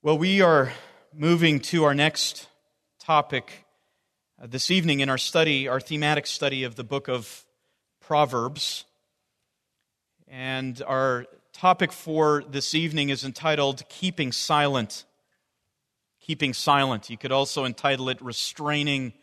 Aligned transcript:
Well, 0.00 0.16
we 0.16 0.42
are 0.42 0.72
moving 1.12 1.58
to 1.58 1.82
our 1.82 1.92
next 1.92 2.46
topic 3.00 3.64
uh, 4.40 4.46
this 4.46 4.70
evening 4.70 5.00
in 5.00 5.08
our 5.08 5.18
study, 5.18 5.66
our 5.66 5.80
thematic 5.80 6.28
study 6.28 6.62
of 6.62 6.76
the 6.76 6.84
book 6.84 7.08
of 7.08 7.44
Proverbs. 8.00 8.84
And 10.28 10.80
our 10.86 11.26
topic 11.52 11.90
for 11.90 12.44
this 12.48 12.76
evening 12.76 13.08
is 13.08 13.24
entitled 13.24 13.88
Keeping 13.88 14.30
Silent. 14.30 15.04
Keeping 16.20 16.54
Silent. 16.54 17.10
You 17.10 17.18
could 17.18 17.32
also 17.32 17.64
entitle 17.64 18.08
it 18.08 18.22
Restraining 18.22 19.14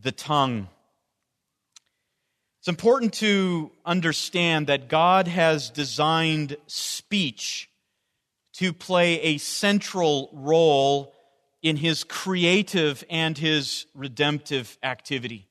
the 0.00 0.12
Tongue. 0.12 0.68
It's 2.60 2.68
important 2.68 3.14
to 3.14 3.72
understand 3.84 4.68
that 4.68 4.86
God 4.88 5.26
has 5.26 5.70
designed 5.70 6.56
speech 6.68 7.68
to 8.54 8.72
play 8.72 9.20
a 9.20 9.38
central 9.38 10.30
role 10.32 11.14
in 11.62 11.76
his 11.76 12.04
creative 12.04 13.02
and 13.08 13.36
his 13.36 13.86
redemptive 13.94 14.78
activity. 14.82 15.48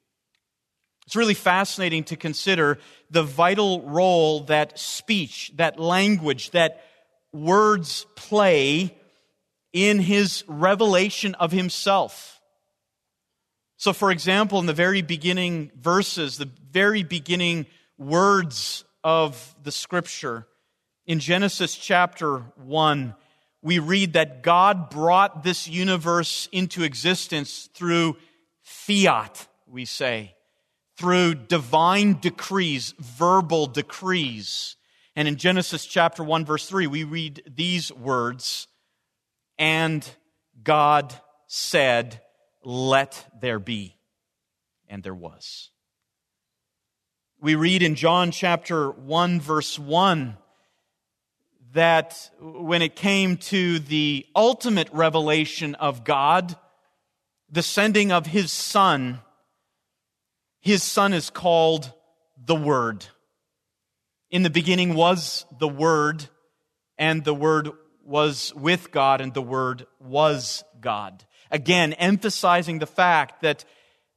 It's 1.05 1.15
really 1.15 1.33
fascinating 1.33 2.05
to 2.05 2.15
consider 2.15 2.79
the 3.09 3.23
vital 3.23 3.81
role 3.81 4.41
that 4.45 4.79
speech, 4.79 5.51
that 5.55 5.79
language, 5.79 6.51
that 6.51 6.81
words 7.33 8.05
play 8.15 8.95
in 9.73 9.99
his 9.99 10.43
revelation 10.47 11.35
of 11.35 11.51
himself. 11.51 12.39
So, 13.77 13.91
for 13.91 14.11
example, 14.11 14.59
in 14.59 14.65
the 14.65 14.73
very 14.73 15.01
beginning 15.01 15.71
verses, 15.75 16.37
the 16.37 16.49
very 16.71 17.03
beginning 17.03 17.65
words 17.97 18.85
of 19.03 19.55
the 19.61 19.71
scripture, 19.73 20.47
in 21.05 21.19
Genesis 21.19 21.75
chapter 21.75 22.39
1, 22.55 23.15
we 23.61 23.79
read 23.79 24.13
that 24.13 24.43
God 24.43 24.89
brought 24.89 25.43
this 25.43 25.67
universe 25.67 26.47
into 26.51 26.83
existence 26.83 27.69
through 27.73 28.17
fiat, 28.61 29.47
we 29.67 29.85
say, 29.85 30.35
through 30.97 31.35
divine 31.35 32.13
decrees, 32.13 32.93
verbal 32.99 33.67
decrees. 33.67 34.75
And 35.15 35.27
in 35.27 35.35
Genesis 35.35 35.85
chapter 35.85 36.23
1, 36.23 36.45
verse 36.45 36.67
3, 36.67 36.87
we 36.87 37.03
read 37.03 37.43
these 37.53 37.91
words 37.91 38.67
And 39.57 40.07
God 40.63 41.13
said, 41.47 42.21
Let 42.63 43.25
there 43.39 43.59
be. 43.59 43.97
And 44.87 45.03
there 45.03 45.15
was. 45.15 45.69
We 47.41 47.55
read 47.55 47.83
in 47.83 47.95
John 47.95 48.31
chapter 48.31 48.89
1, 48.89 49.41
verse 49.41 49.77
1, 49.77 50.37
that 51.73 52.29
when 52.39 52.81
it 52.81 52.95
came 52.95 53.37
to 53.37 53.79
the 53.79 54.25
ultimate 54.35 54.89
revelation 54.91 55.75
of 55.75 56.03
God, 56.03 56.55
the 57.49 57.63
sending 57.63 58.11
of 58.11 58.27
his 58.27 58.51
son, 58.51 59.19
his 60.61 60.83
son 60.83 61.13
is 61.13 61.29
called 61.29 61.91
the 62.45 62.55
Word. 62.55 63.05
In 64.29 64.43
the 64.43 64.49
beginning 64.49 64.93
was 64.93 65.45
the 65.59 65.67
Word, 65.67 66.25
and 66.97 67.23
the 67.23 67.33
Word 67.33 67.69
was 68.03 68.53
with 68.55 68.91
God, 68.91 69.21
and 69.21 69.33
the 69.33 69.41
Word 69.41 69.85
was 69.99 70.63
God. 70.79 71.25
Again, 71.49 71.93
emphasizing 71.93 72.79
the 72.79 72.87
fact 72.87 73.41
that, 73.41 73.65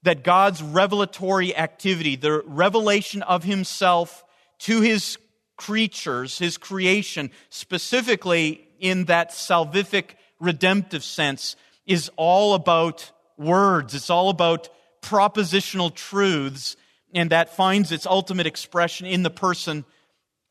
that 0.03 0.25
God's 0.25 0.63
revelatory 0.63 1.57
activity, 1.57 2.17
the 2.17 2.43
revelation 2.47 3.23
of 3.23 3.45
himself 3.45 4.25
to 4.61 4.81
his 4.81 5.19
creatures, 5.57 6.39
his 6.39 6.59
creation, 6.59 7.31
specifically 7.51 8.69
in 8.79 9.07
that 9.07 9.31
salvific 9.31 10.11
redemptive 10.39 11.03
sense, 11.03 11.57
is 11.87 12.11
all 12.17 12.55
about 12.55 13.11
words. 13.39 13.95
It's 13.95 14.11
all 14.11 14.29
about 14.29 14.69
propositional 15.03 15.95
truths, 15.95 16.77
and 17.15 17.31
that 17.31 17.55
finds 17.55 17.93
its 17.93 18.07
ultimate 18.07 18.47
expression 18.47 19.07
in 19.07 19.23
the 19.23 19.31
person 19.31 19.85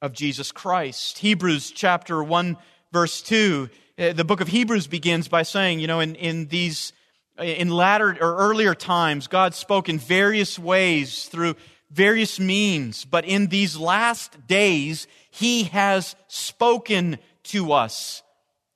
of 0.01 0.13
Jesus 0.13 0.51
Christ. 0.51 1.17
Hebrews 1.19 1.71
chapter 1.71 2.23
1, 2.23 2.57
verse 2.91 3.21
2, 3.21 3.69
uh, 3.97 4.13
the 4.13 4.25
book 4.25 4.41
of 4.41 4.47
Hebrews 4.47 4.88
begins 4.88 5.27
by 5.27 5.44
saying, 5.44 5.79
you 5.79 5.88
know, 5.88 5.99
in, 5.99 6.15
in 6.15 6.47
these, 6.47 6.94
in 7.38 7.69
latter 7.69 8.17
or 8.21 8.35
earlier 8.38 8.75
times, 8.75 9.27
God 9.27 9.53
spoke 9.53 9.89
in 9.89 9.99
various 9.99 10.59
ways 10.59 11.25
through 11.25 11.55
various 11.95 12.39
means, 12.39 13.06
but 13.06 13.23
in 13.23 13.47
these 13.47 13.78
last 13.78 14.47
days, 14.47 15.07
he 15.31 15.63
has 15.63 16.16
spoken 16.28 17.17
to 17.44 17.72
us 17.72 18.22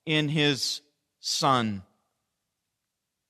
in 0.06 0.30
his 0.30 0.82
son. 1.20 1.84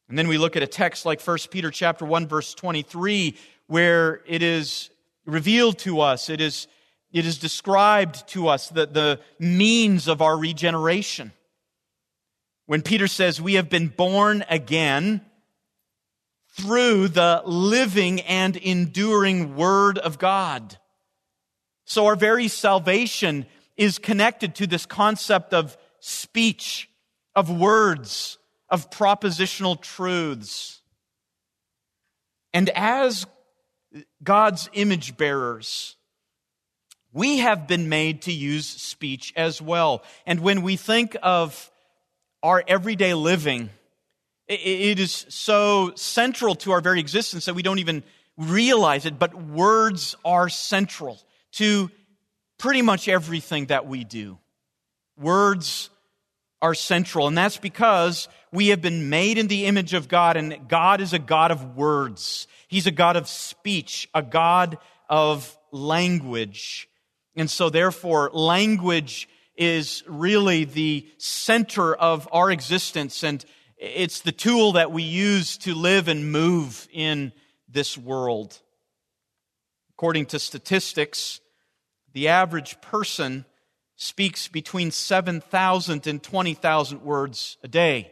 And 0.07 0.17
then 0.17 0.27
we 0.27 0.37
look 0.37 0.55
at 0.55 0.63
a 0.63 0.67
text 0.67 1.05
like 1.05 1.21
1 1.21 1.37
Peter 1.49 1.71
chapter 1.71 2.05
1 2.05 2.27
verse 2.27 2.53
23 2.53 3.35
where 3.67 4.21
it 4.27 4.41
is 4.43 4.89
revealed 5.25 5.77
to 5.79 6.01
us, 6.01 6.29
it 6.29 6.41
is, 6.41 6.67
it 7.11 7.25
is 7.25 7.37
described 7.37 8.27
to 8.29 8.47
us 8.47 8.69
the, 8.69 8.85
the 8.85 9.19
means 9.39 10.07
of 10.07 10.21
our 10.21 10.37
regeneration. 10.37 11.31
When 12.65 12.83
Peter 12.83 13.07
says 13.07 13.41
we 13.41 13.55
have 13.55 13.69
been 13.69 13.87
born 13.87 14.43
again, 14.49 15.21
through 16.59 17.07
the 17.07 17.41
living 17.45 18.21
and 18.21 18.57
enduring 18.57 19.55
Word 19.55 19.97
of 19.97 20.19
God. 20.19 20.77
So 21.85 22.05
our 22.07 22.15
very 22.15 22.47
salvation 22.47 23.45
is 23.77 23.97
connected 23.97 24.55
to 24.55 24.67
this 24.67 24.85
concept 24.85 25.53
of 25.53 25.77
speech, 25.99 26.89
of 27.35 27.49
words, 27.49 28.37
of 28.69 28.89
propositional 28.89 29.79
truths. 29.79 30.81
And 32.53 32.69
as 32.69 33.25
God's 34.21 34.69
image 34.73 35.17
bearers, 35.17 35.95
we 37.13 37.39
have 37.39 37.67
been 37.67 37.89
made 37.89 38.23
to 38.23 38.33
use 38.33 38.67
speech 38.67 39.33
as 39.35 39.61
well. 39.61 40.03
And 40.25 40.41
when 40.41 40.61
we 40.61 40.75
think 40.75 41.15
of 41.23 41.71
our 42.43 42.63
everyday 42.67 43.13
living, 43.13 43.69
it 44.49 44.99
is 44.99 45.27
so 45.29 45.93
central 45.95 46.55
to 46.55 46.71
our 46.71 46.81
very 46.81 46.99
existence 46.99 47.45
that 47.45 47.53
we 47.53 47.61
don't 47.61 47.79
even 47.79 48.03
realize 48.35 49.05
it, 49.05 49.19
but 49.19 49.35
words 49.35 50.15
are 50.25 50.49
central 50.49 51.21
to 51.53 51.91
pretty 52.57 52.81
much 52.81 53.07
everything 53.07 53.67
that 53.67 53.85
we 53.85 54.03
do. 54.03 54.39
Words 55.17 55.89
are 56.61 56.73
central, 56.73 57.27
and 57.27 57.37
that's 57.37 57.57
because 57.57 58.27
we 58.51 58.69
have 58.69 58.81
been 58.81 59.09
made 59.09 59.37
in 59.37 59.47
the 59.47 59.65
image 59.65 59.93
of 59.93 60.07
God, 60.07 60.35
and 60.35 60.67
God 60.67 60.99
is 60.99 61.13
a 61.13 61.19
God 61.19 61.51
of 61.51 61.77
words. 61.77 62.47
He's 62.67 62.87
a 62.87 62.91
God 62.91 63.15
of 63.17 63.27
speech, 63.27 64.09
a 64.15 64.23
God 64.23 64.77
of 65.09 65.57
language. 65.71 66.89
And 67.35 67.49
so, 67.49 67.69
therefore, 67.69 68.31
language 68.33 69.29
is 69.55 70.03
really 70.07 70.65
the 70.65 71.07
center 71.17 71.93
of 71.93 72.27
our 72.31 72.49
existence, 72.49 73.23
and 73.23 73.45
it's 73.79 74.19
the 74.19 74.33
tool 74.33 74.73
that 74.73 74.91
we 74.91 75.03
use 75.03 75.57
to 75.59 75.73
live 75.73 76.09
and 76.09 76.31
move 76.31 76.87
in 76.91 77.31
this 77.69 77.97
world. 77.97 78.59
According 79.91 80.25
to 80.27 80.39
statistics, 80.39 81.39
the 82.11 82.27
average 82.27 82.81
person 82.81 83.45
speaks 83.95 84.49
between 84.49 84.91
7,000 84.91 86.07
and 86.07 86.21
20,000 86.21 87.01
words 87.01 87.57
a 87.63 87.69
day. 87.69 88.11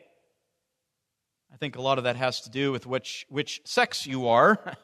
I 1.54 1.58
think 1.58 1.76
a 1.76 1.82
lot 1.82 1.98
of 1.98 2.06
that 2.06 2.16
has 2.16 2.42
to 2.42 2.50
do 2.50 2.72
with 2.72 2.86
which, 2.86 3.26
which 3.30 3.62
sex 3.66 4.06
you 4.06 4.28
are. 4.28 4.58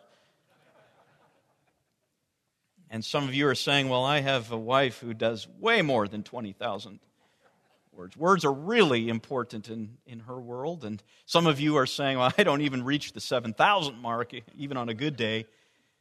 and 2.89 3.05
some 3.05 3.25
of 3.25 3.33
you 3.33 3.47
are 3.47 3.55
saying, 3.55 3.87
well, 3.87 4.03
I 4.03 4.19
have 4.19 4.51
a 4.51 4.57
wife 4.57 4.99
who 4.99 5.13
does 5.13 5.47
way 5.59 5.81
more 5.81 6.09
than 6.09 6.23
20,000 6.23 6.99
words. 7.95 8.17
Words 8.17 8.45
are 8.45 8.53
really 8.53 9.09
important 9.09 9.69
in, 9.69 9.97
in 10.05 10.21
her 10.21 10.39
world. 10.39 10.83
And 10.83 11.01
some 11.25 11.47
of 11.47 11.59
you 11.59 11.77
are 11.77 11.85
saying, 11.85 12.17
well, 12.17 12.31
I 12.37 12.43
don't 12.43 12.61
even 12.61 12.83
reach 12.83 13.13
the 13.13 13.21
7,000 13.21 13.97
mark, 13.97 14.31
even 14.57 14.77
on 14.77 14.89
a 14.89 14.93
good 14.93 15.15
day. 15.15 15.45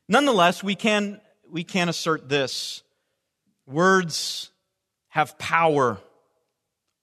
Nonetheless, 0.08 0.62
we 0.62 0.74
can, 0.74 1.20
we 1.50 1.64
can 1.64 1.88
assert 1.88 2.28
this 2.28 2.82
words 3.66 4.50
have 5.08 5.38
power. 5.38 5.98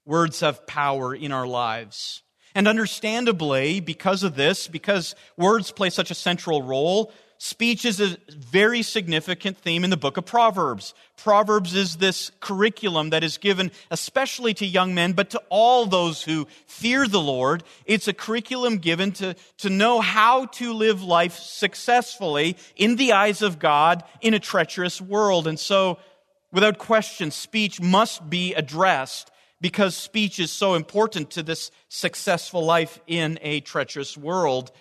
Words 0.06 0.40
have 0.40 0.66
power 0.66 1.14
in 1.14 1.32
our 1.32 1.48
lives. 1.48 2.24
And 2.56 2.68
understandably, 2.68 3.80
because 3.80 4.24
of 4.24 4.36
this, 4.36 4.68
because 4.68 5.16
words 5.38 5.72
play 5.72 5.92
such 5.92 6.10
a 6.10 6.16
central 6.16 6.64
role, 6.64 7.12
speech 7.40 7.86
is 7.86 8.00
a 8.00 8.18
very 8.30 8.84
significant 8.84 9.58
theme 9.58 9.84
in 9.84 9.90
the 9.90 9.98
book 9.98 10.18
of 10.18 10.26
Proverbs. 10.26 10.94
Proverbs 11.18 11.74
is 11.74 11.96
this 11.96 12.32
curriculum 12.42 13.10
that 13.10 13.24
is 13.24 13.38
given 13.38 13.72
especially 13.90 14.54
to 14.56 14.66
young 14.66 14.94
men, 14.94 15.14
but 15.14 15.32
to 15.32 15.42
all 15.50 15.86
those 15.86 16.22
who 16.22 16.48
fear 16.68 17.08
the 17.08 17.20
Lord. 17.20 17.64
It's 17.86 18.08
a 18.08 18.14
curriculum 18.14 18.78
given 18.78 19.14
to, 19.14 19.36
to 19.60 19.70
know 19.70 20.02
how 20.02 20.46
to 20.46 20.74
live 20.74 21.02
life 21.02 21.38
successfully 21.38 22.58
in 22.76 22.98
the 22.98 23.14
eyes 23.14 23.42
of 23.42 23.58
God 23.58 24.04
in 24.22 24.34
a 24.34 24.40
treacherous 24.40 25.02
world. 25.02 25.48
And 25.48 25.60
so, 25.60 25.98
without 26.52 26.78
question, 26.78 27.32
speech 27.32 27.82
must 27.82 28.30
be 28.30 28.54
addressed 28.54 29.32
because 29.62 29.96
speech 29.96 30.40
is 30.40 30.52
so 30.52 30.76
important 30.76 31.32
to 31.32 31.44
this 31.44 31.72
successful 31.88 32.64
life 32.64 33.00
in 33.08 33.40
a 33.42 33.62
treacherous 33.62 34.18
world. 34.18 34.72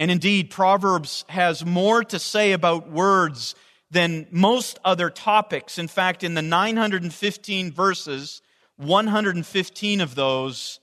And 0.00 0.10
indeed, 0.10 0.48
Proverbs 0.48 1.26
has 1.28 1.64
more 1.64 2.02
to 2.04 2.18
say 2.18 2.52
about 2.52 2.90
words 2.90 3.54
than 3.90 4.26
most 4.30 4.78
other 4.82 5.10
topics. 5.10 5.78
In 5.78 5.88
fact, 5.88 6.24
in 6.24 6.32
the 6.32 6.40
915 6.40 7.70
verses, 7.70 8.40
115 8.78 10.00
of 10.00 10.14
those 10.14 10.80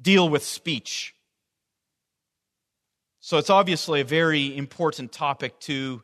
deal 0.00 0.26
with 0.26 0.42
speech. 0.42 1.14
So 3.20 3.36
it's 3.36 3.50
obviously 3.50 4.00
a 4.00 4.04
very 4.04 4.56
important 4.56 5.12
topic 5.12 5.60
to 5.60 6.02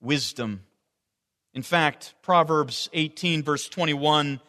wisdom. 0.00 0.62
In 1.52 1.62
fact, 1.62 2.14
Proverbs 2.22 2.88
18, 2.92 3.42
verse 3.42 3.68
21, 3.68 4.40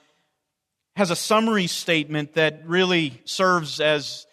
has 0.95 1.09
a 1.09 1.15
summary 1.15 1.65
statement 1.65 2.35
that 2.35 2.61
really 2.67 3.19
serves 3.25 3.79
as 3.79 4.27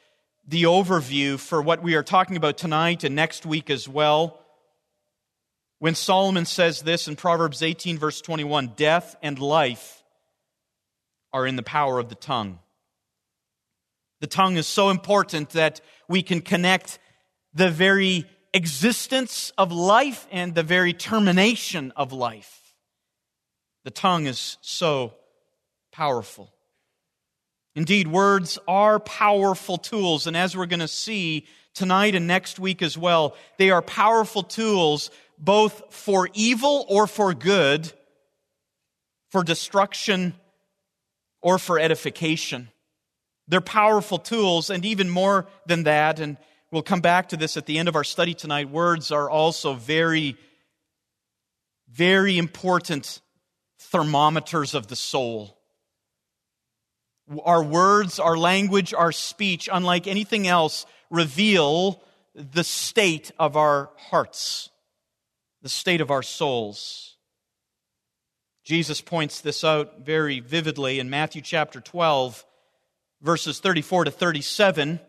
the 0.47 0.65
overview 0.65 1.39
for 1.39 1.63
what 1.63 1.83
we 1.83 1.95
are 1.95 2.03
talking 2.03 2.37
about 2.37 2.59
tonight 2.59 3.05
and 3.05 3.15
next 3.15 3.47
week 3.47 3.71
as 3.71 3.89
well. 3.89 4.41
When 5.79 5.95
Solomon 5.95 6.45
says 6.45 6.83
this 6.83 7.09
in 7.09 7.17
Proverbs 7.17 7.63
18, 7.63 7.99
verse 7.99 8.21
21 8.21 8.75
death 8.77 9.17
and 9.23 9.39
life 9.39 10.03
are 11.33 11.47
in 11.47 11.57
the 11.57 11.63
power 11.63 11.99
of 11.99 12.09
the 12.09 12.15
tongue. 12.15 12.59
The 14.21 14.27
tongue 14.27 14.57
is 14.57 14.67
so 14.67 14.91
important 14.91 15.51
that 15.51 15.81
we 16.09 16.23
can 16.23 16.41
connect 16.41 16.99
the 17.55 17.71
very 17.71 18.27
existence 18.53 19.53
of 19.57 19.73
life 19.73 20.27
and 20.31 20.55
the 20.55 20.63
very 20.63 20.93
termination 20.93 21.93
of 21.97 22.13
life. 22.13 22.75
The 23.85 23.91
tongue 23.91 24.27
is 24.27 24.59
so 24.61 25.15
powerful. 25.93 26.53
Indeed, 27.75 28.09
words 28.09 28.59
are 28.67 28.99
powerful 28.99 29.79
tools, 29.79 30.27
and 30.27 30.37
as 30.37 30.57
we're 30.57 30.67
going 30.67 30.81
to 30.81 30.89
see 30.89 31.47
tonight 31.75 32.15
and 32.15 32.27
next 32.27 32.59
week 32.59 32.83
as 32.83 32.99
well, 32.99 33.37
they 33.59 33.71
are 33.71 33.83
powerful 33.83 34.43
tools 34.43 35.11
both 35.39 35.95
for 35.95 36.29
evil 36.35 36.85
or 36.89 37.07
for 37.07 37.33
good, 37.33 37.93
for 39.31 39.45
destruction 39.45 40.35
or 41.41 41.59
for 41.59 41.79
edification. 41.79 42.69
They're 43.49 43.61
powerful 43.61 44.19
tools, 44.19 44.71
and 44.71 44.85
even 44.85 45.09
more 45.09 45.47
than 45.67 45.85
that, 45.85 46.21
and 46.21 46.37
we'll 46.71 46.83
come 46.83 47.01
back 47.01 47.31
to 47.31 47.37
this 47.37 47.57
at 47.57 47.67
the 47.67 47.79
end 47.79 47.89
of 47.89 47.97
our 47.97 48.05
study 48.05 48.35
tonight, 48.35 48.69
words 48.69 49.11
are 49.11 49.31
also 49.31 49.75
very, 49.75 50.37
very 51.89 52.37
important 52.37 53.21
thermometers 53.79 54.75
of 54.75 54.89
the 54.89 54.97
soul. 54.97 55.60
Our 57.45 57.63
words, 57.63 58.19
our 58.19 58.37
language, 58.37 58.93
our 58.93 59.13
speech, 59.13 59.69
unlike 59.73 60.07
anything 60.07 60.47
else, 60.49 60.87
reveal 61.11 62.03
the 62.35 62.65
state 62.65 63.31
of 63.39 63.57
our 63.57 63.91
hearts, 63.97 64.71
the 65.63 65.69
state 65.69 66.01
of 66.01 66.11
our 66.11 66.23
souls. 66.23 67.17
Jesus 68.65 69.01
points 69.01 69.41
this 69.41 69.65
out 69.65 70.01
very 70.01 70.41
vividly 70.41 70.99
in 70.99 71.11
Matthew 71.11 71.43
chapter 71.43 71.81
12, 71.81 72.45
verses 73.21 73.61
34 73.61 74.05
to 74.05 74.11
37, 74.11 75.01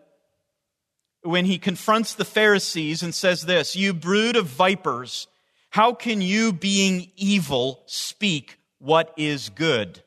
when 1.24 1.46
he 1.46 1.58
confronts 1.58 2.16
the 2.16 2.26
Pharisees 2.26 3.04
and 3.04 3.14
says 3.14 3.44
this 3.44 3.76
You 3.76 3.94
brood 3.94 4.36
of 4.36 4.48
vipers, 4.48 5.28
how 5.70 5.94
can 5.94 6.22
you, 6.22 6.52
being 6.52 7.12
evil, 7.16 7.84
speak 7.86 8.58
what 8.80 9.14
is 9.16 9.50
good? 9.50 10.02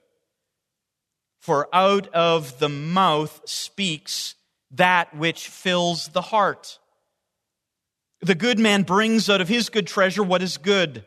For 1.45 1.69
out 1.75 2.09
of 2.15 2.59
the 2.59 2.71
mouth 2.71 3.43
speaks 3.45 4.35
that 4.71 5.15
which 5.15 5.49
fills 5.49 6.09
the 6.09 6.23
heart. 6.23 6.79
The 8.23 8.35
good 8.35 8.59
man 8.59 8.83
brings 8.83 9.29
out 9.29 9.43
of 9.43 9.49
his 9.49 9.69
good 9.69 9.87
treasure 9.87 10.23
what 10.23 10.41
is 10.41 10.57
good. 10.57 11.05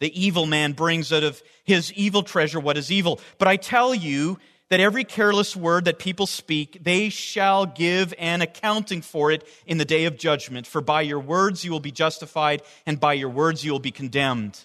The 0.00 0.20
evil 0.20 0.44
man 0.44 0.72
brings 0.72 1.12
out 1.12 1.22
of 1.22 1.40
his 1.62 1.92
evil 1.92 2.24
treasure 2.24 2.58
what 2.58 2.76
is 2.76 2.90
evil. 2.90 3.20
But 3.38 3.46
I 3.46 3.54
tell 3.54 3.94
you 3.94 4.40
that 4.70 4.80
every 4.80 5.04
careless 5.04 5.54
word 5.54 5.84
that 5.84 6.00
people 6.00 6.26
speak, 6.26 6.82
they 6.82 7.08
shall 7.08 7.64
give 7.64 8.12
an 8.18 8.42
accounting 8.42 9.02
for 9.02 9.30
it 9.30 9.46
in 9.66 9.78
the 9.78 9.84
day 9.84 10.06
of 10.06 10.18
judgment. 10.18 10.66
For 10.66 10.80
by 10.80 11.02
your 11.02 11.20
words 11.20 11.64
you 11.64 11.70
will 11.70 11.78
be 11.78 11.92
justified, 11.92 12.62
and 12.86 12.98
by 12.98 13.12
your 13.12 13.30
words 13.30 13.64
you 13.64 13.70
will 13.70 13.78
be 13.78 13.92
condemned. 13.92 14.64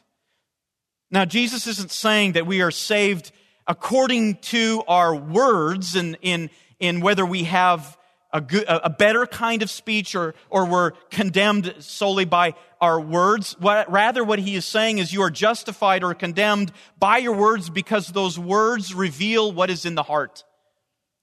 Now, 1.12 1.26
Jesus 1.26 1.68
isn't 1.68 1.92
saying 1.92 2.32
that 2.32 2.48
we 2.48 2.64
are 2.64 2.72
saved 2.72 3.32
according 3.68 4.36
to 4.36 4.84
our 4.88 5.16
words 5.16 5.96
and 5.96 6.18
in, 6.22 6.50
in 6.80 7.02
whether 7.02 7.26
we 7.26 7.44
have 7.46 7.98
a, 8.34 8.42
good, 8.42 8.66
a 8.68 8.90
better 8.90 9.28
kind 9.28 9.62
of 9.62 9.70
speech 9.70 10.16
or, 10.16 10.34
or 10.50 10.66
we're 10.66 10.92
condemned 11.12 11.76
solely 11.80 12.26
by 12.26 12.56
our 12.82 13.00
words. 13.00 13.56
What, 13.60 13.90
rather, 13.92 14.24
what 14.24 14.40
he 14.40 14.56
is 14.56 14.66
saying 14.66 14.98
is 14.98 15.14
you 15.14 15.22
are 15.22 15.30
justified 15.30 16.04
or 16.04 16.16
condemned 16.16 16.72
by 16.98 17.20
your 17.20 17.36
words 17.36 17.70
because 17.70 18.08
those 18.08 18.40
words 18.40 18.94
reveal 18.96 19.52
what 19.52 19.70
is 19.70 19.86
in 19.86 19.94
the 19.94 20.04
heart. 20.04 20.44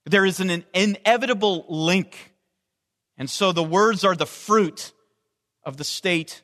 There 0.05 0.25
is 0.25 0.39
an 0.39 0.63
inevitable 0.73 1.65
link. 1.67 2.33
And 3.17 3.29
so 3.29 3.51
the 3.51 3.63
words 3.63 4.03
are 4.05 4.15
the 4.15 4.25
fruit 4.25 4.93
of 5.63 5.77
the 5.77 5.83
state 5.83 6.41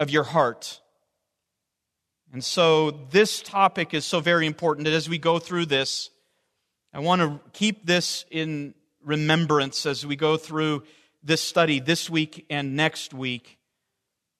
of 0.00 0.10
your 0.10 0.24
heart. 0.24 0.80
And 2.34 2.42
so 2.44 2.90
this 2.90 3.40
topic 3.40 3.94
is 3.94 4.04
so 4.04 4.18
very 4.18 4.48
important 4.48 4.86
that 4.86 4.92
as 4.92 5.08
we 5.08 5.18
go 5.18 5.38
through 5.38 5.66
this, 5.66 6.10
I 6.92 6.98
want 6.98 7.22
to 7.22 7.40
keep 7.52 7.86
this 7.86 8.24
in 8.28 8.74
remembrance 9.04 9.86
as 9.86 10.04
we 10.04 10.16
go 10.16 10.36
through 10.36 10.82
this 11.22 11.40
study 11.40 11.78
this 11.78 12.10
week 12.10 12.44
and 12.50 12.74
next 12.74 13.14
week. 13.14 13.56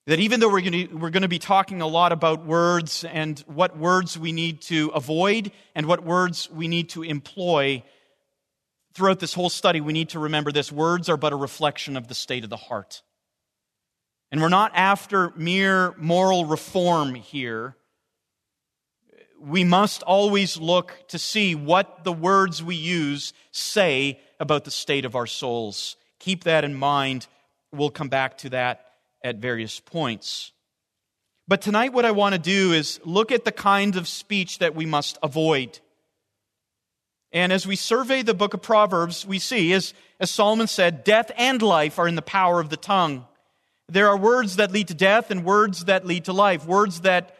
That 0.07 0.19
even 0.19 0.41
though 0.41 0.49
we're 0.49 0.59
going, 0.59 0.89
to, 0.89 0.93
we're 0.93 1.09
going 1.09 1.21
to 1.21 1.29
be 1.29 1.39
talking 1.39 1.81
a 1.81 1.87
lot 1.87 2.11
about 2.11 2.45
words 2.45 3.05
and 3.05 3.39
what 3.47 3.77
words 3.77 4.19
we 4.19 4.33
need 4.33 4.59
to 4.63 4.89
avoid 4.89 5.53
and 5.73 5.85
what 5.85 6.03
words 6.03 6.49
we 6.51 6.67
need 6.67 6.89
to 6.89 7.03
employ, 7.03 7.81
throughout 8.93 9.21
this 9.21 9.33
whole 9.33 9.49
study, 9.49 9.79
we 9.79 9.93
need 9.93 10.09
to 10.09 10.19
remember 10.19 10.51
this 10.51 10.69
words 10.69 11.07
are 11.07 11.15
but 11.15 11.31
a 11.31 11.37
reflection 11.37 11.95
of 11.95 12.09
the 12.09 12.13
state 12.13 12.43
of 12.43 12.49
the 12.49 12.57
heart. 12.57 13.03
And 14.33 14.41
we're 14.41 14.49
not 14.49 14.73
after 14.75 15.31
mere 15.37 15.93
moral 15.97 16.43
reform 16.43 17.15
here 17.15 17.77
we 19.39 19.63
must 19.63 20.03
always 20.03 20.57
look 20.57 20.93
to 21.09 21.19
see 21.19 21.55
what 21.55 22.03
the 22.03 22.13
words 22.13 22.63
we 22.63 22.75
use 22.75 23.33
say 23.51 24.19
about 24.39 24.63
the 24.63 24.71
state 24.71 25.05
of 25.05 25.15
our 25.15 25.27
souls. 25.27 25.95
Keep 26.19 26.45
that 26.45 26.63
in 26.63 26.73
mind. 26.73 27.27
We'll 27.71 27.89
come 27.89 28.09
back 28.09 28.37
to 28.39 28.49
that 28.51 28.85
at 29.23 29.37
various 29.37 29.79
points. 29.79 30.51
But 31.47 31.61
tonight, 31.61 31.93
what 31.93 32.05
I 32.05 32.11
want 32.11 32.33
to 32.33 32.39
do 32.39 32.73
is 32.73 32.99
look 33.05 33.31
at 33.31 33.45
the 33.45 33.51
kind 33.51 33.95
of 33.97 34.07
speech 34.07 34.59
that 34.59 34.75
we 34.75 34.85
must 34.85 35.17
avoid. 35.21 35.79
And 37.31 37.51
as 37.51 37.67
we 37.67 37.75
survey 37.75 38.21
the 38.21 38.33
book 38.33 38.53
of 38.53 38.61
Proverbs, 38.61 39.25
we 39.25 39.39
see, 39.39 39.73
as, 39.73 39.93
as 40.19 40.31
Solomon 40.31 40.67
said, 40.67 41.03
death 41.03 41.31
and 41.37 41.61
life 41.61 41.99
are 41.99 42.07
in 42.07 42.15
the 42.15 42.21
power 42.21 42.59
of 42.59 42.69
the 42.69 42.77
tongue. 42.77 43.25
There 43.87 44.07
are 44.07 44.17
words 44.17 44.55
that 44.55 44.71
lead 44.71 44.87
to 44.87 44.95
death 44.95 45.29
and 45.29 45.43
words 45.43 45.85
that 45.85 46.05
lead 46.05 46.25
to 46.25 46.33
life, 46.33 46.65
words 46.65 47.01
that 47.01 47.34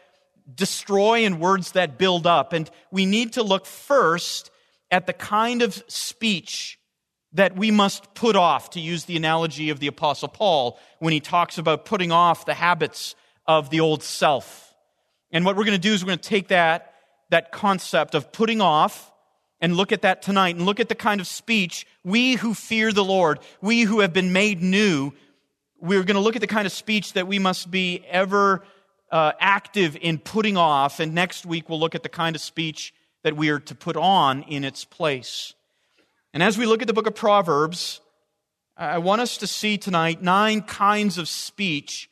destroy 0.54 1.24
and 1.24 1.40
words 1.40 1.72
that 1.72 1.98
build 1.98 2.26
up. 2.26 2.52
And 2.52 2.70
we 2.90 3.06
need 3.06 3.34
to 3.34 3.42
look 3.42 3.66
first 3.66 4.50
at 4.90 5.06
the 5.06 5.12
kind 5.12 5.62
of 5.62 5.82
speech 5.88 6.78
that 7.32 7.56
we 7.56 7.70
must 7.70 8.14
put 8.14 8.36
off, 8.36 8.70
to 8.70 8.80
use 8.80 9.04
the 9.04 9.16
analogy 9.16 9.70
of 9.70 9.78
the 9.78 9.88
Apostle 9.88 10.28
Paul 10.28 10.78
when 11.00 11.12
he 11.12 11.20
talks 11.20 11.58
about 11.58 11.84
putting 11.84 12.12
off 12.12 12.46
the 12.46 12.54
habits 12.54 13.14
of 13.46 13.68
the 13.68 13.80
old 13.80 14.02
self. 14.02 14.74
And 15.30 15.44
what 15.44 15.56
we're 15.56 15.64
going 15.64 15.80
to 15.80 15.88
do 15.88 15.92
is 15.92 16.02
we're 16.02 16.08
going 16.08 16.18
to 16.18 16.28
take 16.28 16.48
that, 16.48 16.94
that 17.30 17.52
concept 17.52 18.14
of 18.14 18.32
putting 18.32 18.60
off 18.60 19.12
and 19.60 19.76
look 19.76 19.92
at 19.92 20.02
that 20.02 20.22
tonight 20.22 20.56
and 20.56 20.64
look 20.64 20.80
at 20.80 20.88
the 20.88 20.94
kind 20.94 21.20
of 21.20 21.26
speech 21.26 21.86
we 22.04 22.34
who 22.34 22.54
fear 22.54 22.92
the 22.92 23.04
Lord, 23.04 23.40
we 23.60 23.82
who 23.82 24.00
have 24.00 24.12
been 24.12 24.32
made 24.32 24.62
new, 24.62 25.12
we're 25.78 26.04
going 26.04 26.14
to 26.14 26.20
look 26.20 26.36
at 26.36 26.40
the 26.40 26.46
kind 26.46 26.66
of 26.66 26.72
speech 26.72 27.14
that 27.14 27.26
we 27.26 27.38
must 27.38 27.70
be 27.70 28.02
ever 28.08 28.62
uh, 29.10 29.32
active 29.40 29.96
in 30.00 30.18
putting 30.18 30.56
off, 30.56 31.00
and 31.00 31.14
next 31.14 31.46
week 31.46 31.68
we'll 31.68 31.80
look 31.80 31.94
at 31.94 32.02
the 32.02 32.08
kind 32.08 32.34
of 32.34 32.42
speech 32.42 32.92
that 33.22 33.36
we 33.36 33.48
are 33.48 33.60
to 33.60 33.74
put 33.74 33.96
on 33.96 34.42
in 34.42 34.64
its 34.64 34.84
place. 34.84 35.54
And 36.32 36.42
as 36.42 36.58
we 36.58 36.66
look 36.66 36.82
at 36.82 36.86
the 36.86 36.94
book 36.94 37.06
of 37.06 37.14
Proverbs, 37.14 38.00
I 38.76 38.98
want 38.98 39.20
us 39.20 39.38
to 39.38 39.46
see 39.46 39.78
tonight 39.78 40.22
nine 40.22 40.62
kinds 40.62 41.18
of 41.18 41.28
speech 41.28 42.10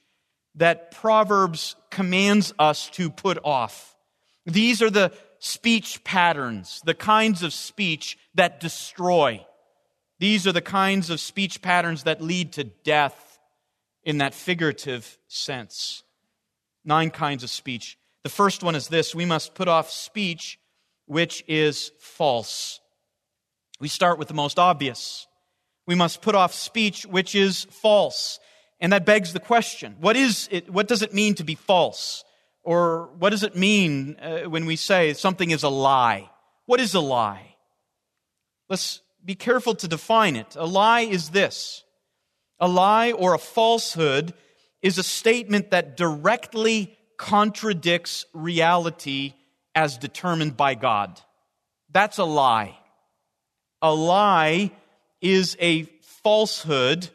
that 0.55 0.91
Proverbs 0.93 1.77
commands 1.91 2.53
us 2.59 2.89
to 2.91 3.11
put 3.11 3.39
off. 3.45 3.97
These 4.47 4.81
are 4.83 4.91
the 4.91 5.13
speech 5.41 6.03
patterns, 6.05 6.81
the 6.85 6.95
kinds 6.95 7.43
of 7.43 7.53
speech 7.53 8.17
that 8.35 8.61
destroy. 8.61 9.45
These 10.21 10.47
are 10.47 10.53
the 10.53 10.63
kinds 10.63 11.11
of 11.11 11.21
speech 11.21 11.61
patterns 11.61 12.05
that 12.05 12.23
lead 12.23 12.53
to 12.55 12.65
death 12.65 13.39
in 14.05 14.19
that 14.19 14.33
figurative 14.33 15.19
sense 15.29 16.05
nine 16.85 17.11
kinds 17.11 17.43
of 17.43 17.51
speech. 17.51 17.99
The 18.23 18.31
first 18.31 18.63
one 18.63 18.75
is 18.75 18.89
this 18.89 19.15
we 19.15 19.25
must 19.25 19.55
put 19.55 19.69
off 19.69 19.91
speech 19.91 20.59
which 21.07 21.45
is 21.47 21.93
false. 21.99 22.81
We 23.81 23.89
start 23.89 24.19
with 24.19 24.29
the 24.29 24.35
most 24.35 24.59
obvious. 24.59 25.27
We 25.87 25.95
must 25.95 26.23
put 26.23 26.35
off 26.35 26.55
speech 26.55 27.05
which 27.05 27.35
is 27.35 27.65
false. 27.65 28.39
And 28.81 28.93
that 28.93 29.07
begs 29.07 29.33
the 29.33 29.41
question, 29.41 29.97
what 30.01 30.17
is 30.17 30.49
it, 30.51 30.71
what 30.71 30.89
does 30.89 31.03
it 31.03 31.15
mean 31.15 31.35
to 31.37 31.45
be 31.45 31.55
false? 31.55 32.25
Or 32.63 33.11
what 33.19 33.31
does 33.31 33.43
it 33.43 33.55
mean 33.55 34.17
uh, 34.21 34.49
when 34.49 34.65
we 34.65 34.77
say 34.77 35.13
something 35.13 35.51
is 35.51 35.63
a 35.63 35.69
lie? 35.69 36.31
What 36.67 36.81
is 36.81 36.95
a 36.95 37.01
lie? 37.01 37.57
Let's 38.69 39.03
be 39.25 39.35
careful 39.35 39.75
to 39.77 39.89
define 39.89 40.37
it. 40.37 40.57
A 40.57 40.67
lie 40.67 41.03
is 41.03 41.31
this. 41.31 41.85
A 42.59 42.69
lie 42.69 43.13
or 43.13 43.35
a 43.35 43.39
falsehood 43.39 44.33
is 44.85 44.99
a 44.99 45.03
statement 45.03 45.71
that 45.71 45.97
directly 45.97 46.95
contradicts 47.17 48.27
reality 48.35 49.33
as 49.75 49.97
determined 49.97 50.59
by 50.59 50.75
God. 50.75 51.19
That's 51.91 52.19
a 52.19 52.25
lie. 52.25 52.77
A 53.81 53.95
lie 53.95 54.73
is 55.23 55.57
a 55.59 55.85
falsehood. 56.23 57.09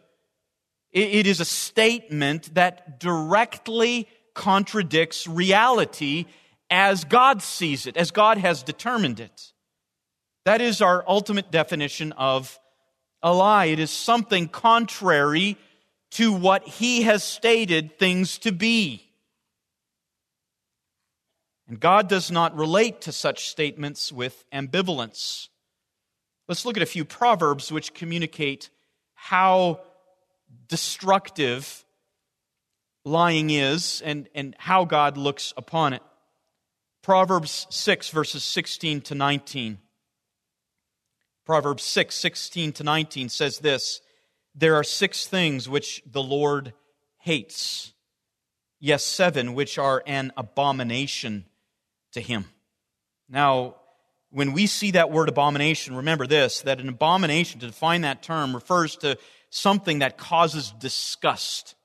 It 0.91 1.27
is 1.27 1.39
a 1.39 1.45
statement 1.45 2.55
that 2.55 2.99
directly 2.99 4.07
contradicts 4.33 5.27
reality 5.27 6.25
as 6.71 7.03
God 7.03 7.43
sees 7.43 7.85
it, 7.85 7.97
as 7.97 8.09
God 8.09 8.39
has 8.39 8.63
determined 8.63 9.19
it. 9.19 9.51
That 10.45 10.59
is 10.59 10.81
our 10.81 11.03
ultimate 11.07 11.51
definition 11.51 12.13
of 12.13 12.57
a 13.21 13.31
lie. 13.31 13.65
It 13.65 13.77
is 13.77 13.91
something 13.91 14.47
contrary 14.47 15.55
to 16.11 16.31
what 16.33 16.67
He 16.67 17.03
has 17.03 17.23
stated 17.23 17.97
things 17.97 18.37
to 18.39 18.51
be. 18.51 19.09
And 21.67 21.79
God 21.79 22.09
does 22.09 22.31
not 22.31 22.57
relate 22.57 23.01
to 23.01 23.11
such 23.11 23.49
statements 23.49 24.11
with 24.11 24.43
ambivalence. 24.51 25.49
Let's 26.47 26.65
look 26.65 26.77
at 26.77 26.83
a 26.83 26.87
few 26.87 27.05
proverbs 27.05 27.71
which 27.71 27.93
communicate 27.93 28.71
how 29.13 29.81
destructive 30.67 31.85
lying 33.05 33.51
is 33.51 34.01
and, 34.03 34.27
and 34.33 34.55
how 34.57 34.85
God 34.85 35.15
looks 35.15 35.53
upon 35.57 35.93
it. 35.93 36.01
Proverbs 37.03 37.67
6, 37.69 38.09
verses 38.09 38.43
16 38.43 39.01
to 39.01 39.15
19. 39.15 39.77
Proverbs 41.45 41.83
6, 41.83 42.15
16 42.15 42.73
to 42.73 42.83
19 42.83 43.29
says 43.29 43.59
this 43.59 44.01
There 44.59 44.75
are 44.75 44.83
six 44.83 45.25
things 45.25 45.69
which 45.69 46.03
the 46.05 46.21
Lord 46.21 46.73
hates, 47.19 47.93
yes, 48.81 49.05
seven 49.05 49.53
which 49.53 49.77
are 49.77 50.03
an 50.05 50.33
abomination 50.35 51.45
to 52.11 52.19
him. 52.19 52.43
Now, 53.29 53.75
when 54.31 54.51
we 54.51 54.67
see 54.67 54.91
that 54.91 55.11
word 55.11 55.29
abomination, 55.29 55.95
remember 55.95 56.27
this 56.27 56.59
that 56.61 56.81
an 56.81 56.89
abomination, 56.89 57.61
to 57.61 57.67
define 57.67 58.01
that 58.01 58.21
term, 58.21 58.53
refers 58.53 58.97
to 58.97 59.17
something 59.49 59.99
that 59.99 60.17
causes 60.17 60.73
disgust. 60.77 61.75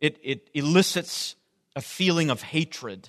It, 0.00 0.18
it 0.24 0.50
elicits 0.52 1.36
a 1.76 1.80
feeling 1.80 2.30
of 2.30 2.42
hatred. 2.42 3.08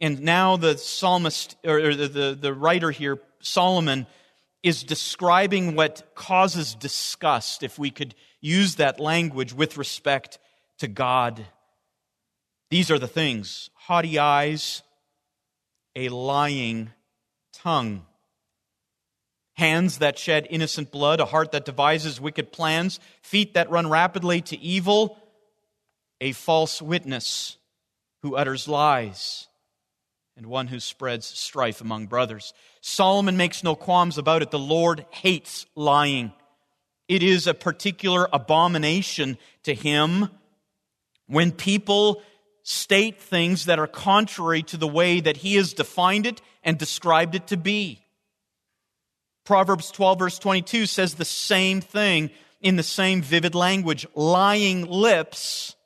And 0.00 0.22
now 0.22 0.56
the 0.56 0.76
psalmist, 0.76 1.56
or 1.64 1.94
the, 1.94 2.08
the, 2.08 2.38
the 2.40 2.52
writer 2.52 2.90
here, 2.90 3.20
Solomon, 3.40 4.08
is 4.62 4.82
describing 4.82 5.74
what 5.74 6.14
causes 6.14 6.74
disgust, 6.74 7.62
if 7.62 7.78
we 7.78 7.90
could 7.90 8.14
use 8.40 8.76
that 8.76 9.00
language 9.00 9.52
with 9.52 9.76
respect 9.76 10.38
to 10.78 10.88
God. 10.88 11.46
These 12.70 12.90
are 12.90 12.98
the 12.98 13.08
things 13.08 13.70
haughty 13.74 14.18
eyes, 14.18 14.82
a 15.96 16.08
lying 16.08 16.90
tongue. 17.52 18.06
Hands 19.54 19.98
that 19.98 20.18
shed 20.18 20.46
innocent 20.48 20.90
blood, 20.90 21.20
a 21.20 21.26
heart 21.26 21.52
that 21.52 21.64
devises 21.64 22.20
wicked 22.20 22.52
plans, 22.52 23.00
feet 23.20 23.54
that 23.54 23.70
run 23.70 23.90
rapidly 23.90 24.40
to 24.42 24.58
evil, 24.58 25.18
a 26.20 26.32
false 26.32 26.80
witness 26.80 27.58
who 28.22 28.36
utters 28.36 28.68
lies, 28.68 29.48
and 30.40 30.46
one 30.46 30.68
who 30.68 30.80
spreads 30.80 31.26
strife 31.26 31.82
among 31.82 32.06
brothers. 32.06 32.54
Solomon 32.80 33.36
makes 33.36 33.62
no 33.62 33.74
qualms 33.74 34.16
about 34.16 34.40
it. 34.40 34.50
The 34.50 34.58
Lord 34.58 35.04
hates 35.10 35.66
lying. 35.74 36.32
It 37.08 37.22
is 37.22 37.46
a 37.46 37.52
particular 37.52 38.26
abomination 38.32 39.36
to 39.64 39.74
him 39.74 40.30
when 41.26 41.52
people 41.52 42.22
state 42.62 43.20
things 43.20 43.66
that 43.66 43.78
are 43.78 43.86
contrary 43.86 44.62
to 44.62 44.78
the 44.78 44.88
way 44.88 45.20
that 45.20 45.36
he 45.36 45.56
has 45.56 45.74
defined 45.74 46.24
it 46.24 46.40
and 46.64 46.78
described 46.78 47.34
it 47.34 47.48
to 47.48 47.58
be. 47.58 48.02
Proverbs 49.44 49.90
12, 49.90 50.18
verse 50.20 50.38
22 50.38 50.86
says 50.86 51.16
the 51.16 51.24
same 51.26 51.82
thing 51.82 52.30
in 52.62 52.76
the 52.76 52.82
same 52.82 53.20
vivid 53.20 53.54
language. 53.54 54.06
Lying 54.14 54.86
lips 54.86 55.76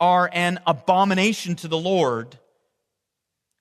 are 0.00 0.30
an 0.32 0.60
abomination 0.66 1.56
to 1.56 1.68
the 1.68 1.76
Lord, 1.76 2.38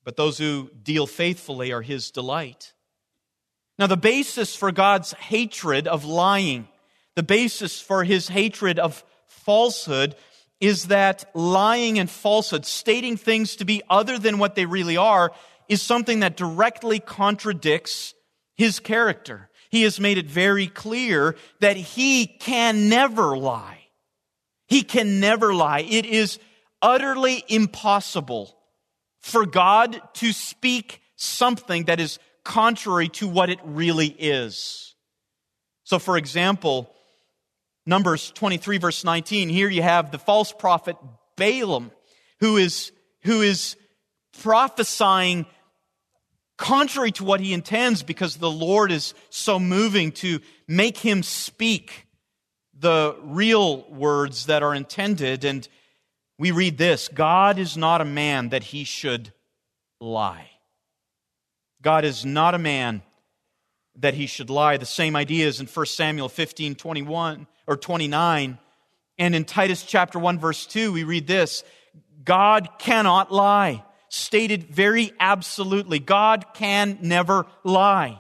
but 0.10 0.16
those 0.16 0.40
who 0.40 0.72
deal 0.82 1.06
faithfully 1.06 1.72
are 1.72 1.84
his 1.84 2.10
delight. 2.10 2.74
Now, 3.78 3.86
the 3.86 3.96
basis 3.96 4.56
for 4.56 4.72
God's 4.72 5.14
hatred 5.14 5.88
of 5.88 6.04
lying, 6.04 6.68
the 7.16 7.22
basis 7.22 7.80
for 7.80 8.04
his 8.04 8.28
hatred 8.28 8.80
of 8.80 9.04
falsehood, 9.28 10.16
is 10.60 10.88
that 10.88 11.30
lying 11.36 12.00
and 12.00 12.10
falsehood, 12.10 12.66
stating 12.66 13.18
things 13.18 13.58
to 13.58 13.66
be 13.66 13.84
other 13.88 14.18
than 14.18 14.40
what 14.40 14.56
they 14.56 14.66
really 14.66 14.98
are, 14.98 15.32
is 15.68 15.80
something 15.80 16.22
that 16.22 16.36
directly 16.36 17.00
contradicts 17.00 18.16
his 18.56 18.80
character. 18.80 19.52
He 19.70 19.84
has 19.84 20.00
made 20.00 20.18
it 20.18 20.26
very 20.26 20.66
clear 20.66 21.36
that 21.60 21.78
he 21.78 22.26
can 22.26 22.90
never 22.90 23.38
lie. 23.38 23.82
He 24.68 24.82
can 24.82 25.20
never 25.20 25.54
lie. 25.54 25.82
It 25.88 26.08
is 26.08 26.40
utterly 26.82 27.44
impossible 27.48 28.56
for 29.20 29.46
God 29.46 30.02
to 30.16 30.32
speak 30.32 31.02
something 31.16 31.86
that 31.86 32.00
is 32.00 32.20
contrary 32.44 33.10
to 33.10 33.28
what 33.28 33.50
it 33.50 33.60
really 33.64 34.08
is. 34.08 34.96
So, 35.84 36.00
for 36.00 36.18
example, 36.18 36.94
Numbers 37.86 38.32
23 38.32 38.78
verse 38.78 39.04
19, 39.04 39.50
here 39.50 39.70
you 39.70 39.82
have 39.82 40.12
the 40.12 40.20
false 40.20 40.52
prophet 40.52 40.96
Balaam 41.36 41.92
who 42.40 42.58
is, 42.58 42.92
who 43.24 43.42
is 43.42 43.76
prophesying 44.42 45.46
contrary 46.58 47.12
to 47.14 47.24
what 47.24 47.40
he 47.40 47.54
intends 47.54 48.04
because 48.04 48.36
the 48.36 48.52
Lord 48.52 48.92
is 48.92 49.14
so 49.30 49.60
moving 49.60 50.12
to 50.12 50.40
make 50.68 50.98
him 50.98 51.24
speak 51.24 52.06
the 52.78 53.16
real 53.24 53.90
words 53.90 54.46
that 54.46 54.64
are 54.64 54.76
intended. 54.76 55.44
And 55.44 55.68
we 56.40 56.52
read 56.52 56.78
this 56.78 57.10
God 57.10 57.60
is 57.60 57.78
not 57.78 58.02
a 58.02 58.06
man 58.06 58.50
that 58.50 58.64
he 58.64 58.86
should 58.86 59.32
lie. 60.00 60.50
God 61.84 62.06
is 62.06 62.26
not 62.26 62.56
a 62.56 62.60
man 62.60 63.04
that 63.98 64.14
he 64.14 64.26
should 64.26 64.50
lie. 64.50 64.78
The 64.78 64.86
same 64.86 65.16
idea 65.16 65.48
is 65.48 65.60
in 65.60 65.68
1 65.68 65.86
Samuel 65.86 66.30
15 66.30 66.76
21 66.76 67.46
or 67.68 67.78
29. 67.78 68.58
And 69.20 69.36
in 69.36 69.44
Titus 69.44 69.84
chapter 69.84 70.18
1 70.18 70.40
verse 70.40 70.66
2, 70.66 70.94
we 70.94 71.04
read 71.04 71.28
this 71.28 71.64
God 72.24 72.70
cannot 72.80 73.32
lie. 73.32 73.84
Stated 74.12 74.64
very 74.64 75.12
absolutely. 75.20 76.00
God 76.00 76.48
can 76.56 76.98
never 77.02 77.46
lie. 77.64 78.20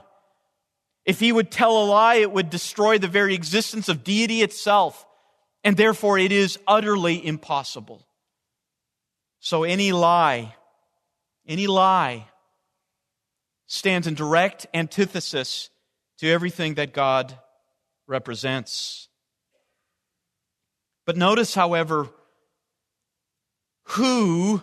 If 1.04 1.20
he 1.20 1.32
would 1.32 1.50
tell 1.50 1.84
a 1.84 1.86
lie, 1.86 2.16
it 2.16 2.32
would 2.32 2.52
destroy 2.52 3.00
the 3.00 3.08
very 3.08 3.34
existence 3.34 3.90
of 3.90 4.04
deity 4.04 4.44
itself. 4.44 5.04
And 5.64 5.76
therefore, 5.76 6.20
it 6.20 6.32
is 6.32 6.60
utterly 6.68 7.26
impossible. 7.26 8.06
So, 9.40 9.64
any 9.64 9.92
lie, 9.92 10.56
any 11.48 11.68
lie 11.68 12.28
stands 13.68 14.08
in 14.08 14.16
direct 14.16 14.68
antithesis 14.74 15.70
to 16.18 16.28
everything 16.30 16.76
that 16.76 16.94
God 16.94 17.38
represents. 18.08 19.08
But 21.06 21.18
notice, 21.18 21.56
however, 21.56 22.10
who 23.84 24.62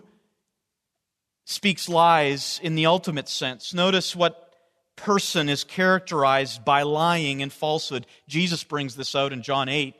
speaks 1.44 1.88
lies 1.88 2.60
in 2.62 2.74
the 2.74 2.86
ultimate 2.86 3.28
sense. 3.28 3.72
Notice 3.72 4.14
what 4.14 4.54
person 4.96 5.48
is 5.48 5.64
characterized 5.64 6.64
by 6.64 6.82
lying 6.82 7.40
and 7.42 7.52
falsehood. 7.52 8.06
Jesus 8.28 8.64
brings 8.64 8.96
this 8.96 9.14
out 9.14 9.32
in 9.32 9.42
John 9.42 9.68
8. 9.68 9.94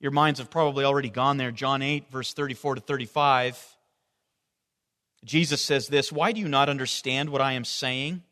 Your 0.00 0.10
minds 0.10 0.40
have 0.40 0.50
probably 0.50 0.84
already 0.84 1.10
gone 1.10 1.36
there. 1.36 1.50
John 1.50 1.82
8, 1.82 2.10
verse 2.10 2.32
34 2.32 2.76
to 2.76 2.80
35. 2.80 3.77
Jesus 5.24 5.60
says 5.60 5.88
this 5.88 6.12
Why 6.12 6.32
do 6.32 6.40
you 6.40 6.48
not 6.48 6.68
understand 6.68 7.30
what 7.30 7.40
I 7.40 7.52
am 7.52 7.64
saying? 7.64 8.22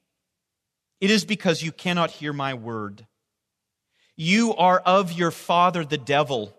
It 1.01 1.11
is 1.11 1.25
because 1.25 1.63
you 1.63 1.73
cannot 1.73 2.11
hear 2.11 2.33
my 2.33 2.55
word. 2.55 3.07
You 4.17 4.55
are 4.55 4.79
of 4.81 5.13
your 5.13 5.31
father, 5.31 5.85
the 5.85 5.99
devil 5.99 6.57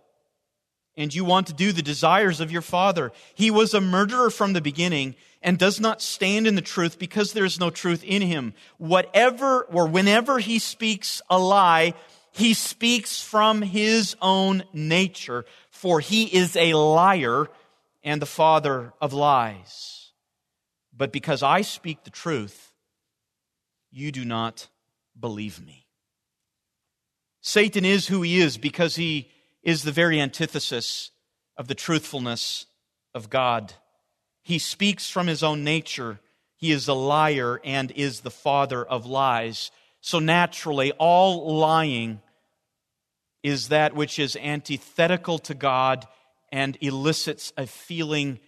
and 0.98 1.14
you 1.14 1.24
want 1.24 1.48
to 1.48 1.54
do 1.54 1.72
the 1.72 1.84
desires 1.84 2.42
of 2.42 2.52
your 2.52 2.64
father. 2.64 3.12
He 3.36 3.52
was 3.52 3.74
a 3.74 3.80
murderer 3.80 4.32
from 4.32 4.54
the 4.54 4.62
beginning 4.62 5.16
and 5.44 5.60
does 5.60 5.80
not 5.80 6.02
stand 6.02 6.48
in 6.48 6.56
the 6.56 6.62
truth 6.62 6.98
because 6.98 7.32
there 7.32 7.46
is 7.46 7.60
no 7.60 7.70
truth 7.70 8.04
in 8.04 8.24
him. 8.24 8.56
Whatever 8.80 9.62
or 9.66 9.88
whenever 9.88 10.40
he 10.40 10.58
speaks 10.58 11.22
a 11.30 11.38
lie, 11.38 11.94
he 12.32 12.56
speaks 12.56 13.22
from 13.22 13.62
his 13.62 14.16
own 14.22 14.64
nature, 14.74 15.46
for 15.70 16.00
he 16.00 16.26
is 16.26 16.56
a 16.56 16.74
liar 16.74 17.48
and 18.04 18.20
the 18.20 18.26
father 18.26 18.92
of 19.00 19.14
lies. 19.14 19.97
But 20.98 21.12
because 21.12 21.44
I 21.44 21.62
speak 21.62 22.04
the 22.04 22.10
truth, 22.10 22.72
you 23.92 24.12
do 24.12 24.25
not 24.25 24.68
believe 25.20 25.63
me. 25.63 25.86
Satan 27.42 27.86
is 27.86 28.08
who 28.08 28.24
he 28.24 28.39
is 28.39 28.58
because 28.58 28.96
he 28.96 29.30
is 29.63 29.84
the 29.84 29.92
very 29.92 30.20
antithesis 30.20 31.12
of 31.56 31.68
the 31.68 31.75
truthfulness 31.75 32.66
of 33.13 33.30
God. 33.30 33.74
He 34.42 34.60
speaks 34.60 35.10
from 35.10 35.27
his 35.27 35.44
own 35.44 35.63
nature. 35.63 36.20
He 36.56 36.72
is 36.72 36.88
a 36.88 36.94
liar 36.94 37.62
and 37.63 37.92
is 37.92 38.22
the 38.22 38.32
father 38.32 38.84
of 38.84 39.06
lies. 39.06 39.72
So 40.01 40.20
naturally, 40.20 40.92
all 40.94 41.58
lying 41.58 42.22
is 43.44 43.70
that 43.70 43.96
which 43.96 44.20
is 44.20 44.36
antithetical 44.36 45.39
to 45.39 45.54
God 45.54 46.08
and 46.51 46.77
elicits 46.82 47.54
a 47.58 47.68
feeling 47.68 48.39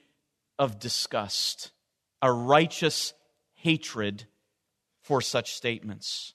of 0.57 0.79
disgust, 0.79 1.71
a 2.21 2.31
righteous 2.31 3.13
hatred 3.55 4.25
for 5.01 5.21
such 5.21 5.53
statements. 5.53 6.33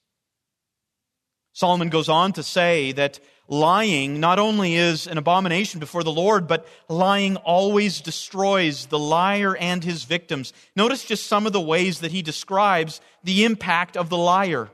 Solomon 1.52 1.88
goes 1.88 2.08
on 2.08 2.32
to 2.32 2.42
say 2.42 2.92
that 2.92 3.20
lying 3.46 4.18
not 4.18 4.38
only 4.38 4.74
is 4.74 5.06
an 5.06 5.18
abomination 5.18 5.78
before 5.78 6.02
the 6.02 6.10
Lord, 6.10 6.48
but 6.48 6.66
lying 6.88 7.36
always 7.36 8.00
destroys 8.00 8.86
the 8.86 8.98
liar 8.98 9.56
and 9.56 9.84
his 9.84 10.04
victims. 10.04 10.52
Notice 10.74 11.04
just 11.04 11.26
some 11.26 11.46
of 11.46 11.52
the 11.52 11.60
ways 11.60 12.00
that 12.00 12.10
he 12.10 12.22
describes 12.22 13.00
the 13.22 13.44
impact 13.44 13.96
of 13.96 14.08
the 14.08 14.18
liar. 14.18 14.70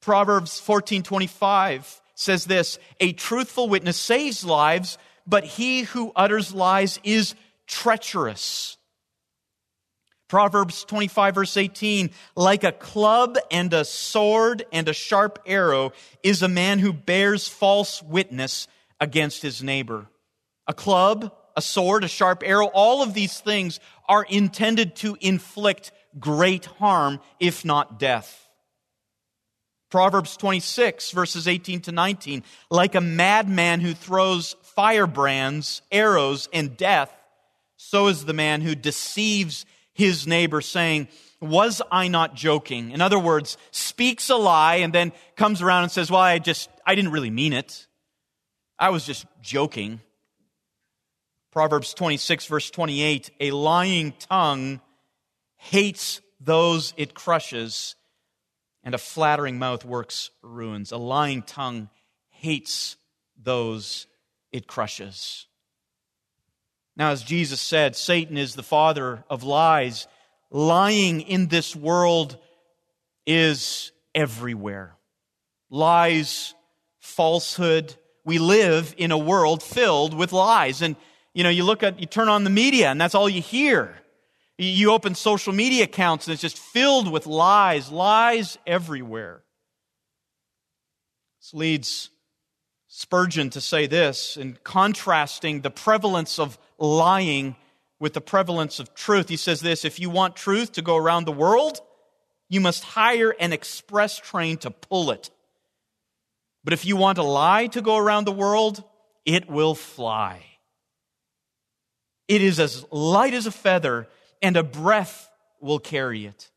Proverbs 0.00 0.60
14:25 0.60 2.00
says 2.14 2.44
this, 2.44 2.78
"A 3.00 3.12
truthful 3.12 3.68
witness 3.68 3.96
saves 3.96 4.44
lives, 4.44 4.96
but 5.26 5.44
he 5.44 5.82
who 5.82 6.12
utters 6.14 6.54
lies 6.54 7.00
is 7.02 7.34
treacherous." 7.66 8.76
Proverbs 10.30 10.84
25 10.84 11.34
verse 11.34 11.56
18, 11.56 12.10
like 12.36 12.62
a 12.62 12.70
club 12.70 13.36
and 13.50 13.74
a 13.74 13.84
sword 13.84 14.64
and 14.72 14.88
a 14.88 14.92
sharp 14.92 15.40
arrow 15.44 15.92
is 16.22 16.40
a 16.40 16.48
man 16.48 16.78
who 16.78 16.92
bears 16.92 17.48
false 17.48 18.00
witness 18.00 18.68
against 19.00 19.42
his 19.42 19.60
neighbor. 19.60 20.06
A 20.68 20.72
club, 20.72 21.34
a 21.56 21.60
sword, 21.60 22.04
a 22.04 22.08
sharp 22.08 22.44
arrow, 22.46 22.66
all 22.66 23.02
of 23.02 23.12
these 23.12 23.40
things 23.40 23.80
are 24.08 24.22
intended 24.22 24.94
to 24.96 25.16
inflict 25.20 25.90
great 26.20 26.64
harm, 26.64 27.18
if 27.40 27.64
not 27.64 27.98
death. 27.98 28.48
Proverbs 29.90 30.36
26 30.36 31.10
verses 31.10 31.48
18 31.48 31.80
to 31.80 31.92
19, 31.92 32.44
like 32.70 32.94
a 32.94 33.00
madman 33.00 33.80
who 33.80 33.94
throws 33.94 34.54
firebrands, 34.62 35.82
arrows, 35.90 36.48
and 36.52 36.76
death, 36.76 37.12
so 37.76 38.06
is 38.06 38.26
the 38.26 38.32
man 38.32 38.60
who 38.60 38.76
deceives 38.76 39.66
his 40.00 40.26
neighbor, 40.26 40.60
saying, 40.60 41.08
Was 41.40 41.80
I 41.92 42.08
not 42.08 42.34
joking? 42.34 42.90
In 42.90 43.00
other 43.00 43.18
words, 43.18 43.56
speaks 43.70 44.30
a 44.30 44.36
lie 44.36 44.76
and 44.76 44.92
then 44.92 45.12
comes 45.36 45.62
around 45.62 45.84
and 45.84 45.92
says, 45.92 46.10
Well, 46.10 46.20
I 46.20 46.38
just, 46.38 46.68
I 46.86 46.94
didn't 46.94 47.12
really 47.12 47.30
mean 47.30 47.52
it. 47.52 47.86
I 48.78 48.88
was 48.88 49.04
just 49.04 49.26
joking. 49.42 50.00
Proverbs 51.52 51.94
26, 51.94 52.46
verse 52.46 52.70
28 52.70 53.30
A 53.40 53.50
lying 53.50 54.12
tongue 54.18 54.80
hates 55.56 56.20
those 56.40 56.94
it 56.96 57.12
crushes, 57.12 57.94
and 58.82 58.94
a 58.94 58.98
flattering 58.98 59.58
mouth 59.58 59.84
works 59.84 60.30
ruins. 60.42 60.92
A 60.92 60.96
lying 60.96 61.42
tongue 61.42 61.90
hates 62.30 62.96
those 63.36 64.06
it 64.50 64.66
crushes. 64.66 65.46
Now, 67.00 67.12
as 67.12 67.22
Jesus 67.22 67.62
said, 67.62 67.96
Satan 67.96 68.36
is 68.36 68.54
the 68.54 68.62
father 68.62 69.24
of 69.30 69.42
lies. 69.42 70.06
Lying 70.50 71.22
in 71.22 71.46
this 71.46 71.74
world 71.74 72.36
is 73.26 73.90
everywhere. 74.14 74.98
Lies, 75.70 76.54
falsehood. 76.98 77.94
We 78.26 78.38
live 78.38 78.94
in 78.98 79.12
a 79.12 79.16
world 79.16 79.62
filled 79.62 80.12
with 80.12 80.34
lies. 80.34 80.82
And, 80.82 80.94
you 81.32 81.42
know, 81.42 81.48
you 81.48 81.64
look 81.64 81.82
at, 81.82 82.00
you 82.00 82.04
turn 82.04 82.28
on 82.28 82.44
the 82.44 82.50
media 82.50 82.90
and 82.90 83.00
that's 83.00 83.14
all 83.14 83.30
you 83.30 83.40
hear. 83.40 83.96
You 84.58 84.92
open 84.92 85.14
social 85.14 85.54
media 85.54 85.84
accounts 85.84 86.26
and 86.26 86.34
it's 86.34 86.42
just 86.42 86.58
filled 86.58 87.10
with 87.10 87.26
lies, 87.26 87.90
lies 87.90 88.58
everywhere. 88.66 89.42
This 91.40 91.54
leads 91.54 92.10
Spurgeon 92.92 93.50
to 93.50 93.60
say 93.60 93.86
this 93.86 94.36
in 94.36 94.58
contrasting 94.64 95.60
the 95.60 95.70
prevalence 95.70 96.40
of 96.40 96.58
lying 96.80 97.54
with 98.00 98.14
the 98.14 98.20
prevalence 98.20 98.80
of 98.80 98.94
truth. 98.94 99.28
He 99.28 99.36
says 99.36 99.60
this 99.60 99.84
if 99.84 100.00
you 100.00 100.10
want 100.10 100.34
truth 100.34 100.72
to 100.72 100.82
go 100.82 100.96
around 100.96 101.26
the 101.26 101.32
world, 101.32 101.80
you 102.48 102.60
must 102.60 102.82
hire 102.82 103.30
an 103.38 103.52
express 103.52 104.18
train 104.18 104.56
to 104.58 104.70
pull 104.70 105.12
it. 105.12 105.30
But 106.64 106.72
if 106.72 106.84
you 106.84 106.96
want 106.96 107.18
a 107.18 107.22
lie 107.22 107.68
to 107.68 107.80
go 107.80 107.96
around 107.96 108.24
the 108.24 108.32
world, 108.32 108.82
it 109.24 109.48
will 109.48 109.74
fly. 109.74 110.44
It 112.26 112.42
is 112.42 112.58
as 112.58 112.84
light 112.90 113.34
as 113.34 113.46
a 113.46 113.50
feather, 113.50 114.08
and 114.42 114.56
a 114.56 114.62
breath 114.62 115.30
will 115.60 115.78
carry 115.78 116.26
it. 116.26 116.50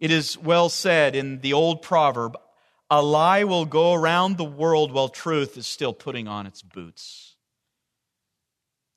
It 0.00 0.10
is 0.10 0.38
well 0.38 0.68
said 0.68 1.16
in 1.16 1.40
the 1.40 1.52
old 1.52 1.82
proverb 1.82 2.36
a 2.90 3.02
lie 3.02 3.44
will 3.44 3.66
go 3.66 3.92
around 3.92 4.36
the 4.36 4.44
world 4.44 4.92
while 4.92 5.08
truth 5.08 5.58
is 5.58 5.66
still 5.66 5.92
putting 5.92 6.26
on 6.26 6.46
its 6.46 6.62
boots 6.62 7.34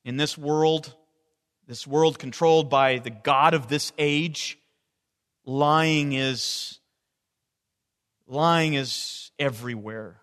in 0.03 0.17
this 0.17 0.37
world, 0.37 0.93
this 1.67 1.85
world 1.85 2.19
controlled 2.19 2.69
by 2.69 2.99
the 2.99 3.09
God 3.09 3.53
of 3.53 3.67
this 3.67 3.91
age, 3.97 4.57
lying 5.45 6.13
is 6.13 6.79
lying 8.27 8.73
is 8.75 9.31
everywhere. 9.37 10.21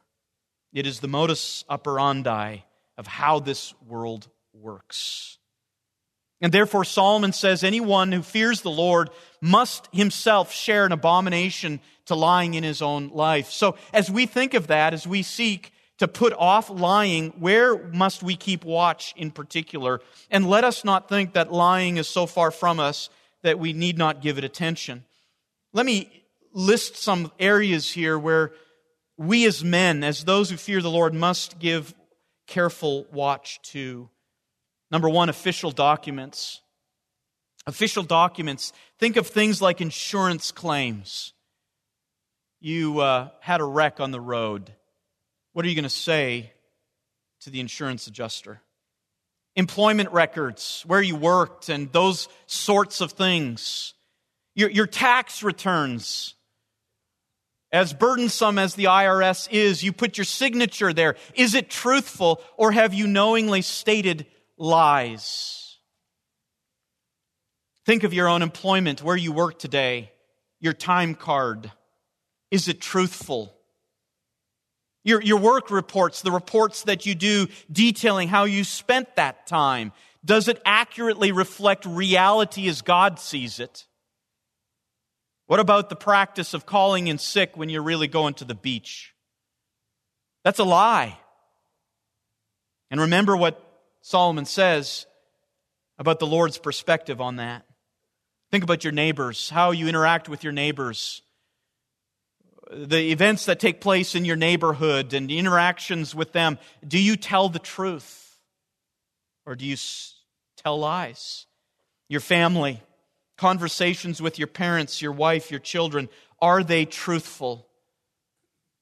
It 0.73 0.87
is 0.87 1.01
the 1.01 1.09
modus 1.09 1.65
operandi 1.69 2.59
of 2.97 3.07
how 3.07 3.39
this 3.39 3.75
world 3.87 4.29
works. 4.53 5.39
And 6.41 6.53
therefore, 6.53 6.85
Solomon 6.85 7.33
says 7.33 7.65
anyone 7.65 8.13
who 8.13 8.23
fears 8.23 8.61
the 8.61 8.71
Lord 8.71 9.11
must 9.41 9.89
himself 9.93 10.53
share 10.53 10.87
an 10.87 10.93
abomination 10.93 11.81
to 12.07 12.15
lying 12.15 12.55
in 12.55 12.63
his 12.65 12.81
own 12.81 13.09
life. 13.09 13.51
So, 13.51 13.77
as 13.93 14.11
we 14.11 14.27
think 14.27 14.55
of 14.55 14.69
that, 14.69 14.95
as 14.95 15.07
we 15.07 15.23
seek 15.23 15.73
to 15.99 16.09
put 16.09 16.33
off 16.33 16.71
lying, 16.71 17.31
where 17.39 17.77
must 17.77 18.23
we 18.23 18.37
keep 18.37 18.65
watch 18.65 19.13
in 19.17 19.31
particular? 19.31 20.01
And 20.31 20.49
let 20.49 20.65
us 20.65 20.85
not 20.85 21.09
think 21.09 21.33
that 21.33 21.53
lying 21.53 21.97
is 21.97 22.09
so 22.09 22.27
far 22.27 22.51
from 22.51 22.81
us 22.81 23.11
that 23.43 23.59
we 23.59 23.73
need 23.73 23.99
not 23.99 24.23
give 24.23 24.39
it 24.39 24.45
attention. 24.45 25.05
Let 25.73 25.87
me 25.87 26.25
list 26.53 26.97
some 26.97 27.33
areas 27.39 27.91
here 27.91 28.19
where 28.19 28.53
we 29.17 29.45
as 29.47 29.65
men, 29.65 30.05
as 30.05 30.25
those 30.25 30.51
who 30.51 30.57
fear 30.57 30.81
the 30.81 30.91
Lord, 30.91 31.15
must 31.15 31.59
give 31.59 31.95
careful 32.47 33.07
watch 33.13 33.61
to. 33.63 34.09
Number 34.91 35.09
one, 35.09 35.29
official 35.29 35.73
documents. 35.73 36.61
Official 37.67 38.05
documents. 38.05 38.73
Think 38.99 39.17
of 39.17 39.27
things 39.27 39.61
like 39.61 39.81
insurance 39.81 40.53
claims. 40.53 41.33
You 42.61 43.01
uh, 43.01 43.29
had 43.41 43.61
a 43.61 43.65
wreck 43.65 44.01
on 44.01 44.13
the 44.13 44.21
road 44.21 44.73
what 45.59 45.65
are 45.65 45.71
you 45.71 45.75
going 45.75 45.83
to 45.83 45.91
say 45.91 46.53
to 47.41 47.51
the 47.51 47.59
insurance 47.59 48.07
adjuster? 48.07 48.61
Employment 49.57 50.13
records, 50.13 50.85
where 50.87 51.03
you 51.03 51.17
worked, 51.17 51.69
and 51.69 51.91
those 51.91 52.29
sorts 52.47 53.01
of 53.01 53.11
things. 53.11 53.93
Your, 54.55 54.71
your 54.71 54.87
tax 54.87 55.43
returns. 55.43 56.37
As 57.73 57.93
burdensome 57.93 58.57
as 58.57 58.77
the 58.77 58.85
IRS 58.85 59.49
is, 59.51 59.83
you 59.83 59.93
put 59.93 60.17
your 60.17 60.27
signature 60.27 60.93
there. 60.93 61.17
Is 61.35 61.57
it 61.57 61.69
truthful, 61.69 62.41
or 62.57 62.71
have 62.71 62.95
you 62.95 63.09
knowingly 63.09 63.63
stated 63.63 64.27
lies? 64.59 65.77
Think 67.85 68.05
of 68.05 68.15
your 68.15 68.29
own 68.29 68.43
employment, 68.43 69.03
where 69.03 69.17
you 69.17 69.33
work 69.33 69.59
today, 69.59 70.13
your 70.61 70.73
time 70.73 71.17
card. 71.17 71.73
Is 72.53 72.69
it 72.69 72.81
truthful? 72.81 73.58
Your, 75.09 75.23
your 75.23 75.39
work 75.39 75.71
reports, 75.71 76.21
the 76.21 76.31
reports 76.31 76.83
that 76.83 77.07
you 77.07 77.15
do 77.15 77.47
detailing 77.73 78.29
how 78.29 78.45
you 78.45 78.63
spent 78.63 79.17
that 79.17 79.47
time, 79.47 79.93
does 80.23 80.49
it 80.49 80.61
accurately 80.67 81.33
reflect 81.33 81.87
reality 81.87 82.69
as 82.69 82.83
God 82.83 83.19
sees 83.19 83.59
it? 83.59 83.87
What 85.47 85.61
about 85.61 85.89
the 85.89 85.97
practice 85.97 86.53
of 86.53 86.67
calling 86.67 87.07
in 87.07 87.17
sick 87.17 87.57
when 87.57 87.71
you're 87.71 87.83
really 87.83 88.07
going 88.07 88.35
to 88.35 88.45
the 88.45 88.55
beach? 88.55 89.15
That's 90.45 90.59
a 90.59 90.65
lie. 90.65 91.19
And 92.91 93.01
remember 93.01 93.35
what 93.35 93.65
Solomon 94.03 94.45
says 94.45 95.07
about 95.99 96.19
the 96.19 96.27
Lord's 96.27 96.59
perspective 96.59 97.19
on 97.19 97.37
that. 97.37 97.65
Think 98.51 98.63
about 98.63 98.85
your 98.85 98.93
neighbors, 98.93 99.49
how 99.49 99.71
you 99.71 99.89
interact 99.89 100.29
with 100.29 100.45
your 100.45 100.53
neighbors, 100.53 101.23
the 102.71 103.13
events 103.13 103.47
that 103.47 103.61
take 103.61 103.81
place 103.81 104.15
in 104.15 104.25
your 104.25 104.37
neighborhood 104.37 105.15
and 105.15 105.31
interactions 105.31 106.15
with 106.15 106.33
them. 106.33 106.59
Do 106.87 107.01
you 107.01 107.17
tell 107.17 107.49
the 107.49 107.59
truth 107.59 108.37
or 109.47 109.55
do 109.55 109.65
you 109.65 109.77
tell 110.57 110.79
lies? 110.79 111.47
Your 112.09 112.21
family, 112.21 112.83
conversations 113.37 114.21
with 114.21 114.39
your 114.39 114.49
parents, 114.49 115.01
your 115.01 115.13
wife, 115.13 115.51
your 115.51 115.61
children, 115.61 116.09
are 116.41 116.63
they 116.63 116.85
truthful? 116.85 117.67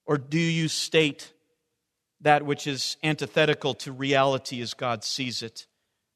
Or 0.04 0.18
do 0.18 0.38
you 0.38 0.68
state 0.68 1.32
that 2.20 2.44
which 2.44 2.66
is 2.66 2.96
antithetical 3.02 3.74
to 3.74 3.92
reality 3.92 4.60
as 4.60 4.74
God 4.74 5.04
sees 5.04 5.42
it? 5.42 5.66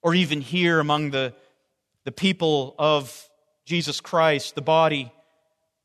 Or 0.02 0.14
even 0.14 0.40
here 0.40 0.80
among 0.80 1.10
the, 1.10 1.34
the 2.04 2.12
people 2.12 2.74
of 2.78 3.28
Jesus 3.64 4.00
Christ, 4.00 4.54
the 4.54 4.62
body, 4.62 5.12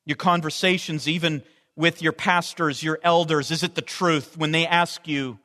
your 0.06 0.15
conversations, 0.15 1.08
even 1.08 1.43
with 1.76 2.02
your 2.02 2.14
pastors, 2.14 2.82
your 2.82 3.00
elders, 3.04 3.52
is 3.52 3.64
it 3.64 3.76
the 3.76 3.82
truth 3.82 4.38
when 4.38 4.52
they 4.52 4.66
ask 4.66 5.08
you, 5.08 5.40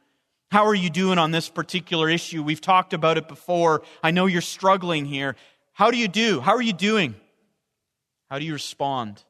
How 0.51 0.67
are 0.67 0.75
you 0.75 0.91
doing 0.91 1.19
on 1.19 1.31
this 1.31 1.49
particular 1.49 2.09
issue? 2.09 2.43
We've 2.43 2.61
talked 2.61 2.93
about 2.93 3.19
it 3.19 3.29
before. 3.29 3.83
I 4.03 4.11
know 4.11 4.27
you're 4.27 4.41
struggling 4.41 5.07
here. 5.07 5.37
How 5.73 5.91
do 5.91 5.97
you 5.97 6.09
do? 6.09 6.41
How 6.41 6.55
are 6.55 6.63
you 6.63 6.73
doing? 6.73 7.15
How 8.29 8.39
do 8.39 8.45
you 8.45 8.53
respond? 8.53 9.23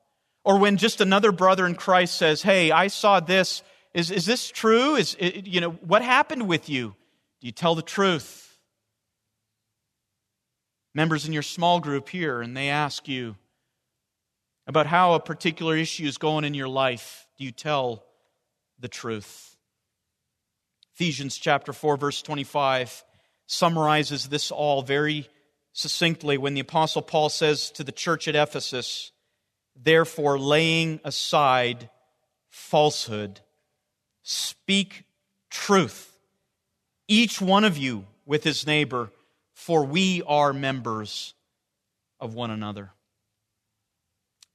Or 0.44 0.58
when 0.58 0.76
just 0.76 1.00
another 1.00 1.32
brother 1.32 1.66
in 1.66 1.74
Christ 1.74 2.16
says, 2.16 2.42
Hey, 2.42 2.70
I 2.70 2.88
saw 2.88 3.20
this. 3.20 3.62
Is, 3.92 4.10
is 4.10 4.24
this 4.24 4.50
true? 4.50 4.94
Is, 4.94 5.16
you 5.20 5.60
know, 5.60 5.70
what 5.70 6.02
happened 6.02 6.48
with 6.48 6.68
you? 6.68 6.94
Do 7.40 7.46
you 7.46 7.52
tell 7.52 7.74
the 7.74 7.82
truth? 7.82 8.46
Members 10.94 11.26
in 11.26 11.32
your 11.32 11.42
small 11.42 11.80
group 11.80 12.08
here, 12.08 12.40
and 12.40 12.56
they 12.56 12.68
ask 12.68 13.08
you 13.08 13.36
about 14.70 14.86
how 14.86 15.14
a 15.14 15.20
particular 15.20 15.76
issue 15.76 16.04
is 16.04 16.16
going 16.16 16.44
in 16.44 16.54
your 16.54 16.68
life. 16.68 17.26
Do 17.36 17.44
you 17.44 17.50
tell 17.50 18.04
the 18.78 18.86
truth? 18.86 19.56
Ephesians 20.94 21.36
chapter 21.36 21.72
4, 21.72 21.96
verse 21.96 22.22
25 22.22 23.04
summarizes 23.46 24.28
this 24.28 24.52
all 24.52 24.82
very 24.82 25.28
succinctly 25.72 26.38
when 26.38 26.54
the 26.54 26.60
Apostle 26.60 27.02
Paul 27.02 27.28
says 27.30 27.72
to 27.72 27.82
the 27.82 27.90
church 27.90 28.28
at 28.28 28.36
Ephesus, 28.36 29.10
Therefore, 29.74 30.38
laying 30.38 31.00
aside 31.02 31.90
falsehood, 32.48 33.40
speak 34.22 35.02
truth, 35.50 36.16
each 37.08 37.40
one 37.40 37.64
of 37.64 37.76
you 37.76 38.06
with 38.24 38.44
his 38.44 38.68
neighbor, 38.68 39.10
for 39.52 39.84
we 39.84 40.22
are 40.28 40.52
members 40.52 41.34
of 42.20 42.34
one 42.34 42.52
another. 42.52 42.92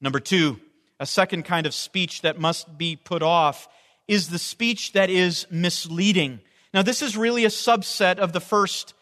Number 0.00 0.20
two, 0.20 0.60
a 1.00 1.06
second 1.06 1.44
kind 1.44 1.66
of 1.66 1.74
speech 1.74 2.22
that 2.22 2.38
must 2.38 2.78
be 2.78 2.96
put 2.96 3.22
off 3.22 3.68
is 4.08 4.28
the 4.28 4.38
speech 4.38 4.92
that 4.92 5.10
is 5.10 5.46
misleading. 5.50 6.40
Now, 6.72 6.82
this 6.82 7.02
is 7.02 7.16
really 7.16 7.44
a 7.44 7.48
subset 7.48 8.18
of 8.18 8.32
the 8.32 8.40
first 8.40 8.94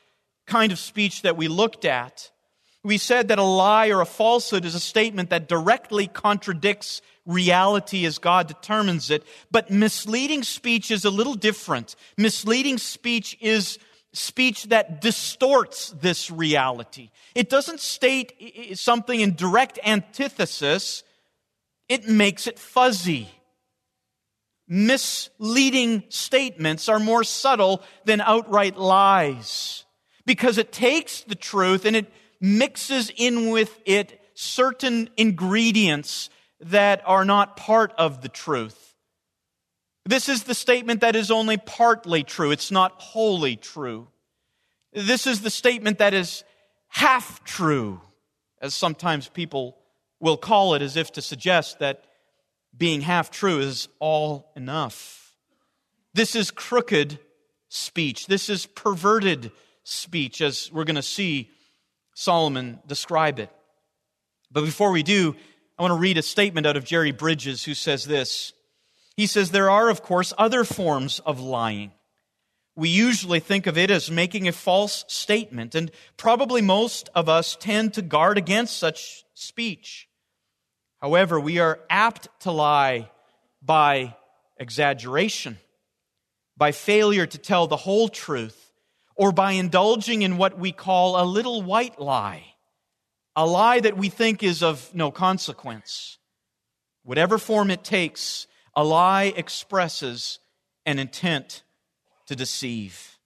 kind 0.47 0.73
of 0.73 0.79
speech 0.79 1.23
that 1.23 1.37
we 1.37 1.49
looked 1.49 1.85
at. 1.85 2.31
We 2.83 2.99
said 2.99 3.29
that 3.29 3.39
a 3.39 3.43
lie 3.43 3.89
or 3.89 4.01
a 4.01 4.07
falsehood 4.07 4.65
is 4.65 4.75
a 4.75 4.81
statement 4.81 5.31
that 5.31 5.49
directly 5.49 6.07
contradicts 6.07 7.01
reality 7.27 8.05
as 8.05 8.19
God 8.19 8.47
determines 8.47 9.11
it. 9.11 9.25
But 9.51 9.71
misleading 9.71 10.43
speech 10.43 10.91
is 10.91 11.05
a 11.05 11.11
little 11.11 11.35
different. 11.35 11.97
Misleading 12.19 12.79
speech 12.79 13.39
is 13.41 13.79
speech 14.15 14.65
that 14.65 15.01
distorts 15.01 15.91
this 15.91 16.31
reality. 16.31 17.11
It 17.35 17.51
doesn't 17.51 17.81
state 17.81 18.79
something 18.79 19.21
in 19.21 19.35
direct 19.35 19.79
antithesis, 19.85 21.03
it 21.89 22.09
makes 22.09 22.47
it 22.47 22.59
fuzzy. 22.59 23.29
Misleading 24.67 26.05
statements 26.09 26.89
are 26.89 26.99
more 26.99 27.25
subtle 27.25 27.83
than 28.07 28.23
outright 28.23 28.79
lies 28.79 29.85
because 30.25 30.57
it 30.57 30.73
takes 30.73 31.21
the 31.23 31.35
truth 31.35 31.85
and 31.85 31.95
it 31.95 32.11
mixes 32.41 33.11
in 33.15 33.51
with 33.51 33.79
it 33.85 34.21
certain 34.35 35.11
ingredients 35.17 36.31
that 36.61 37.03
are 37.05 37.25
not 37.25 37.57
part 37.57 37.93
of 37.99 38.23
the 38.23 38.29
truth. 38.29 38.94
This 40.07 40.29
is 40.29 40.45
the 40.45 40.55
statement 40.55 41.01
that 41.01 41.17
is 41.17 41.31
only 41.31 41.57
partly 41.57 42.23
true. 42.23 42.51
It's 42.51 42.71
not 42.71 42.93
wholly 42.99 43.57
true. 43.57 44.09
This 44.93 45.27
is 45.27 45.41
the 45.41 45.51
statement 45.51 45.99
that 45.99 46.15
is 46.15 46.45
half 46.89 47.43
true, 47.45 48.01
as 48.61 48.75
sometimes 48.75 49.29
people 49.29 49.79
will 50.21 50.37
call 50.37 50.75
it, 50.75 50.83
as 50.83 50.97
if 50.97 51.13
to 51.13 51.23
suggest 51.23 51.79
that 51.79 52.05
being 52.77 53.01
half 53.01 53.31
true 53.31 53.59
is 53.59 53.89
all 53.99 54.53
enough. 54.57 55.35
This 56.13 56.37
is 56.37 56.51
crooked 56.51 57.19
speech. 57.69 58.27
This 58.27 58.49
is 58.49 58.67
perverted 58.67 59.51
speech, 59.83 60.41
as 60.41 60.71
we're 60.73 60.85
going 60.85 60.97
to 60.97 61.03
see 61.03 61.51
Solomon 62.15 62.79
describe 62.87 63.39
it. 63.39 63.51
But 64.51 64.65
before 64.65 64.93
we 64.93 65.03
do, 65.03 65.35
I 65.79 65.83
want 65.83 65.93
to 65.93 65.99
read 65.99 66.19
a 66.19 66.23
statement 66.23 66.67
out 66.67 66.77
of 66.77 66.85
Jerry 66.85 67.11
Bridges 67.11 67.65
who 67.65 67.75
says 67.75 68.05
this. 68.05 68.53
He 69.17 69.27
says, 69.27 69.51
There 69.51 69.71
are, 69.71 69.89
of 69.89 70.03
course, 70.03 70.33
other 70.37 70.65
forms 70.65 71.21
of 71.21 71.41
lying. 71.41 71.93
We 72.77 72.89
usually 72.89 73.39
think 73.39 73.67
of 73.67 73.79
it 73.79 73.91
as 73.91 74.11
making 74.11 74.49
a 74.49 74.53
false 74.53 75.05
statement, 75.07 75.77
and 75.77 75.93
probably 76.17 76.61
most 76.61 77.09
of 77.15 77.29
us 77.29 77.57
tend 77.59 77.95
to 77.95 78.03
guard 78.03 78.37
against 78.37 78.79
such 78.79 79.25
speech. 79.35 80.09
However, 81.01 81.39
we 81.39 81.61
are 81.61 81.81
apt 81.89 82.29
to 82.41 82.51
lie 82.51 83.11
by 83.63 84.17
exaggeration, 84.59 85.59
by 86.57 86.73
failure 86.73 87.27
to 87.27 87.39
tell 87.39 87.67
the 87.67 87.77
whole 87.77 88.09
truth, 88.09 88.73
or 89.15 89.31
by 89.31 89.53
indulging 89.53 90.23
in 90.23 90.37
what 90.37 90.59
we 90.59 90.73
call 90.73 91.21
a 91.21 91.25
little 91.25 91.63
white 91.63 92.01
lie, 92.01 92.45
a 93.37 93.47
lie 93.47 93.79
that 93.81 93.97
we 93.97 94.09
think 94.09 94.43
is 94.43 94.63
of 94.63 94.93
no 94.95 95.13
consequence. 95.13 96.19
Whatever 97.05 97.39
form 97.39 97.71
it 97.71 97.85
takes, 97.85 98.49
a 98.77 98.85
lie 98.85 99.33
expresses 99.37 100.39
an 100.87 100.99
intent 100.99 101.63
to 102.27 102.37
deceive. 102.37 103.19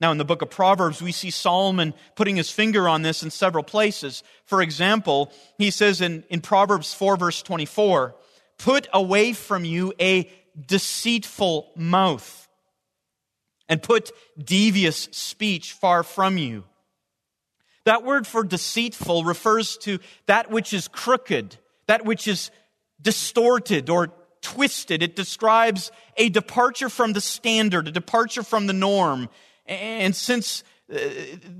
Now, 0.00 0.10
in 0.10 0.18
the 0.18 0.24
book 0.24 0.42
of 0.42 0.50
Proverbs, 0.50 1.00
we 1.00 1.12
see 1.12 1.30
Solomon 1.30 1.94
putting 2.16 2.34
his 2.34 2.50
finger 2.50 2.88
on 2.88 3.02
this 3.02 3.22
in 3.22 3.30
several 3.30 3.62
places. 3.62 4.24
For 4.46 4.60
example, 4.60 5.32
he 5.58 5.70
says 5.70 6.00
in, 6.00 6.24
in 6.28 6.40
Proverbs 6.40 6.92
4, 6.92 7.16
verse 7.16 7.40
24, 7.40 8.16
Put 8.58 8.88
away 8.92 9.32
from 9.32 9.64
you 9.64 9.92
a 10.00 10.28
deceitful 10.66 11.72
mouth 11.76 12.48
and 13.68 13.82
put 13.82 14.10
devious 14.36 15.08
speech 15.12 15.72
far 15.72 16.02
from 16.02 16.36
you. 16.36 16.64
That 17.84 18.04
word 18.04 18.26
for 18.26 18.44
deceitful 18.44 19.24
refers 19.24 19.76
to 19.78 19.98
that 20.26 20.50
which 20.50 20.72
is 20.72 20.88
crooked, 20.88 21.56
that 21.86 22.04
which 22.04 22.28
is 22.28 22.50
distorted 23.00 23.88
or 23.88 24.12
twisted. 24.42 25.02
It 25.02 25.16
describes 25.16 25.90
a 26.16 26.28
departure 26.28 26.88
from 26.88 27.14
the 27.14 27.20
standard, 27.20 27.88
a 27.88 27.92
departure 27.92 28.42
from 28.42 28.66
the 28.66 28.72
norm. 28.72 29.28
And 29.66 30.14
since 30.14 30.64
uh, 30.92 30.98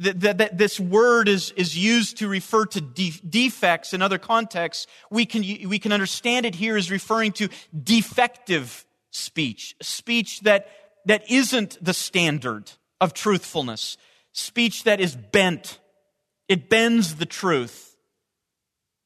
that 0.01 0.59
this 0.59 0.79
word 0.79 1.29
is, 1.29 1.53
is 1.53 1.79
used 1.79 2.19
to 2.19 2.29
refer 2.29 2.67
to 2.67 2.81
de- 2.81 3.21
defects 3.27 3.95
in 3.95 4.03
other 4.03 4.19
contexts, 4.19 4.87
we 5.11 5.25
can, 5.25 5.43
we 5.69 5.79
can 5.79 5.93
understand 5.93 6.45
it 6.45 6.55
here 6.55 6.77
as 6.77 6.91
referring 6.91 7.33
to 7.33 7.49
defective 7.83 8.85
speech, 9.11 9.75
speech 9.81 10.41
that 10.41 10.69
that 11.05 11.31
isn't 11.31 11.83
the 11.85 11.95
standard 11.95 12.71
of 13.01 13.15
truthfulness, 13.15 13.97
speech 14.33 14.85
that 14.85 15.01
is 15.01 15.17
bent. 15.17 15.79
It 16.49 16.69
bends 16.69 17.17
the 17.17 17.27
truth. 17.27 17.97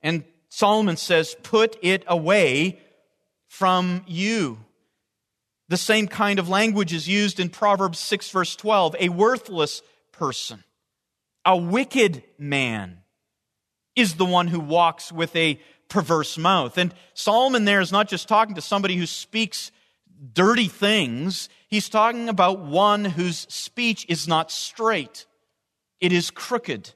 And 0.02 0.24
Solomon 0.48 0.96
says, 0.96 1.36
put 1.42 1.76
it 1.82 2.04
away 2.06 2.80
from 3.58 4.02
you. 4.06 4.58
The 5.70 5.78
same 5.78 6.08
kind 6.08 6.38
of 6.38 6.48
language 6.48 6.92
is 6.92 7.08
used 7.08 7.40
in 7.40 7.48
Proverbs 7.48 7.98
6, 7.98 8.28
verse 8.30 8.54
12. 8.54 8.96
A 9.00 9.08
worthless 9.08 9.82
person, 10.12 10.62
a 11.44 11.56
wicked 11.56 12.22
man, 12.38 12.98
is 13.94 14.16
the 14.16 14.26
one 14.26 14.48
who 14.48 14.60
walks 14.60 15.10
with 15.10 15.34
a 15.34 15.58
perverse 15.88 16.36
mouth. 16.36 16.76
And 16.76 16.94
Solomon 17.14 17.64
there 17.64 17.80
is 17.80 17.92
not 17.92 18.08
just 18.08 18.28
talking 18.28 18.56
to 18.56 18.60
somebody 18.60 18.94
who 18.94 19.06
speaks 19.06 19.70
dirty 20.34 20.68
things. 20.68 21.48
He's 21.68 21.88
talking 21.88 22.28
about 22.28 22.60
one 22.60 23.06
whose 23.06 23.46
speech 23.48 24.04
is 24.08 24.28
not 24.28 24.50
straight. 24.50 25.24
It 25.98 26.12
is 26.12 26.30
crooked. 26.30 26.92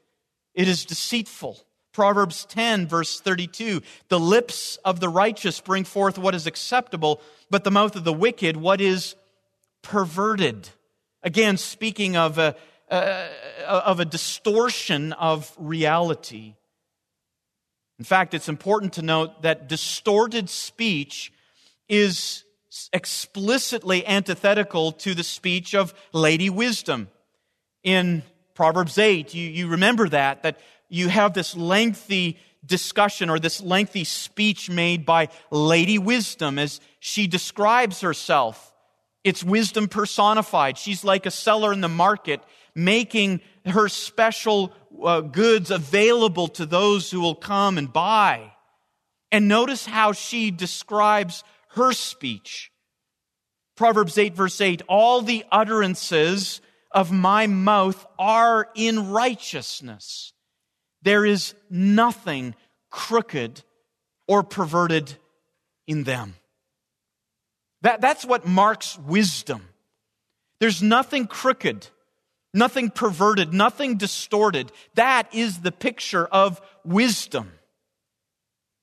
It 0.55 0.69
is 0.69 0.85
deceitful. 0.85 1.59
Proverbs 1.93 2.45
10, 2.47 2.87
verse 2.87 3.21
32 3.21 3.83
The 4.09 4.21
lips 4.21 4.79
of 4.85 5.01
the 5.01 5.09
righteous 5.09 5.61
bring 5.61 5.85
forth 5.85 6.19
what 6.19 6.35
is 6.35 6.47
acceptable, 6.47 7.21
but 7.51 7.65
the 7.65 7.71
mouth 7.71 7.97
of 7.97 8.05
the 8.05 8.13
wicked 8.13 8.57
what 8.57 8.81
is 8.81 9.17
perverted. 9.83 10.69
Again, 11.23 11.57
speaking 11.57 12.17
of 12.17 12.39
a, 12.39 12.57
of 12.91 14.01
a 14.01 14.05
distortion 14.05 15.13
of 15.15 15.55
reality. 15.59 16.55
In 17.99 18.05
fact, 18.05 18.35
it's 18.35 18.49
important 18.49 18.95
to 18.95 19.03
note 19.03 19.43
that 19.43 19.69
distorted 19.69 20.49
speech 20.49 21.33
is 21.89 22.45
explicitly 22.93 24.07
antithetical 24.07 24.93
to 24.93 25.15
the 25.15 25.25
speech 25.25 25.75
of 25.75 25.93
Lady 26.13 26.49
Wisdom. 26.49 27.09
In 27.83 28.23
Proverbs 28.55 28.99
8, 28.99 29.35
you, 29.35 29.49
you 29.49 29.69
remember 29.69 30.09
that, 30.09 30.43
that 30.43 30.61
you 30.91 31.09
have 31.09 31.33
this 31.33 31.57
lengthy 31.57 32.39
discussion 32.67 33.31
or 33.31 33.39
this 33.39 33.63
lengthy 33.63 34.05
speech 34.05 34.69
made 34.69 35.07
by 35.07 35.29
Lady 35.51 35.99
Wisdom 35.99 36.59
as 36.59 36.81
she 36.99 37.27
describes 37.27 38.03
herself. 38.03 38.75
It's 39.25 39.45
wisdom 39.45 39.89
personified. 39.89 40.77
She's 40.77 41.05
like 41.05 41.27
a 41.27 41.31
seller 41.31 41.73
in 41.73 41.81
the 41.81 41.89
market, 41.89 42.41
making 42.75 43.41
her 43.65 43.89
special 43.89 44.73
uh, 45.03 45.21
goods 45.21 45.71
available 45.71 46.49
to 46.49 46.67
those 46.67 47.11
who 47.11 47.21
will 47.21 47.35
come 47.35 47.79
and 47.79 47.93
buy. 47.93 48.53
And 49.33 49.49
notice 49.49 49.87
how 49.87 50.13
she 50.13 50.51
describes 50.51 51.45
her 51.71 51.93
speech. 51.93 52.73
Proverbs 53.77 54.19
8, 54.19 54.35
verse 54.35 54.61
8 54.61 54.83
All 54.89 55.23
the 55.23 55.45
utterances 55.53 56.61
of 56.91 57.13
my 57.13 57.47
mouth 57.47 58.05
are 58.19 58.69
in 58.75 59.11
righteousness. 59.11 60.33
There 61.03 61.25
is 61.25 61.55
nothing 61.69 62.55
crooked 62.91 63.63
or 64.29 64.43
perverted 64.43 65.17
in 65.87 66.05
them. 66.05 66.35
That, 67.83 68.01
that's 68.01 68.25
what 68.25 68.47
marks 68.47 68.99
wisdom. 68.99 69.63
There's 70.61 70.83
nothing 70.83 71.27
crooked, 71.27 71.89
nothing 72.53 72.91
perverted, 72.91 73.55
nothing 73.55 73.97
distorted. 73.97 74.71
That 74.95 75.35
is 75.35 75.61
the 75.61 75.73
picture 75.73 76.27
of 76.27 76.61
wisdom. 76.85 77.53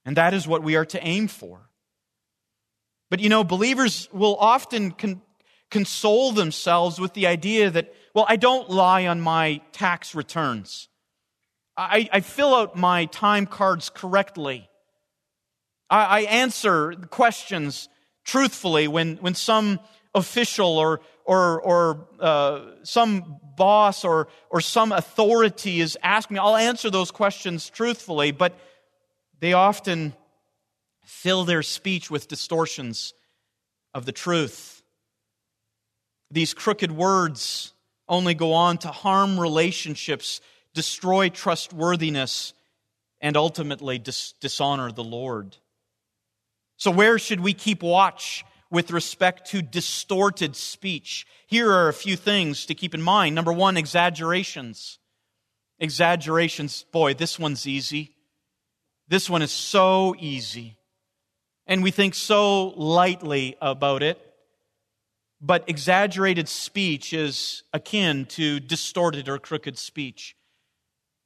And 0.06 0.17
that 0.17 0.34
is 0.34 0.47
what 0.47 0.63
we 0.63 0.75
are 0.75 0.86
to 0.86 1.06
aim 1.06 1.27
for. 1.27 1.69
But 3.10 3.19
you 3.19 3.30
know, 3.30 3.43
believers 3.43 4.10
will 4.12 4.36
often 4.38 4.91
con- 4.91 5.21
console 5.69 6.32
themselves 6.32 6.99
with 6.99 7.13
the 7.13 7.27
idea 7.27 7.69
that, 7.69 7.93
well, 8.13 8.25
I 8.27 8.38
don't 8.38 8.69
lie 8.69 9.06
on 9.06 9.21
my 9.21 9.62
tax 9.71 10.15
returns. 10.15 10.89
I, 11.78 12.10
I 12.12 12.20
fill 12.22 12.56
out 12.56 12.76
my 12.76 13.06
time 13.06 13.46
cards 13.46 13.90
correctly. 13.90 14.68
I, 15.90 16.06
I 16.06 16.20
answer 16.22 16.94
questions 17.12 17.88
truthfully 18.26 18.88
when, 18.88 19.18
when 19.18 19.36
some 19.36 19.80
official 20.16 20.78
or, 20.78 21.02
or, 21.24 21.62
or 21.62 22.08
uh, 22.20 22.62
some 22.84 23.40
boss 23.56 24.04
or, 24.04 24.28
or 24.50 24.60
some 24.60 24.92
authority 24.92 25.80
is 25.80 25.98
asking 26.02 26.36
me. 26.36 26.40
I'll 26.40 26.56
answer 26.56 26.90
those 26.90 27.12
questions 27.12 27.70
truthfully, 27.70 28.32
but 28.32 28.58
they 29.40 29.54
often 29.54 30.13
fill 31.06 31.46
their 31.46 31.63
speech 31.63 32.10
with 32.10 32.28
distortions 32.28 33.13
of 33.94 34.06
the 34.06 34.12
truth. 34.12 34.82
These 36.32 36.54
crooked 36.54 36.92
words 36.92 37.74
only 38.10 38.34
go 38.34 38.54
on 38.54 38.78
to 38.80 38.90
harm 38.90 39.40
relationships, 39.40 40.42
destroy 40.78 41.28
trustworthiness, 41.28 42.54
and 43.20 43.36
ultimately 43.36 43.98
dis- 43.98 44.34
dishonor 44.40 44.92
the 44.92 45.04
Lord. 45.04 45.58
So, 46.78 46.92
where 46.92 47.18
should 47.18 47.40
we 47.40 47.54
keep 47.54 47.82
watch 47.82 48.46
with 48.70 48.92
respect 48.92 49.50
to 49.50 49.63
distorted 49.63 50.56
speech? 50.56 51.26
Here 51.48 51.72
are 51.72 51.90
a 51.90 51.94
few 51.94 52.16
things 52.16 52.68
to 52.68 52.76
keep 52.76 52.94
in 52.94 53.02
mind. 53.02 53.34
Number 53.34 53.52
one, 53.52 53.76
exaggerations. 53.76 55.00
Exaggerations. 55.80 56.86
Boy, 56.92 57.16
this 57.16 57.40
one's 57.40 57.66
easy. 57.66 58.16
This 59.08 59.28
one 59.28 59.42
is 59.42 59.52
so 59.52 60.16
easy. 60.20 60.78
And 61.66 61.82
we 61.82 61.90
think 61.90 62.13
so 62.13 62.68
lightly 62.68 63.58
about 63.60 64.04
it. 64.04 64.22
But 65.42 65.68
exaggerated 65.68 66.48
speech 66.48 67.13
is 67.13 67.63
akin 67.74 68.26
to 68.38 68.60
distorted 68.60 69.28
or 69.28 69.40
crooked 69.40 69.80
speech. 69.80 70.37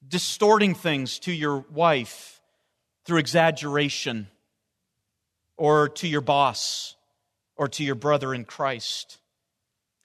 Distorting 0.06 0.74
things 0.74 1.18
to 1.20 1.32
your 1.32 1.64
wife 1.70 2.40
through 3.04 3.18
exaggeration 3.18 4.28
or 5.56 5.88
to 5.88 6.08
your 6.08 6.20
boss 6.20 6.96
or 7.56 7.68
to 7.68 7.84
your 7.84 7.94
brother 7.94 8.34
in 8.34 8.44
Christ. 8.44 9.18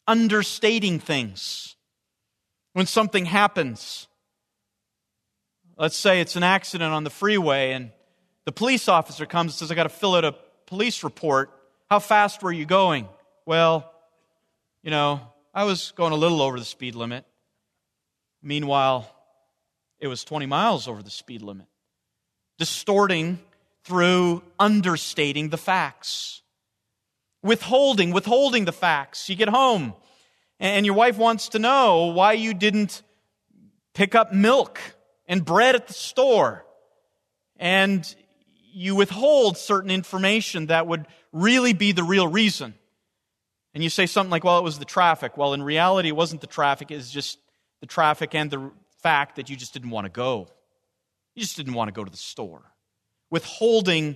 Understating 0.08 1.00
things. 1.00 1.76
When 2.74 2.86
something 2.86 3.26
happens, 3.26 4.08
let's 5.78 5.98
say 5.98 6.22
it's 6.22 6.36
an 6.36 6.44
accident 6.44 6.94
on 6.94 7.04
the 7.04 7.10
freeway 7.10 7.72
and 7.72 7.92
the 8.46 8.52
police 8.52 8.88
officer 8.88 9.26
comes 9.26 9.54
and 9.54 9.60
says, 9.60 9.72
I 9.72 9.76
got 9.76 9.84
to 9.84 9.90
fill 9.90 10.16
out 10.16 10.24
a 10.24 10.36
police 10.68 11.04
report. 11.04 11.52
How 11.90 12.00
fast 12.00 12.44
were 12.44 12.52
you 12.52 12.66
going? 12.66 13.08
Well, 13.46 13.92
you 14.84 14.92
know, 14.92 15.22
I 15.54 15.64
was 15.64 15.92
going 15.96 16.14
a 16.14 16.16
little 16.16 16.42
over 16.42 16.60
the 16.60 16.66
speed 16.66 16.96
limit. 16.96 17.26
Meanwhile, 18.42 19.12
it 20.00 20.08
was 20.08 20.24
20 20.24 20.46
miles 20.46 20.88
over 20.88 21.02
the 21.02 21.10
speed 21.10 21.42
limit. 21.42 21.68
Distorting 22.58 23.40
through 23.84 24.44
understating 24.60 25.50
the 25.50 25.58
facts. 25.58 26.42
Withholding, 27.44 28.12
withholding 28.12 28.66
the 28.66 28.72
facts. 28.72 29.30
You 29.30 29.36
get 29.36 29.50
home 29.50 29.94
and 30.60 30.86
your 30.86 30.96
wife 30.96 31.18
wants 31.18 31.50
to 31.50 31.60
know 31.60 32.08
why 32.08 32.34
you 32.34 32.54
didn't 32.54 33.02
pick 33.94 34.16
up 34.16 34.34
milk 34.34 34.80
and 35.28 35.44
bread 35.46 35.76
at 35.76 35.88
the 35.88 35.94
store. 35.94 36.66
And 37.58 38.14
you 38.74 38.96
withhold 38.96 39.58
certain 39.58 39.92
information 39.92 40.68
that 40.68 40.88
would 40.88 41.08
really 41.32 41.74
be 41.74 41.92
the 41.92 42.04
real 42.04 42.28
reason. 42.28 42.74
And 43.74 43.84
you 43.84 43.90
say 43.90 44.06
something 44.06 44.32
like, 44.32 44.44
well, 44.44 44.58
it 44.58 44.64
was 44.64 44.80
the 44.80 44.86
traffic. 44.86 45.38
Well, 45.38 45.54
in 45.54 45.62
reality, 45.62 46.10
it 46.10 46.16
wasn't 46.16 46.42
the 46.42 46.48
traffic, 46.48 46.92
it's 46.92 47.12
just 47.12 47.38
the 47.82 47.88
traffic 47.88 48.34
and 48.34 48.50
the 48.50 48.72
fact 49.02 49.36
that 49.36 49.50
you 49.50 49.56
just 49.56 49.74
didn't 49.74 49.90
want 49.90 50.06
to 50.06 50.12
go. 50.12 50.48
You 51.36 51.44
just 51.44 51.58
didn't 51.58 51.74
want 51.74 51.88
to 51.88 51.92
go 51.92 52.04
to 52.04 52.12
the 52.12 52.18
store 52.18 52.64
withholding 53.30 54.16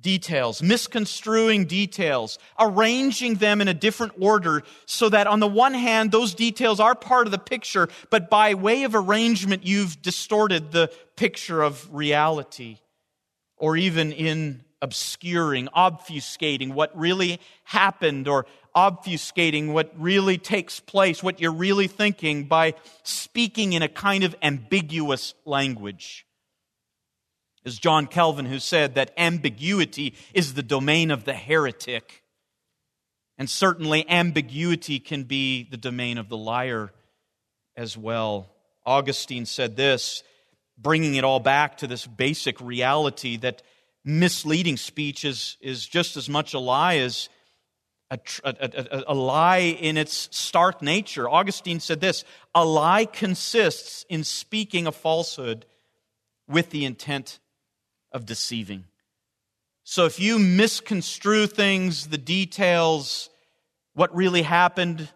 details, 0.00 0.62
misconstruing 0.62 1.66
details, 1.66 2.38
arranging 2.58 3.36
them 3.36 3.60
in 3.60 3.68
a 3.68 3.74
different 3.74 4.12
order 4.20 4.62
so 4.86 5.08
that 5.08 5.26
on 5.26 5.40
the 5.40 5.46
one 5.46 5.72
hand, 5.72 6.10
those 6.10 6.34
details 6.34 6.80
are 6.80 6.94
part 6.94 7.26
of 7.26 7.30
the 7.30 7.38
picture, 7.38 7.88
but 8.10 8.28
by 8.28 8.54
way 8.54 8.82
of 8.82 8.94
arrangement, 8.94 9.64
you've 9.64 10.02
distorted 10.02 10.72
the 10.72 10.92
picture 11.16 11.62
of 11.62 11.88
reality. 11.94 12.78
Or 13.56 13.76
even 13.76 14.12
in 14.12 14.63
obscuring, 14.84 15.66
obfuscating 15.74 16.74
what 16.74 16.96
really 16.96 17.40
happened 17.64 18.28
or 18.28 18.44
obfuscating 18.76 19.72
what 19.72 19.90
really 19.96 20.36
takes 20.36 20.78
place, 20.78 21.22
what 21.22 21.40
you're 21.40 21.52
really 21.52 21.88
thinking 21.88 22.44
by 22.44 22.74
speaking 23.02 23.72
in 23.72 23.82
a 23.82 23.88
kind 23.88 24.24
of 24.24 24.36
ambiguous 24.42 25.34
language 25.46 26.26
is 27.64 27.78
John 27.78 28.06
Calvin 28.06 28.44
who 28.44 28.58
said 28.58 28.94
that 28.94 29.12
ambiguity 29.16 30.14
is 30.34 30.52
the 30.54 30.62
domain 30.62 31.10
of 31.10 31.24
the 31.24 31.32
heretic. 31.32 32.22
And 33.38 33.48
certainly 33.48 34.08
ambiguity 34.08 35.00
can 35.00 35.24
be 35.24 35.66
the 35.70 35.78
domain 35.78 36.18
of 36.18 36.28
the 36.28 36.36
liar 36.36 36.92
as 37.76 37.96
well. 37.96 38.50
Augustine 38.84 39.46
said 39.46 39.76
this, 39.76 40.22
bringing 40.76 41.14
it 41.14 41.24
all 41.24 41.40
back 41.40 41.78
to 41.78 41.86
this 41.86 42.06
basic 42.06 42.60
reality 42.60 43.38
that 43.38 43.62
misleading 44.04 44.76
speech 44.76 45.24
is, 45.24 45.56
is 45.60 45.86
just 45.86 46.16
as 46.16 46.28
much 46.28 46.54
a 46.54 46.58
lie 46.58 46.96
as 46.96 47.28
a, 48.10 48.18
a, 48.44 48.54
a, 48.60 49.04
a, 49.08 49.14
lie 49.14 49.58
in 49.58 49.96
its 49.96 50.28
stark 50.30 50.82
nature. 50.82 51.28
Augustine 51.28 51.80
said 51.80 52.00
this 52.00 52.24
a 52.54 52.64
lie 52.64 53.06
consists 53.06 54.04
in 54.08 54.24
speaking 54.24 54.86
a 54.86 54.92
falsehood 54.92 55.64
with 56.46 56.70
the 56.70 56.84
intent 56.84 57.38
of 58.12 58.26
deceiving. 58.26 58.84
So 59.84 60.04
if 60.06 60.20
you 60.20 60.38
misconstrue 60.38 61.46
things, 61.46 62.08
the 62.08 62.18
details, 62.18 63.30
what 63.94 64.14
really 64.14 64.42
happened, 64.42 65.08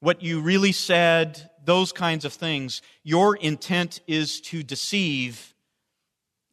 what 0.00 0.22
you 0.22 0.40
really 0.40 0.72
said, 0.72 1.50
those 1.64 1.92
kinds 1.92 2.24
of 2.24 2.32
things, 2.32 2.82
your 3.02 3.36
intent 3.36 4.00
is 4.06 4.40
to 4.42 4.62
deceive, 4.62 5.54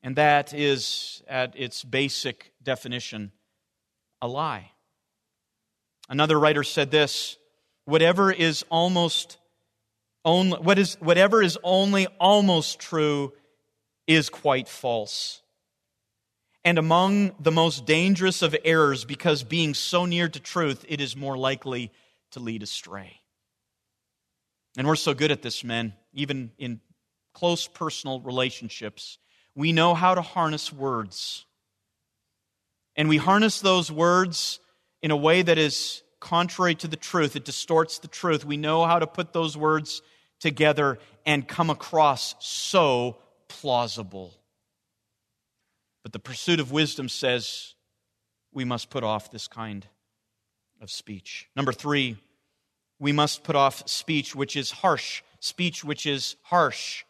and 0.03 0.17
that 0.17 0.53
is, 0.53 1.23
at 1.27 1.57
its 1.57 1.83
basic 1.83 2.51
definition, 2.61 3.31
a 4.21 4.27
lie. 4.27 4.71
Another 6.09 6.39
writer 6.39 6.63
said 6.63 6.91
this 6.91 7.37
whatever 7.85 8.31
is 8.31 8.63
almost 8.69 9.37
only, 10.23 10.57
what 10.59 10.77
is, 10.77 10.95
whatever 10.99 11.41
is 11.41 11.57
only 11.63 12.07
almost 12.19 12.79
true 12.79 13.33
is 14.05 14.29
quite 14.29 14.67
false 14.67 15.43
and 16.65 16.77
among 16.77 17.35
the 17.39 17.51
most 17.51 17.85
dangerous 17.85 18.41
of 18.41 18.55
errors 18.63 19.05
because 19.05 19.43
being 19.43 19.73
so 19.73 20.05
near 20.05 20.29
to 20.29 20.39
truth, 20.39 20.85
it 20.87 21.01
is 21.01 21.15
more 21.15 21.37
likely 21.37 21.91
to 22.31 22.39
lead 22.39 22.63
astray. 22.63 23.19
And 24.77 24.87
we're 24.87 24.95
so 24.95 25.13
good 25.13 25.31
at 25.31 25.41
this, 25.41 25.63
men, 25.63 25.93
even 26.13 26.51
in 26.57 26.79
close 27.33 27.67
personal 27.67 28.21
relationships. 28.21 29.17
We 29.55 29.71
know 29.71 29.93
how 29.93 30.15
to 30.15 30.21
harness 30.21 30.71
words. 30.71 31.45
And 32.95 33.09
we 33.09 33.17
harness 33.17 33.61
those 33.61 33.91
words 33.91 34.59
in 35.01 35.11
a 35.11 35.17
way 35.17 35.41
that 35.41 35.57
is 35.57 36.03
contrary 36.19 36.75
to 36.75 36.87
the 36.87 36.95
truth. 36.95 37.35
It 37.35 37.45
distorts 37.45 37.99
the 37.99 38.07
truth. 38.07 38.45
We 38.45 38.57
know 38.57 38.85
how 38.85 38.99
to 38.99 39.07
put 39.07 39.33
those 39.33 39.57
words 39.57 40.01
together 40.39 40.99
and 41.25 41.47
come 41.47 41.69
across 41.69 42.35
so 42.39 43.17
plausible. 43.47 44.33
But 46.03 46.13
the 46.13 46.19
pursuit 46.19 46.59
of 46.59 46.71
wisdom 46.71 47.09
says 47.09 47.75
we 48.51 48.65
must 48.65 48.89
put 48.89 49.03
off 49.03 49.31
this 49.31 49.47
kind 49.47 49.87
of 50.81 50.91
speech. 50.91 51.47
Number 51.55 51.71
three, 51.71 52.17
we 52.99 53.11
must 53.11 53.43
put 53.43 53.55
off 53.55 53.87
speech 53.87 54.35
which 54.35 54.55
is 54.55 54.71
harsh, 54.71 55.23
speech 55.39 55.83
which 55.83 56.05
is 56.05 56.35
harsh. 56.43 57.03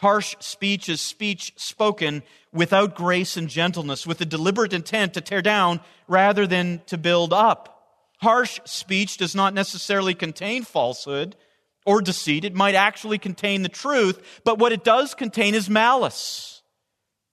Harsh 0.00 0.34
speech 0.40 0.88
is 0.88 0.98
speech 0.98 1.52
spoken 1.56 2.22
without 2.54 2.94
grace 2.94 3.36
and 3.36 3.50
gentleness, 3.50 4.06
with 4.06 4.18
a 4.22 4.24
deliberate 4.24 4.72
intent 4.72 5.12
to 5.12 5.20
tear 5.20 5.42
down 5.42 5.80
rather 6.08 6.46
than 6.46 6.80
to 6.86 6.96
build 6.96 7.34
up. 7.34 7.84
Harsh 8.22 8.60
speech 8.64 9.18
does 9.18 9.34
not 9.34 9.52
necessarily 9.52 10.14
contain 10.14 10.62
falsehood 10.62 11.36
or 11.84 12.00
deceit. 12.00 12.46
It 12.46 12.54
might 12.54 12.74
actually 12.74 13.18
contain 13.18 13.60
the 13.60 13.68
truth, 13.68 14.40
but 14.42 14.58
what 14.58 14.72
it 14.72 14.84
does 14.84 15.14
contain 15.14 15.54
is 15.54 15.68
malice. 15.68 16.62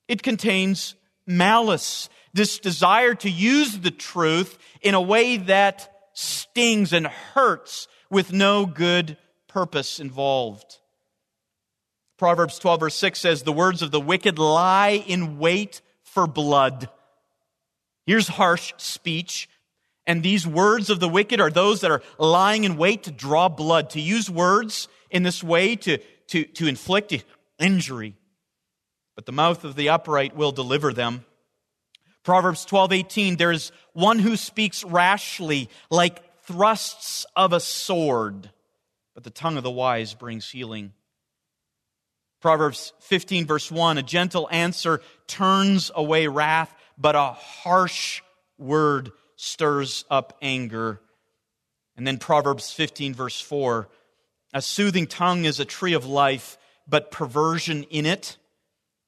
It 0.09 0.21
contains 0.21 0.95
malice, 1.25 2.09
this 2.33 2.59
desire 2.59 3.15
to 3.15 3.29
use 3.29 3.79
the 3.79 3.91
truth 3.91 4.57
in 4.81 4.93
a 4.93 5.01
way 5.01 5.37
that 5.37 5.89
stings 6.11 6.91
and 6.91 7.07
hurts 7.07 7.87
with 8.09 8.33
no 8.33 8.65
good 8.65 9.15
purpose 9.47 10.01
involved. 10.01 10.79
Proverbs 12.17 12.57
12, 12.59 12.79
verse 12.79 12.95
6 12.95 13.19
says, 13.19 13.43
The 13.43 13.51
words 13.51 13.81
of 13.81 13.91
the 13.91 13.99
wicked 13.99 14.39
lie 14.39 15.03
in 15.05 15.37
wait 15.37 15.81
for 16.03 16.25
blood. 16.25 16.89
Here's 18.05 18.27
harsh 18.27 18.73
speech. 18.77 19.49
And 20.07 20.23
these 20.23 20.47
words 20.47 20.89
of 20.89 21.01
the 21.01 21.09
wicked 21.09 21.41
are 21.41 21.51
those 21.51 21.81
that 21.81 21.91
are 21.91 22.01
lying 22.17 22.63
in 22.63 22.77
wait 22.77 23.03
to 23.03 23.11
draw 23.11 23.49
blood, 23.49 23.91
to 23.91 24.01
use 24.01 24.29
words 24.29 24.87
in 25.11 25.23
this 25.23 25.43
way 25.43 25.75
to, 25.75 25.97
to, 26.27 26.45
to 26.45 26.67
inflict 26.67 27.25
injury. 27.59 28.15
But 29.15 29.25
the 29.25 29.33
mouth 29.33 29.65
of 29.65 29.75
the 29.75 29.89
upright 29.89 30.35
will 30.35 30.53
deliver 30.53 30.93
them. 30.93 31.25
Proverbs 32.23 32.65
12, 32.65 32.93
18, 32.93 33.35
there 33.35 33.51
is 33.51 33.71
one 33.93 34.19
who 34.19 34.37
speaks 34.37 34.83
rashly 34.83 35.69
like 35.89 36.41
thrusts 36.43 37.25
of 37.35 37.51
a 37.51 37.59
sword, 37.59 38.49
but 39.13 39.23
the 39.23 39.29
tongue 39.29 39.57
of 39.57 39.63
the 39.63 39.71
wise 39.71 40.13
brings 40.13 40.49
healing. 40.49 40.93
Proverbs 42.41 42.93
15, 43.01 43.45
verse 43.45 43.71
1 43.71 43.97
A 43.97 44.03
gentle 44.03 44.47
answer 44.51 45.01
turns 45.27 45.91
away 45.93 46.27
wrath, 46.27 46.73
but 46.97 47.15
a 47.15 47.33
harsh 47.33 48.21
word 48.57 49.11
stirs 49.35 50.05
up 50.09 50.37
anger. 50.41 51.01
And 51.95 52.05
then 52.05 52.17
Proverbs 52.17 52.71
15, 52.71 53.13
verse 53.13 53.41
4 53.41 53.89
A 54.53 54.61
soothing 54.61 55.07
tongue 55.07 55.45
is 55.45 55.59
a 55.59 55.65
tree 55.65 55.93
of 55.93 56.05
life, 56.05 56.57
but 56.87 57.11
perversion 57.11 57.83
in 57.83 58.05
it 58.05 58.37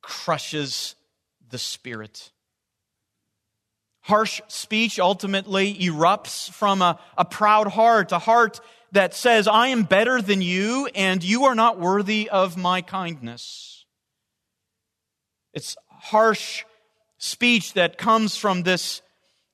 crushes 0.01 0.95
the 1.49 1.57
spirit. 1.57 2.31
Harsh 4.01 4.41
speech 4.47 4.99
ultimately 4.99 5.75
erupts 5.75 6.49
from 6.49 6.81
a, 6.81 6.99
a 7.17 7.25
proud 7.25 7.67
heart, 7.67 8.11
a 8.11 8.17
heart 8.17 8.59
that 8.91 9.13
says, 9.13 9.47
I 9.47 9.67
am 9.67 9.83
better 9.83 10.21
than 10.21 10.41
you 10.41 10.89
and 10.95 11.23
you 11.23 11.45
are 11.45 11.55
not 11.55 11.79
worthy 11.79 12.29
of 12.29 12.57
my 12.57 12.81
kindness. 12.81 13.85
It's 15.53 15.75
harsh 15.89 16.63
speech 17.17 17.73
that 17.73 17.97
comes 17.97 18.35
from 18.35 18.63
this, 18.63 19.01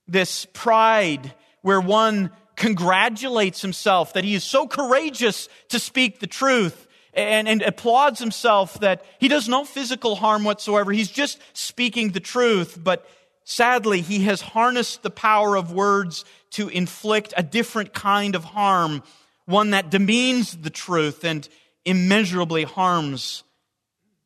this 0.08 0.46
pride 0.54 1.34
where 1.62 1.82
one 1.82 2.32
congratulates 2.56 3.62
himself 3.62 4.14
that 4.14 4.24
he 4.24 4.36
is 4.36 4.44
so 4.44 4.68
courageous 4.68 5.50
to 5.70 5.80
speak 5.80 6.20
the 6.20 6.28
truth 6.28 6.88
and, 7.14 7.48
and 7.48 7.62
applauds 7.62 8.20
himself 8.20 8.80
that 8.80 9.04
he 9.20 9.28
does 9.28 9.50
no 9.50 9.66
physical 9.66 10.16
harm 10.16 10.44
whatsoever. 10.44 10.92
He's 10.92 11.12
just 11.12 11.40
speaking 11.54 12.10
the 12.10 12.20
truth, 12.20 12.78
but 12.82 13.06
sadly, 13.44 14.02
he 14.02 14.24
has 14.26 14.42
harnessed 14.42 15.02
the 15.02 15.10
power 15.10 15.56
of 15.56 15.72
words 15.72 16.24
to 16.52 16.70
inflict 16.70 17.34
a 17.36 17.44
different 17.44 17.94
kind 17.94 18.36
of 18.36 18.44
harm 18.44 19.04
one 19.46 19.72
that 19.72 19.90
demeans 19.90 20.58
the 20.58 20.70
truth 20.70 21.24
and 21.24 21.48
immeasurably 21.86 22.64
harms 22.64 23.44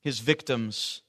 his 0.01 0.19
victims. 0.19 1.01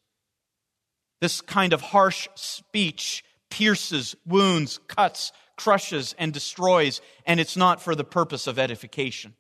This 1.21 1.41
kind 1.41 1.73
of 1.73 1.81
harsh 1.81 2.29
speech 2.35 3.25
pierces, 3.51 4.17
wounds, 4.27 4.79
cuts, 4.89 5.33
crushes, 5.57 6.15
and 6.19 6.33
destroys, 6.33 7.01
and 7.27 7.39
it's 7.39 7.57
not 7.57 7.83
for 7.83 7.95
the 7.95 8.05
purpose 8.05 8.47
of 8.47 8.59
edification. 8.59 9.35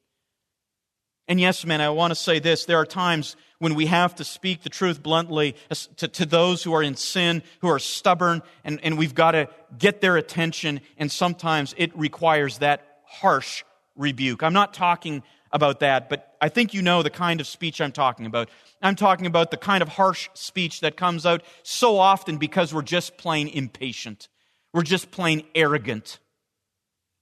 And 1.27 1.41
yes, 1.41 1.65
man, 1.65 1.81
I 1.81 1.91
want 1.91 2.11
to 2.11 2.17
say 2.17 2.41
this. 2.41 2.65
There 2.65 2.77
are 2.77 2.85
times 2.85 3.37
when 3.61 3.77
we 3.77 3.87
have 3.87 4.17
to 4.17 4.25
speak 4.25 4.63
the 4.63 4.69
truth 4.69 5.01
bluntly 5.03 5.55
to, 5.97 6.09
to 6.09 6.27
those 6.27 6.63
who 6.63 6.75
are 6.75 6.83
in 6.83 6.97
sin, 6.97 7.43
who 7.61 7.69
are 7.69 7.79
stubborn, 7.79 8.43
and, 8.65 8.81
and 8.83 8.99
we've 8.99 9.15
got 9.15 9.33
to 9.33 9.49
get 9.79 10.01
their 10.01 10.17
attention, 10.17 10.81
and 10.99 11.11
sometimes 11.11 11.75
it 11.79 11.97
requires 11.97 12.59
that 12.59 12.85
harsh 13.07 13.63
rebuke. 14.01 14.43
I'm 14.43 14.53
not 14.53 14.75
talking 14.75 15.23
about 15.53 15.81
that, 15.81 16.09
but 16.09 16.37
I 16.41 16.49
think 16.49 16.75
you 16.75 16.83
know 16.83 17.03
the 17.03 17.11
kind 17.11 17.41
of 17.41 17.47
speech 17.47 17.81
I'm 17.81 17.93
talking 17.93 18.27
about. 18.27 18.49
I'm 18.83 18.97
talking 18.97 19.27
about 19.27 19.51
the 19.51 19.57
kind 19.57 19.83
of 19.83 19.89
harsh 19.89 20.29
speech 20.35 20.81
that 20.81 20.97
comes 20.97 21.27
out 21.27 21.43
so 21.63 21.99
often 21.99 22.39
because 22.39 22.73
we're 22.73 22.83
just 22.83 23.17
plain 23.17 23.49
impatient. 23.49 24.29
We're 24.73 24.83
just 24.83 25.11
plain 25.11 25.45
arrogant. 25.55 26.19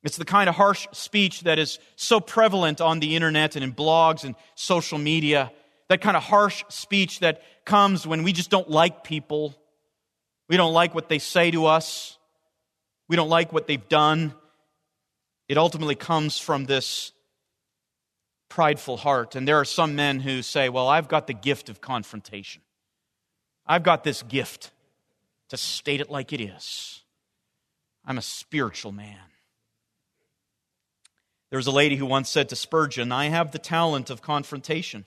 It's 0.05 0.17
the 0.17 0.25
kind 0.25 0.49
of 0.49 0.55
harsh 0.55 0.87
speech 0.93 1.43
that 1.43 1.59
is 1.59 1.79
so 1.97 2.21
prevalent 2.21 2.81
on 2.81 3.01
the 3.01 3.17
internet 3.17 3.57
and 3.57 3.65
in 3.65 3.73
blogs 3.73 4.25
and 4.25 4.37
social 4.55 4.99
media. 4.99 5.51
That 5.89 6.01
kind 6.01 6.17
of 6.17 6.23
harsh 6.23 6.65
speech 6.69 7.21
that 7.21 7.43
comes 7.65 8.07
when 8.07 8.23
we 8.23 8.33
just 8.33 8.51
don't 8.51 8.71
like 8.71 9.03
people. 9.03 9.57
We 10.49 10.57
don't 10.57 10.73
like 10.73 10.95
what 10.95 11.09
they 11.09 11.19
say 11.19 11.51
to 11.51 11.67
us. 11.67 12.19
We 13.09 13.17
don't 13.17 13.31
like 13.31 13.53
what 13.53 13.67
they've 13.67 13.89
done. 13.89 14.35
It 15.49 15.57
ultimately 15.57 15.95
comes 15.95 16.39
from 16.39 16.67
this 16.67 17.13
prideful 18.49 18.99
heart. 18.99 19.35
And 19.35 19.47
there 19.47 19.57
are 19.57 19.65
some 19.65 19.95
men 19.95 20.21
who 20.21 20.43
say, 20.43 20.69
Well, 20.69 20.89
I've 20.89 21.09
got 21.09 21.27
the 21.27 21.35
gift 21.35 21.69
of 21.69 21.81
confrontation. 21.81 22.63
I've 23.67 23.83
got 23.83 24.05
this 24.05 24.23
gift 24.23 24.71
to 25.49 25.57
state 25.57 26.01
it 26.01 26.11
like 26.11 26.33
it 26.33 26.41
is. 26.41 27.03
I'm 28.05 28.19
a 28.19 28.23
spiritual 28.23 28.93
man. 28.93 29.19
There 31.51 31.59
was 31.59 31.67
a 31.67 31.73
lady 31.73 31.97
who 31.97 32.07
once 32.07 32.29
said 32.29 32.51
to 32.51 32.57
Spurgeon, 32.57 33.11
I 33.11 33.27
have 33.27 33.53
the 33.53 33.59
talent 33.59 34.11
of 34.11 34.21
confrontation. 34.21 35.07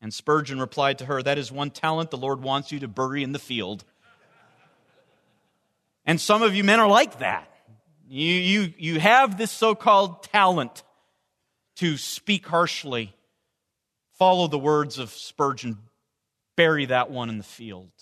And 0.00 0.14
Spurgeon 0.14 0.60
replied 0.60 0.98
to 0.98 1.06
her, 1.06 1.22
That 1.22 1.38
is 1.38 1.50
one 1.50 1.70
talent 1.70 2.10
the 2.10 2.16
Lord 2.16 2.42
wants 2.42 2.70
you 2.70 2.80
to 2.80 2.88
bury 2.88 3.22
in 3.22 3.32
the 3.32 3.38
field. 3.38 3.84
And 6.04 6.20
some 6.20 6.42
of 6.42 6.54
you 6.54 6.64
men 6.64 6.80
are 6.80 6.88
like 6.88 7.18
that. 7.18 7.47
You, 8.10 8.34
you, 8.34 8.74
you 8.78 9.00
have 9.00 9.36
this 9.36 9.50
so 9.50 9.74
called 9.74 10.22
talent 10.22 10.82
to 11.76 11.98
speak 11.98 12.46
harshly. 12.46 13.14
Follow 14.18 14.48
the 14.48 14.58
words 14.58 14.98
of 14.98 15.10
Spurgeon. 15.10 15.78
Bury 16.56 16.86
that 16.86 17.10
one 17.10 17.28
in 17.28 17.36
the 17.36 17.44
field. 17.44 17.92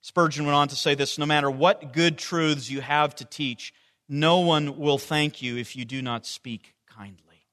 Spurgeon 0.00 0.46
went 0.46 0.56
on 0.56 0.68
to 0.68 0.76
say 0.76 0.94
this 0.94 1.18
no 1.18 1.26
matter 1.26 1.50
what 1.50 1.92
good 1.92 2.16
truths 2.16 2.70
you 2.70 2.80
have 2.80 3.14
to 3.16 3.24
teach, 3.24 3.74
no 4.08 4.40
one 4.40 4.78
will 4.78 4.98
thank 4.98 5.42
you 5.42 5.56
if 5.56 5.76
you 5.76 5.84
do 5.84 6.00
not 6.00 6.26
speak 6.26 6.74
kindly. 6.86 7.46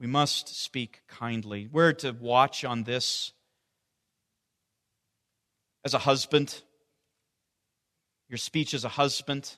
We 0.00 0.06
must 0.06 0.60
speak 0.60 1.02
kindly. 1.08 1.68
We're 1.70 1.92
to 1.94 2.10
watch 2.12 2.64
on 2.64 2.84
this 2.84 3.32
as 5.84 5.94
a 5.94 5.98
husband 5.98 6.62
your 8.28 8.38
speech 8.38 8.74
as 8.74 8.84
a 8.84 8.88
husband. 8.88 9.56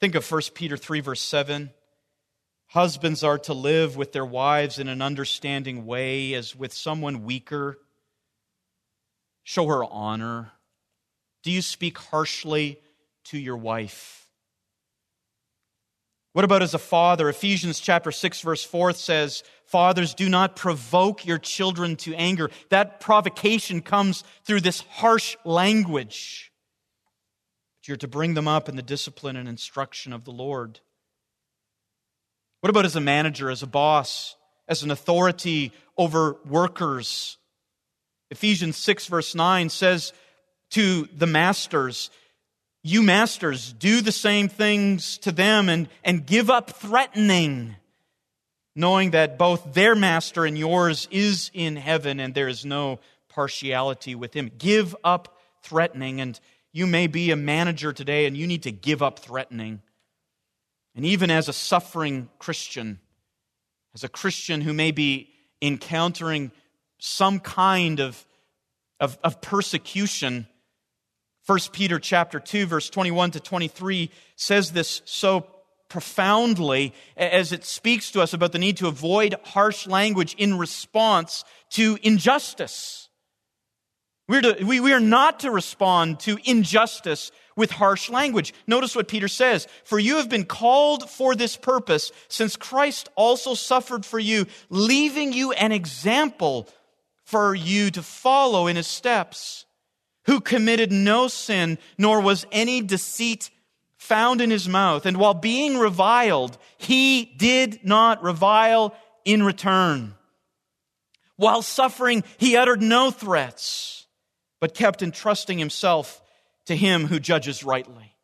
Think 0.00 0.14
of 0.14 0.30
1 0.30 0.42
Peter 0.54 0.76
3, 0.76 1.00
verse 1.00 1.22
7. 1.22 1.70
Husbands 2.68 3.22
are 3.22 3.38
to 3.38 3.54
live 3.54 3.96
with 3.96 4.12
their 4.12 4.24
wives 4.24 4.78
in 4.78 4.88
an 4.88 5.02
understanding 5.02 5.84
way 5.84 6.34
as 6.34 6.56
with 6.56 6.72
someone 6.72 7.24
weaker. 7.24 7.78
Show 9.42 9.66
her 9.66 9.84
honor. 9.84 10.52
Do 11.42 11.50
you 11.50 11.62
speak 11.62 11.98
harshly 11.98 12.78
to 13.24 13.38
your 13.38 13.56
wife? 13.56 14.26
What 16.32 16.46
about 16.46 16.62
as 16.62 16.72
a 16.72 16.78
father? 16.78 17.28
Ephesians 17.28 17.78
chapter 17.78 18.10
6 18.10 18.40
verse 18.40 18.64
4 18.64 18.92
says, 18.94 19.42
Fathers, 19.66 20.14
do 20.14 20.28
not 20.28 20.56
provoke 20.56 21.26
your 21.26 21.38
children 21.38 21.96
to 21.96 22.14
anger. 22.14 22.50
That 22.70 23.00
provocation 23.00 23.82
comes 23.82 24.24
through 24.44 24.60
this 24.60 24.80
harsh 24.80 25.36
language. 25.44 26.51
But 27.82 27.88
you're 27.88 27.96
to 27.96 28.06
bring 28.06 28.34
them 28.34 28.46
up 28.46 28.68
in 28.68 28.76
the 28.76 28.82
discipline 28.82 29.34
and 29.34 29.48
instruction 29.48 30.12
of 30.12 30.24
the 30.24 30.30
Lord. 30.30 30.78
What 32.60 32.70
about 32.70 32.84
as 32.84 32.94
a 32.94 33.00
manager, 33.00 33.50
as 33.50 33.64
a 33.64 33.66
boss, 33.66 34.36
as 34.68 34.84
an 34.84 34.92
authority 34.92 35.72
over 35.98 36.36
workers? 36.48 37.38
Ephesians 38.30 38.76
6, 38.76 39.08
verse 39.08 39.34
9 39.34 39.68
says 39.68 40.12
to 40.70 41.08
the 41.12 41.26
masters, 41.26 42.10
You 42.84 43.02
masters, 43.02 43.72
do 43.72 44.00
the 44.00 44.12
same 44.12 44.48
things 44.48 45.18
to 45.18 45.32
them 45.32 45.68
and, 45.68 45.88
and 46.04 46.24
give 46.24 46.50
up 46.50 46.70
threatening, 46.70 47.74
knowing 48.76 49.10
that 49.10 49.38
both 49.38 49.74
their 49.74 49.96
master 49.96 50.44
and 50.44 50.56
yours 50.56 51.08
is 51.10 51.50
in 51.52 51.74
heaven 51.74 52.20
and 52.20 52.32
there 52.32 52.46
is 52.46 52.64
no 52.64 53.00
partiality 53.28 54.14
with 54.14 54.34
him. 54.34 54.52
Give 54.56 54.94
up 55.02 55.36
threatening. 55.64 56.20
And 56.20 56.38
you 56.72 56.86
may 56.86 57.06
be 57.06 57.30
a 57.30 57.36
manager 57.36 57.92
today 57.92 58.26
and 58.26 58.36
you 58.36 58.46
need 58.46 58.62
to 58.64 58.72
give 58.72 59.02
up 59.02 59.18
threatening. 59.18 59.82
And 60.94 61.04
even 61.04 61.30
as 61.30 61.48
a 61.48 61.52
suffering 61.52 62.28
Christian, 62.38 62.98
as 63.94 64.04
a 64.04 64.08
Christian 64.08 64.60
who 64.60 64.72
may 64.72 64.90
be 64.90 65.30
encountering 65.60 66.50
some 66.98 67.40
kind 67.40 68.00
of, 68.00 68.24
of, 69.00 69.18
of 69.22 69.40
persecution, 69.40 70.46
1 71.46 71.58
Peter 71.72 71.98
chapter 71.98 72.40
2 72.40 72.66
verse 72.66 72.88
21 72.88 73.32
to 73.32 73.40
23 73.40 74.10
says 74.36 74.72
this 74.72 75.02
so 75.04 75.46
profoundly 75.88 76.94
as 77.18 77.52
it 77.52 77.64
speaks 77.64 78.10
to 78.12 78.22
us 78.22 78.32
about 78.32 78.52
the 78.52 78.58
need 78.58 78.78
to 78.78 78.86
avoid 78.86 79.34
harsh 79.44 79.86
language 79.86 80.34
in 80.38 80.56
response 80.56 81.44
to 81.68 81.98
injustice. 82.02 83.01
We're 84.32 84.40
to, 84.40 84.64
we, 84.64 84.80
we 84.80 84.94
are 84.94 84.98
not 84.98 85.40
to 85.40 85.50
respond 85.50 86.20
to 86.20 86.38
injustice 86.42 87.32
with 87.54 87.70
harsh 87.70 88.08
language. 88.08 88.54
Notice 88.66 88.96
what 88.96 89.06
Peter 89.06 89.28
says. 89.28 89.68
For 89.84 89.98
you 89.98 90.16
have 90.16 90.30
been 90.30 90.46
called 90.46 91.10
for 91.10 91.34
this 91.34 91.54
purpose, 91.58 92.12
since 92.28 92.56
Christ 92.56 93.10
also 93.14 93.52
suffered 93.52 94.06
for 94.06 94.18
you, 94.18 94.46
leaving 94.70 95.34
you 95.34 95.52
an 95.52 95.70
example 95.70 96.66
for 97.24 97.54
you 97.54 97.90
to 97.90 98.02
follow 98.02 98.68
in 98.68 98.76
his 98.76 98.86
steps, 98.86 99.66
who 100.24 100.40
committed 100.40 100.90
no 100.90 101.28
sin, 101.28 101.76
nor 101.98 102.18
was 102.22 102.46
any 102.50 102.80
deceit 102.80 103.50
found 103.98 104.40
in 104.40 104.50
his 104.50 104.66
mouth. 104.66 105.04
And 105.04 105.18
while 105.18 105.34
being 105.34 105.76
reviled, 105.76 106.56
he 106.78 107.26
did 107.36 107.84
not 107.84 108.22
revile 108.22 108.94
in 109.26 109.42
return. 109.42 110.14
While 111.36 111.60
suffering, 111.60 112.24
he 112.38 112.56
uttered 112.56 112.80
no 112.80 113.10
threats 113.10 114.01
but 114.62 114.74
kept 114.74 115.02
entrusting 115.02 115.58
himself 115.58 116.22
to 116.66 116.76
him 116.76 117.06
who 117.08 117.18
judges 117.18 117.64
rightly. 117.64 118.14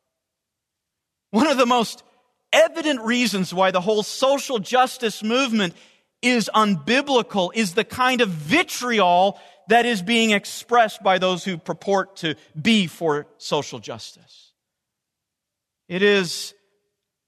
One 1.31 1.47
of 1.47 1.57
the 1.57 1.65
most 1.65 2.01
evident 2.53 3.01
reasons 3.01 3.53
why 3.53 3.71
the 3.71 3.81
whole 3.81 4.03
social 4.03 4.57
justice 4.57 5.21
movement 5.21 5.73
is 6.21 6.49
unbiblical 6.55 7.51
is 7.53 7.73
the 7.73 7.83
kind 7.83 8.21
of 8.21 8.29
vitriol 8.29 9.37
that 9.67 9.85
is 9.85 10.01
being 10.01 10.31
expressed 10.31 11.03
by 11.03 11.17
those 11.17 11.43
who 11.43 11.57
purport 11.57 12.15
to 12.15 12.35
be 12.59 12.87
for 12.87 13.27
social 13.37 13.79
justice. 13.79 14.53
It 15.89 16.01
is 16.01 16.53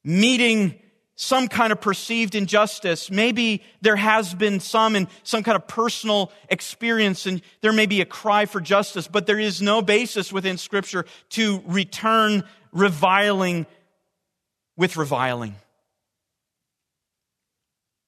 meeting 0.05 0.79
some 1.21 1.47
kind 1.47 1.71
of 1.71 1.79
perceived 1.79 2.33
injustice. 2.33 3.11
Maybe 3.11 3.61
there 3.79 3.95
has 3.95 4.33
been 4.33 4.59
some 4.59 4.95
in 4.95 5.07
some 5.21 5.43
kind 5.43 5.55
of 5.55 5.67
personal 5.67 6.31
experience 6.49 7.27
and 7.27 7.43
there 7.61 7.71
may 7.71 7.85
be 7.85 8.01
a 8.01 8.05
cry 8.05 8.47
for 8.47 8.59
justice, 8.59 9.07
but 9.07 9.27
there 9.27 9.37
is 9.37 9.61
no 9.61 9.83
basis 9.83 10.33
within 10.33 10.57
scripture 10.57 11.05
to 11.29 11.61
return 11.67 12.43
reviling 12.71 13.67
with 14.75 14.97
reviling. 14.97 15.53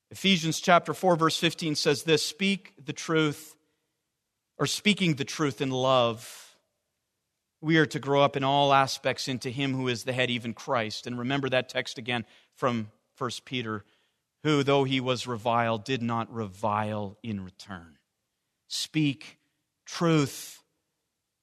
Ephesians 0.09 0.59
chapter 0.59 0.95
4 0.95 1.15
verse 1.15 1.37
15 1.37 1.75
says 1.75 2.01
this, 2.01 2.25
speak 2.25 2.73
the 2.83 2.93
truth 2.93 3.55
or 4.57 4.65
speaking 4.65 5.13
the 5.13 5.23
truth 5.23 5.61
in 5.61 5.69
love. 5.69 6.55
We 7.61 7.77
are 7.77 7.85
to 7.85 7.99
grow 7.99 8.23
up 8.23 8.35
in 8.35 8.43
all 8.43 8.73
aspects 8.73 9.27
into 9.27 9.51
him 9.51 9.75
who 9.75 9.87
is 9.87 10.03
the 10.03 10.13
head, 10.13 10.31
even 10.31 10.55
Christ. 10.55 11.05
And 11.05 11.19
remember 11.19 11.47
that 11.49 11.69
text 11.69 11.99
again 11.99 12.25
from 12.55 12.87
1 13.17 13.29
Peter, 13.45 13.83
who, 14.43 14.63
though 14.63 14.83
he 14.83 14.99
was 14.99 15.27
reviled, 15.27 15.83
did 15.83 16.01
not 16.01 16.33
revile 16.33 17.17
in 17.23 17.43
return. 17.43 17.97
Speak 18.67 19.37
truth, 19.85 20.61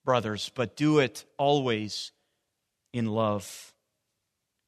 brothers, 0.05 0.51
but 0.55 0.77
do 0.77 0.99
it 0.99 1.25
always 1.39 2.13
in 2.93 3.07
love. 3.07 3.73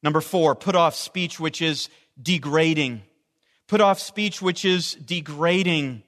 Number 0.01 0.21
four, 0.21 0.55
put 0.55 0.75
off 0.75 0.95
speech 0.95 1.39
which 1.39 1.61
is 1.61 1.89
degrading. 2.21 3.01
Put 3.67 3.81
off 3.81 3.99
speech 3.99 4.41
which 4.41 4.65
is 4.65 4.95
degrading. 4.95 6.03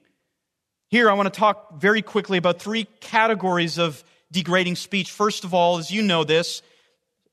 Here, 0.88 1.10
I 1.10 1.14
want 1.14 1.32
to 1.32 1.38
talk 1.38 1.80
very 1.80 2.02
quickly 2.02 2.38
about 2.38 2.60
three 2.60 2.84
categories 3.00 3.78
of 3.78 4.04
degrading 4.30 4.76
speech. 4.76 5.10
First 5.10 5.44
of 5.44 5.54
all, 5.54 5.78
as 5.78 5.90
you 5.90 6.02
know 6.02 6.24
this, 6.24 6.62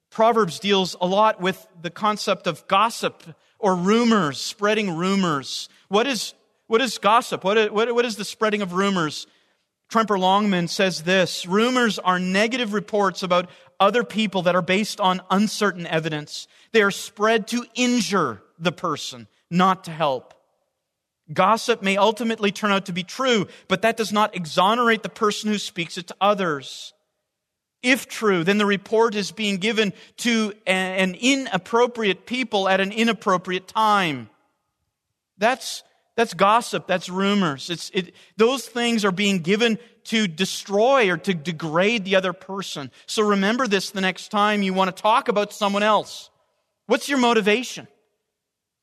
Proverbs 0.09 0.59
deals 0.59 0.95
a 1.01 1.07
lot 1.07 1.41
with 1.41 1.65
the 1.81 1.89
concept 1.89 2.47
of 2.47 2.67
gossip 2.67 3.23
or 3.63 3.75
rumors, 3.75 4.39
spreading 4.39 4.95
rumors. 4.95 5.69
What 5.87 6.05
is, 6.05 6.33
what 6.67 6.81
is 6.81 6.97
gossip? 6.97 7.43
What 7.45 7.57
is, 7.57 7.71
what, 7.71 7.95
what 7.95 8.05
is 8.05 8.17
the 8.17 8.25
spreading 8.25 8.61
of 8.61 8.73
rumors? 8.73 9.25
Tremper 9.89 10.19
Longman 10.19 10.67
says 10.67 11.03
this 11.03 11.45
Rumors 11.45 11.97
are 11.97 12.19
negative 12.19 12.73
reports 12.73 13.23
about 13.23 13.49
other 13.79 14.03
people 14.03 14.43
that 14.43 14.55
are 14.55 14.61
based 14.61 14.99
on 14.99 15.21
uncertain 15.31 15.87
evidence. 15.87 16.47
They 16.73 16.81
are 16.81 16.91
spread 16.91 17.47
to 17.47 17.65
injure 17.73 18.43
the 18.59 18.73
person, 18.73 19.27
not 19.49 19.85
to 19.85 19.91
help. 19.91 20.33
Gossip 21.31 21.81
may 21.81 21.95
ultimately 21.95 22.51
turn 22.51 22.71
out 22.71 22.87
to 22.87 22.93
be 22.93 23.03
true, 23.03 23.47
but 23.69 23.81
that 23.83 23.95
does 23.95 24.11
not 24.11 24.35
exonerate 24.35 25.03
the 25.03 25.09
person 25.09 25.49
who 25.49 25.57
speaks 25.57 25.97
it 25.97 26.07
to 26.07 26.15
others. 26.19 26.93
If 27.83 28.07
true, 28.07 28.45
then 28.45 28.57
the 28.57 28.65
report 28.65 29.13
is 29.13 29.31
being 29.31 29.57
given 29.57 29.91
to 30.17 30.53
an 30.65 31.15
inappropriate 31.15 32.25
people 32.25 32.69
at 32.69 32.79
an 32.79 32.93
inappropriate 32.93 33.67
time. 33.67 34.29
That's, 35.37 35.83
that's 36.15 36.33
gossip. 36.33 36.87
That's 36.87 37.09
rumors. 37.09 37.69
It's, 37.69 37.91
it, 37.93 38.15
those 38.37 38.65
things 38.65 39.03
are 39.03 39.11
being 39.11 39.39
given 39.39 39.77
to 40.05 40.27
destroy 40.27 41.11
or 41.11 41.17
to 41.17 41.33
degrade 41.33 42.05
the 42.05 42.15
other 42.15 42.31
person. 42.31 42.89
So 43.05 43.21
remember 43.21 43.67
this 43.67 43.91
the 43.91 44.01
next 44.01 44.29
time 44.29 44.63
you 44.63 44.73
want 44.73 44.95
to 44.95 45.01
talk 45.01 45.27
about 45.27 45.51
someone 45.51 45.83
else. 45.83 46.29
What's 46.87 47.09
your 47.09 47.19
motivation? 47.19 47.87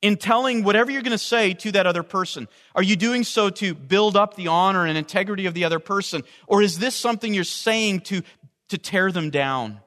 in 0.01 0.17
telling 0.17 0.63
whatever 0.63 0.91
you're 0.91 1.03
going 1.03 1.11
to 1.11 1.17
say 1.17 1.53
to 1.53 1.71
that 1.73 1.85
other 1.85 2.03
person? 2.03 2.47
Are 2.75 2.83
you 2.83 2.95
doing 2.95 3.23
so 3.23 3.49
to 3.51 3.73
build 3.75 4.17
up 4.17 4.35
the 4.35 4.47
honor 4.47 4.85
and 4.85 4.97
integrity 4.97 5.45
of 5.45 5.53
the 5.53 5.65
other 5.65 5.79
person? 5.79 6.23
Or 6.47 6.61
is 6.61 6.79
this 6.79 6.95
something 6.95 7.33
you're 7.33 7.43
saying 7.43 8.01
to 8.01 8.23
to 8.71 8.77
tear 8.77 9.11
them 9.11 9.29
down. 9.29 9.79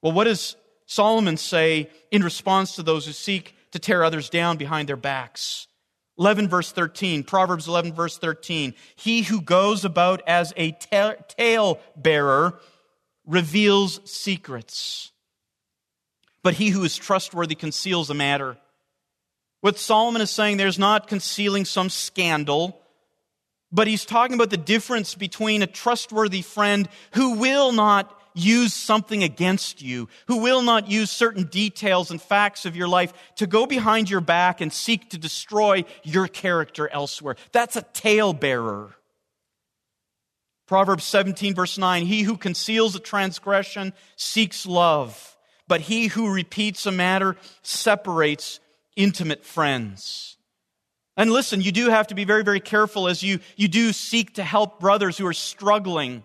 Well, 0.00 0.12
what 0.12 0.24
does 0.24 0.56
Solomon 0.86 1.36
say 1.36 1.90
in 2.10 2.24
response 2.24 2.76
to 2.76 2.82
those 2.82 3.06
who 3.06 3.12
seek 3.12 3.54
to 3.72 3.78
tear 3.78 4.02
others 4.02 4.30
down 4.30 4.56
behind 4.56 4.88
their 4.88 4.96
backs? 4.96 5.68
11 6.18 6.48
verse 6.48 6.72
13, 6.72 7.24
Proverbs 7.24 7.68
11 7.68 7.92
verse 7.94 8.18
13. 8.18 8.74
He 8.96 9.22
who 9.22 9.40
goes 9.40 9.84
about 9.84 10.22
as 10.26 10.52
a 10.56 10.72
tale 10.72 11.80
bearer 11.96 12.58
reveals 13.26 14.00
secrets, 14.10 15.10
but 16.42 16.54
he 16.54 16.70
who 16.70 16.84
is 16.84 16.96
trustworthy 16.96 17.54
conceals 17.54 18.10
a 18.10 18.14
matter. 18.14 18.56
What 19.62 19.78
Solomon 19.78 20.22
is 20.22 20.30
saying 20.30 20.56
there 20.56 20.66
is 20.66 20.78
not 20.78 21.06
concealing 21.06 21.64
some 21.64 21.88
scandal, 21.88 22.81
but 23.72 23.86
he's 23.86 24.04
talking 24.04 24.34
about 24.34 24.50
the 24.50 24.56
difference 24.56 25.14
between 25.14 25.62
a 25.62 25.66
trustworthy 25.66 26.42
friend 26.42 26.88
who 27.14 27.38
will 27.38 27.72
not 27.72 28.18
use 28.34 28.72
something 28.72 29.22
against 29.22 29.82
you, 29.82 30.08
who 30.26 30.38
will 30.38 30.62
not 30.62 30.90
use 30.90 31.10
certain 31.10 31.44
details 31.44 32.10
and 32.10 32.20
facts 32.20 32.64
of 32.64 32.76
your 32.76 32.88
life 32.88 33.12
to 33.36 33.46
go 33.46 33.66
behind 33.66 34.08
your 34.08 34.20
back 34.20 34.60
and 34.60 34.72
seek 34.72 35.10
to 35.10 35.18
destroy 35.18 35.84
your 36.02 36.28
character 36.28 36.88
elsewhere. 36.88 37.36
That's 37.52 37.76
a 37.76 37.82
talebearer. 37.82 38.94
Proverbs 40.66 41.04
17, 41.04 41.54
verse 41.54 41.76
9 41.76 42.06
He 42.06 42.22
who 42.22 42.36
conceals 42.36 42.94
a 42.94 43.00
transgression 43.00 43.92
seeks 44.16 44.64
love, 44.64 45.36
but 45.68 45.82
he 45.82 46.06
who 46.06 46.32
repeats 46.32 46.86
a 46.86 46.92
matter 46.92 47.36
separates 47.62 48.60
intimate 48.96 49.44
friends. 49.44 50.36
And 51.16 51.30
listen, 51.30 51.60
you 51.60 51.72
do 51.72 51.90
have 51.90 52.06
to 52.08 52.14
be 52.14 52.24
very, 52.24 52.42
very 52.42 52.60
careful 52.60 53.08
as 53.08 53.22
you, 53.22 53.40
you 53.56 53.68
do 53.68 53.92
seek 53.92 54.34
to 54.34 54.42
help 54.42 54.80
brothers 54.80 55.18
who 55.18 55.26
are 55.26 55.34
struggling. 55.34 56.24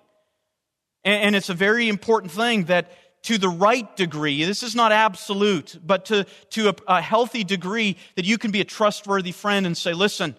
And, 1.03 1.23
and 1.23 1.35
it's 1.35 1.49
a 1.49 1.53
very 1.53 1.89
important 1.89 2.31
thing 2.31 2.65
that 2.65 2.91
to 3.23 3.37
the 3.37 3.49
right 3.49 3.93
degree, 3.97 4.43
this 4.45 4.63
is 4.63 4.75
not 4.75 4.93
absolute, 4.93 5.77
but 5.83 6.05
to, 6.05 6.25
to 6.51 6.69
a, 6.69 6.75
a 6.87 7.01
healthy 7.01 7.43
degree, 7.43 7.97
that 8.15 8.25
you 8.25 8.37
can 8.37 8.51
be 8.51 8.61
a 8.61 8.65
trustworthy 8.65 9.33
friend 9.33 9.65
and 9.65 9.75
say, 9.75 9.93
listen, 9.93 10.35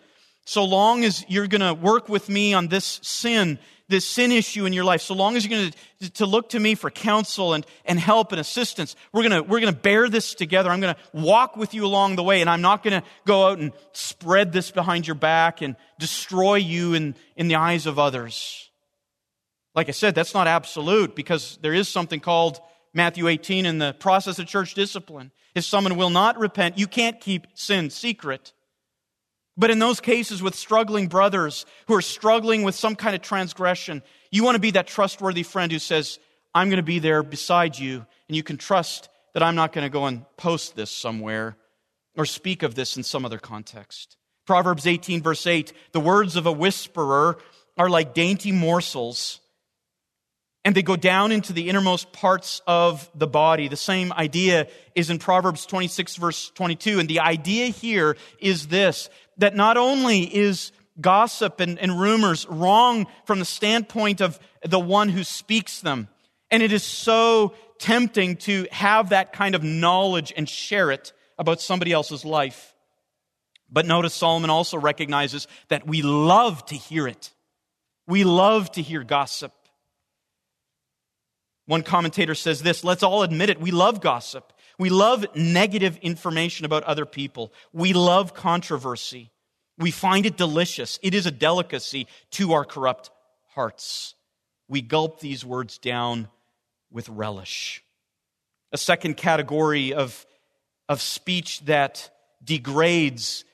so 0.49 0.65
long 0.65 1.05
as 1.05 1.27
you're 1.29 1.47
going 1.47 1.61
to 1.61 1.75
work 1.75 2.09
with 2.09 2.31
me 2.31 2.55
on 2.55 2.69
this 2.69 3.01
sin, 3.03 3.59
this 3.89 4.07
sin 4.07 4.33
issue 4.33 4.65
in 4.65 4.73
your 4.73 4.83
life, 4.83 5.03
so 5.03 5.13
long 5.15 5.37
as 5.37 5.45
you're 5.45 5.59
going 5.59 5.75
to, 6.01 6.11
to 6.15 6.25
look 6.25 6.49
to 6.49 6.59
me 6.59 6.75
for 6.75 6.91
counsel 6.91 7.53
and, 7.53 7.67
and 7.85 8.01
help 8.01 8.33
and 8.33 8.41
assistance, 8.41 8.97
we're 9.13 9.29
going 9.29 9.43
to, 9.43 9.43
we're 9.43 9.61
going 9.61 9.75
to 9.75 9.79
bear 9.79 10.09
this 10.09 10.33
together. 10.33 10.71
I'm 10.71 10.81
going 10.81 10.95
to 10.95 11.01
walk 11.13 11.59
with 11.59 11.75
you 11.75 11.85
along 11.85 12.17
the 12.17 12.23
way 12.23 12.41
and 12.41 12.49
I'm 12.49 12.63
not 12.63 12.83
going 12.83 12.99
to 12.99 13.07
go 13.27 13.49
out 13.49 13.59
and 13.59 13.73
spread 13.93 14.51
this 14.51 14.71
behind 14.71 15.07
your 15.07 15.17
back 15.17 15.61
and 15.61 15.77
destroy 15.99 16.55
you 16.55 16.95
in, 16.95 17.15
in 17.37 17.49
the 17.49 17.57
eyes 17.57 17.85
of 17.85 17.99
others. 17.99 18.71
Like 19.75 19.91
I 19.91 19.93
said, 19.93 20.15
that's 20.15 20.33
not 20.33 20.47
absolute 20.47 21.15
because 21.15 21.59
there 21.61 21.75
is 21.75 21.91
something 21.91 22.21
called 22.21 22.59
Matthew 22.95 23.29
18 23.29 23.67
in 23.67 23.77
the 23.77 23.93
process 23.93 24.39
of 24.39 24.47
church 24.47 24.73
discipline. 24.73 25.31
If 25.55 25.65
someone 25.67 25.99
will 25.99 26.09
not 26.09 26.39
repent, 26.39 26.79
you 26.79 26.87
can't 26.87 27.21
keep 27.21 27.49
sin 27.53 27.91
secret. 27.91 28.55
But 29.59 29.71
in 29.71 29.81
those 29.81 30.01
cases 30.01 30.41
with 30.41 30.55
struggling 30.55 31.09
brothers 31.09 31.67
who 31.89 31.95
are 31.95 32.03
struggling 32.03 32.63
with 32.63 32.77
some 32.77 32.95
kind 32.95 33.17
of 33.17 33.23
transgression, 33.23 34.03
you 34.31 34.45
want 34.45 34.55
to 34.55 34.61
be 34.61 34.71
that 34.71 34.87
trustworthy 34.87 35.43
friend 35.43 35.73
who 35.73 35.81
says, 35.81 36.21
I'm 36.55 36.69
going 36.69 36.77
to 36.79 36.85
be 36.85 37.01
there 37.01 37.25
beside 37.25 37.77
you, 37.77 38.07
and 38.29 38.37
you 38.37 38.45
can 38.45 38.57
trust 38.57 39.09
that 39.35 39.43
I'm 39.43 39.57
not 39.57 39.73
going 39.73 39.85
to 39.85 39.91
go 39.91 40.07
and 40.07 40.25
post 40.37 40.77
this 40.77 40.93
somewhere 40.93 41.57
or 42.17 42.25
speak 42.25 42.63
of 42.63 42.77
this 42.77 42.97
in 42.97 43.03
some 43.03 43.25
other 43.25 43.39
context. 43.39 44.17
Proverbs 44.47 44.87
18, 44.87 45.23
verse 45.23 45.47
8 45.47 45.73
the 45.93 46.01
words 46.01 46.37
of 46.37 46.47
a 46.47 46.53
whisperer 46.53 47.39
are 47.77 47.91
like 47.91 48.15
dainty 48.15 48.53
morsels, 48.53 49.41
and 50.65 50.75
they 50.75 50.83
go 50.83 50.97
down 50.97 51.33
into 51.33 51.53
the 51.53 51.69
innermost 51.69 52.13
parts 52.13 52.63
of 52.67 53.11
the 53.15 53.27
body. 53.27 53.69
The 53.69 53.77
same 53.77 54.13
idea 54.13 54.69
is 54.95 55.11
in 55.11 55.19
Proverbs 55.19 55.67
26, 55.67 56.17
verse 56.17 56.51
22. 56.55 56.99
And 56.99 57.09
the 57.09 57.21
idea 57.21 57.67
here 57.67 58.17
is 58.41 58.67
this 58.67 59.09
that 59.39 59.57
not 59.57 59.77
only 59.77 60.23
is 60.23 60.73
gossip 61.01 61.61
and, 61.61 61.79
and 61.79 62.01
rumors 62.01 62.47
wrong 62.49 63.07
from 63.25 63.39
the 63.39 63.45
standpoint 63.45 64.21
of 64.21 64.39
the 64.65 64.81
one 64.81 65.09
who 65.09 65.25
speaks 65.25 65.81
them, 65.81 66.09
and 66.51 66.63
it 66.63 66.73
is 66.73 66.83
so 66.83 67.55
tempting 67.79 68.37
to 68.37 68.67
have 68.71 69.11
that 69.11 69.33
kind 69.33 69.55
of 69.55 69.63
knowledge 69.63 70.33
and 70.37 70.49
share 70.49 70.91
it 70.91 71.13
about 71.39 71.61
somebody 71.61 71.93
else's 71.93 72.25
life. 72.25 72.75
But 73.71 73.87
notice 73.87 74.15
Solomon 74.15 74.51
also 74.51 74.79
recognizes 74.79 75.47
that 75.69 75.87
we 75.87 76.03
love 76.03 76.65
to 76.67 76.75
hear 76.75 77.07
it. 77.07 77.33
We 78.07 78.25
love 78.25 78.73
to 78.73 78.83
hear 78.83 79.05
gossip. 79.05 79.53
One 81.67 81.83
commentator 81.83 82.35
says 82.35 82.63
this 82.63 82.83
let's 82.83 83.03
all 83.03 83.23
admit 83.23 83.51
it. 83.51 83.61
We 83.61 83.71
love 83.71 84.01
gossip. 84.01 84.53
We 84.79 84.91
love 84.91 85.27
negative 85.35 85.99
information 86.03 86.65
about 86.65 86.85
other 86.85 87.05
people. 87.05 87.53
We 87.73 87.93
love 87.93 88.33
controversy. 88.33 89.31
We 89.77 89.91
find 89.91 90.25
it 90.25 90.37
delicious. 90.37 90.99
It 91.03 91.15
is 91.15 91.27
a 91.27 91.31
delicacy 91.31 92.07
to 92.33 92.53
our 92.53 92.65
corrupt 92.65 93.11
hearts. 93.55 94.15
We 94.69 94.83
gulp 94.83 95.21
these 95.21 95.45
words 95.45 95.79
down 95.79 96.29
with 96.91 97.09
relish. 97.09 97.83
A 98.73 98.79
second 98.79 99.17
category 99.17 99.95
of, 99.95 100.27
of 100.89 101.01
speech 101.01 101.61
that 101.65 102.11
degrades 102.45 103.45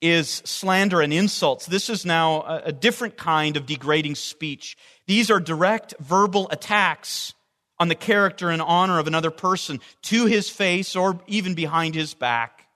is 0.00 0.42
slander 0.44 1.00
and 1.00 1.12
insults. 1.12 1.66
This 1.66 1.88
is 1.88 2.04
now 2.04 2.42
a, 2.42 2.72
different 2.72 3.16
kind 3.16 3.56
of 3.56 3.64
degrading 3.64 4.16
speech. 4.16 4.76
These 5.06 5.30
are 5.30 5.40
direct 5.40 5.94
verbal 5.98 6.48
attacks 6.50 7.32
on 7.84 7.88
the 7.88 7.94
character 7.94 8.48
and 8.48 8.62
honor 8.62 8.98
of 8.98 9.06
another 9.06 9.30
person 9.30 9.78
to 10.00 10.24
his 10.24 10.48
face 10.48 10.96
or 10.96 11.20
even 11.26 11.52
behind 11.52 11.94
his 11.94 12.14
back. 12.14 12.66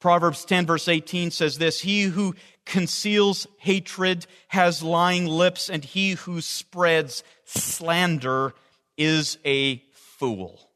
Proverbs 0.00 0.44
10, 0.44 0.66
verse 0.66 0.88
18 0.88 1.30
says 1.30 1.56
this 1.56 1.78
He 1.78 2.02
who 2.02 2.34
conceals 2.64 3.46
hatred 3.58 4.26
has 4.48 4.82
lying 4.82 5.26
lips, 5.26 5.70
and 5.70 5.84
he 5.84 6.14
who 6.14 6.40
spreads 6.40 7.22
slander 7.44 8.52
is 8.96 9.38
a 9.44 9.80
fool. 9.92 10.68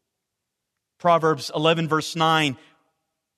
Proverbs 1.00 1.50
11, 1.52 1.88
verse 1.88 2.14
9 2.14 2.56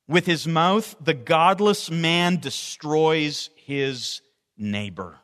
With 0.08 0.26
his 0.26 0.46
mouth, 0.46 0.94
the 1.00 1.14
godless 1.14 1.90
man 1.90 2.36
destroys 2.36 3.48
his 3.56 4.20
neighbor. 4.58 5.21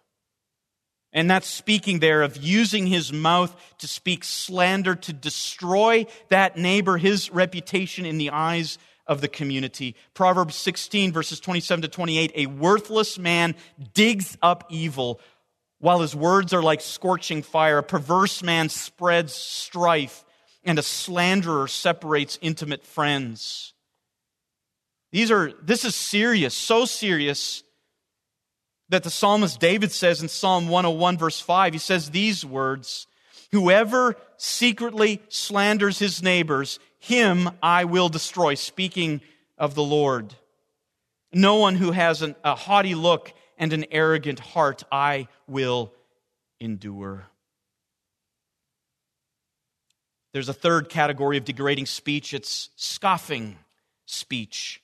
And 1.19 1.29
that's 1.29 1.49
speaking 1.49 1.99
there 1.99 2.23
of 2.23 2.37
using 2.37 2.87
his 2.87 3.13
mouth 3.13 3.53
to 3.79 3.89
speak 3.89 4.23
slander, 4.23 4.95
to 4.95 5.13
destroy 5.13 6.07
that 6.29 6.57
neighbor, 6.57 6.97
his 6.97 7.29
reputation 7.33 8.07
in 8.07 8.19
the 8.19 8.31
eyes 8.31 8.79
of 9.05 9.21
the 9.21 9.27
community. 9.27 9.97
Proverbs 10.15 10.55
16, 10.55 11.11
verses 11.11 11.41
27 11.41 11.83
to 11.83 11.89
28 11.89 12.33
A 12.37 12.47
worthless 12.47 13.19
man 13.19 13.57
digs 13.95 14.39
up 14.43 14.69
evil, 14.71 15.21
while 15.81 16.03
his 16.03 16.15
words 16.15 16.55
are 16.55 16.63
like 16.63 16.81
scorching 16.81 17.43
fire. 17.43 17.79
A 17.79 17.83
perverse 17.83 18.41
man 18.41 18.69
spreads 18.69 19.35
strife, 19.35 20.25
and 20.63 20.79
a 20.79 20.85
slanderer 20.85 21.67
separates 21.67 22.39
intimate 22.41 22.85
friends. 22.85 23.75
These 25.11 25.33
are, 25.33 25.53
this 25.65 25.85
is 25.85 25.97
serious, 25.97 26.55
so 26.55 26.85
serious 26.85 27.65
that 28.89 29.03
the 29.03 29.11
psalmist 29.11 29.61
David 29.61 29.93
says 29.93 30.23
in 30.23 30.29
Psalm 30.29 30.69
101, 30.69 31.19
verse 31.19 31.41
5, 31.41 31.73
he 31.75 31.79
says 31.79 32.11
these 32.11 32.45
words 32.45 33.07
Whoever 33.53 34.17
secretly 34.37 35.23
slanders 35.29 35.99
his 35.99 36.23
neighbors, 36.23 36.79
him 36.99 37.51
I 37.63 37.85
will 37.85 38.09
destroy. 38.09 38.55
Speaking 38.55 39.21
of 39.59 39.75
the 39.75 39.83
Lord. 39.83 40.35
No 41.33 41.57
one 41.57 41.75
who 41.75 41.93
has 41.93 42.23
an, 42.23 42.37
a 42.45 42.55
haughty 42.55 42.95
look 42.95 43.33
and 43.59 43.73
an 43.73 43.87
arrogant 43.91 44.39
heart 44.39 44.85
I 44.91 45.29
will 45.47 45.93
endure. 46.61 47.27
There's 50.33 50.49
a 50.49 50.55
third 50.55 50.89
category 50.89 51.37
of 51.37 51.45
degrading 51.45 51.87
speech 51.87 52.33
it's 52.33 52.71
scoffing 52.77 53.59
speech. 54.07 54.81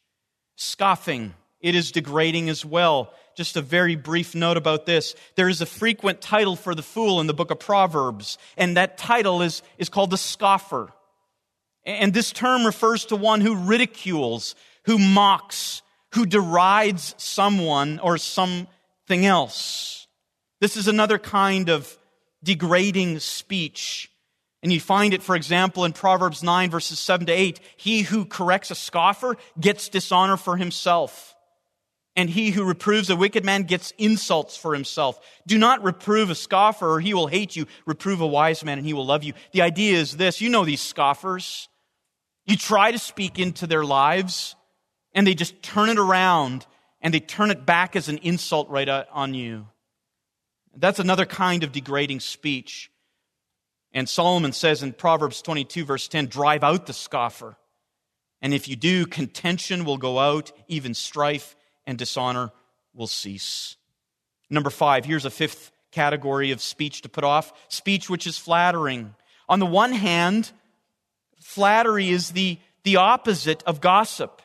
Scoffing. 0.57 1.34
It 1.64 1.74
is 1.74 1.92
degrading 1.92 2.50
as 2.50 2.62
well 2.62 3.10
just 3.34 3.56
a 3.56 3.62
very 3.62 3.96
brief 3.96 4.34
note 4.34 4.58
about 4.58 4.84
this. 4.84 5.14
There 5.34 5.48
is 5.48 5.62
a 5.62 5.66
frequent 5.66 6.20
title 6.20 6.56
for 6.56 6.74
the 6.74 6.82
fool 6.82 7.22
in 7.22 7.26
the 7.26 7.32
book 7.32 7.50
of 7.50 7.58
Proverbs, 7.58 8.36
and 8.58 8.76
that 8.76 8.98
title 8.98 9.40
is, 9.40 9.62
is 9.78 9.88
called 9.88 10.10
the 10.10 10.18
scoffer. 10.18 10.92
And 11.86 12.12
this 12.12 12.32
term 12.32 12.66
refers 12.66 13.06
to 13.06 13.16
one 13.16 13.40
who 13.40 13.56
ridicules, 13.56 14.54
who 14.84 14.98
mocks, 14.98 15.80
who 16.12 16.26
derides 16.26 17.14
someone 17.16 17.98
or 17.98 18.18
something 18.18 19.24
else. 19.24 20.06
This 20.60 20.76
is 20.76 20.86
another 20.86 21.18
kind 21.18 21.70
of 21.70 21.96
degrading 22.42 23.20
speech. 23.20 24.10
And 24.62 24.70
you 24.70 24.80
find 24.80 25.14
it, 25.14 25.22
for 25.22 25.34
example, 25.34 25.86
in 25.86 25.94
Proverbs 25.94 26.42
9, 26.42 26.70
verses 26.70 26.98
7 26.98 27.26
to 27.26 27.32
8. 27.32 27.58
He 27.78 28.02
who 28.02 28.26
corrects 28.26 28.70
a 28.70 28.74
scoffer 28.74 29.38
gets 29.58 29.88
dishonor 29.88 30.36
for 30.36 30.58
himself 30.58 31.34
and 32.16 32.30
he 32.30 32.50
who 32.50 32.64
reproves 32.64 33.10
a 33.10 33.16
wicked 33.16 33.44
man 33.44 33.64
gets 33.64 33.92
insults 33.98 34.56
for 34.56 34.72
himself. 34.72 35.18
Do 35.46 35.58
not 35.58 35.82
reprove 35.82 36.30
a 36.30 36.34
scoffer 36.34 36.94
or 36.94 37.00
he 37.00 37.12
will 37.12 37.26
hate 37.26 37.56
you. 37.56 37.66
Reprove 37.86 38.20
a 38.20 38.26
wise 38.26 38.64
man 38.64 38.78
and 38.78 38.86
he 38.86 38.92
will 38.92 39.06
love 39.06 39.24
you. 39.24 39.32
The 39.52 39.62
idea 39.62 39.98
is 39.98 40.16
this. 40.16 40.40
You 40.40 40.48
know 40.48 40.64
these 40.64 40.80
scoffers. 40.80 41.68
You 42.46 42.56
try 42.56 42.92
to 42.92 42.98
speak 42.98 43.38
into 43.38 43.66
their 43.66 43.84
lives 43.84 44.54
and 45.12 45.26
they 45.26 45.34
just 45.34 45.60
turn 45.62 45.88
it 45.88 45.98
around 45.98 46.66
and 47.00 47.12
they 47.12 47.20
turn 47.20 47.50
it 47.50 47.66
back 47.66 47.96
as 47.96 48.08
an 48.08 48.18
insult 48.18 48.68
right 48.68 48.88
on 48.88 49.34
you. 49.34 49.66
That's 50.76 51.00
another 51.00 51.26
kind 51.26 51.64
of 51.64 51.72
degrading 51.72 52.20
speech. 52.20 52.90
And 53.92 54.08
Solomon 54.08 54.52
says 54.52 54.82
in 54.82 54.92
Proverbs 54.92 55.42
22 55.42 55.84
verse 55.84 56.06
10, 56.06 56.26
drive 56.26 56.62
out 56.62 56.86
the 56.86 56.92
scoffer. 56.92 57.56
And 58.40 58.54
if 58.54 58.68
you 58.68 58.76
do, 58.76 59.06
contention 59.06 59.84
will 59.84 59.96
go 59.96 60.18
out, 60.18 60.52
even 60.68 60.94
strife 60.94 61.56
and 61.87 61.99
dishonor 61.99 62.51
will 62.95 63.07
cease. 63.07 63.76
Number 64.51 64.70
five, 64.70 65.05
here's 65.05 65.24
a 65.24 65.30
fifth 65.30 65.70
category 65.91 66.51
of 66.51 66.61
speech 66.61 67.03
to 67.03 67.09
put 67.09 67.24
off 67.24 67.53
speech 67.68 68.11
which 68.11 68.26
is 68.26 68.39
flattering. 68.39 69.14
On 69.49 69.59
the 69.59 69.66
one 69.66 69.93
hand, 69.93 70.51
flattery 71.41 72.11
is 72.11 72.30
the, 72.30 72.59
the 72.82 72.97
opposite 72.97 73.62
of 73.64 73.80
gossip. 73.80 74.43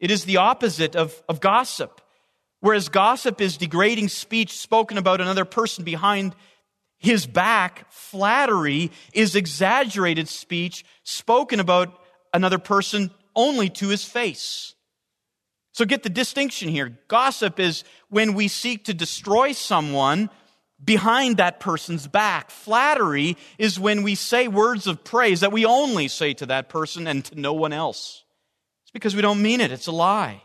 It 0.00 0.10
is 0.10 0.24
the 0.24 0.38
opposite 0.38 0.96
of, 0.96 1.22
of 1.28 1.40
gossip. 1.40 2.00
Whereas 2.60 2.88
gossip 2.88 3.40
is 3.40 3.56
degrading 3.56 4.08
speech 4.08 4.56
spoken 4.58 4.98
about 4.98 5.20
another 5.20 5.44
person 5.44 5.84
behind 5.84 6.34
his 7.02 7.26
back, 7.26 7.90
flattery 7.90 8.92
is 9.12 9.34
exaggerated 9.34 10.28
speech 10.28 10.84
spoken 11.02 11.58
about 11.58 12.00
another 12.32 12.58
person 12.58 13.10
only 13.34 13.68
to 13.68 13.88
his 13.88 14.04
face. 14.04 14.76
So 15.72 15.84
get 15.86 16.02
the 16.02 16.10
distinction 16.10 16.68
here. 16.68 16.98
Gossip 17.08 17.58
is 17.58 17.84
when 18.08 18.34
we 18.34 18.48
seek 18.48 18.84
to 18.84 18.94
destroy 18.94 19.52
someone 19.52 20.28
behind 20.84 21.38
that 21.38 21.60
person's 21.60 22.06
back. 22.06 22.50
Flattery 22.50 23.36
is 23.58 23.80
when 23.80 24.02
we 24.02 24.14
say 24.14 24.48
words 24.48 24.86
of 24.86 25.02
praise 25.02 25.40
that 25.40 25.52
we 25.52 25.64
only 25.64 26.08
say 26.08 26.34
to 26.34 26.46
that 26.46 26.68
person 26.68 27.06
and 27.06 27.24
to 27.26 27.40
no 27.40 27.54
one 27.54 27.72
else. 27.72 28.24
It's 28.84 28.90
because 28.90 29.16
we 29.16 29.22
don't 29.22 29.40
mean 29.40 29.60
it. 29.60 29.72
It's 29.72 29.86
a 29.86 29.92
lie. 29.92 30.42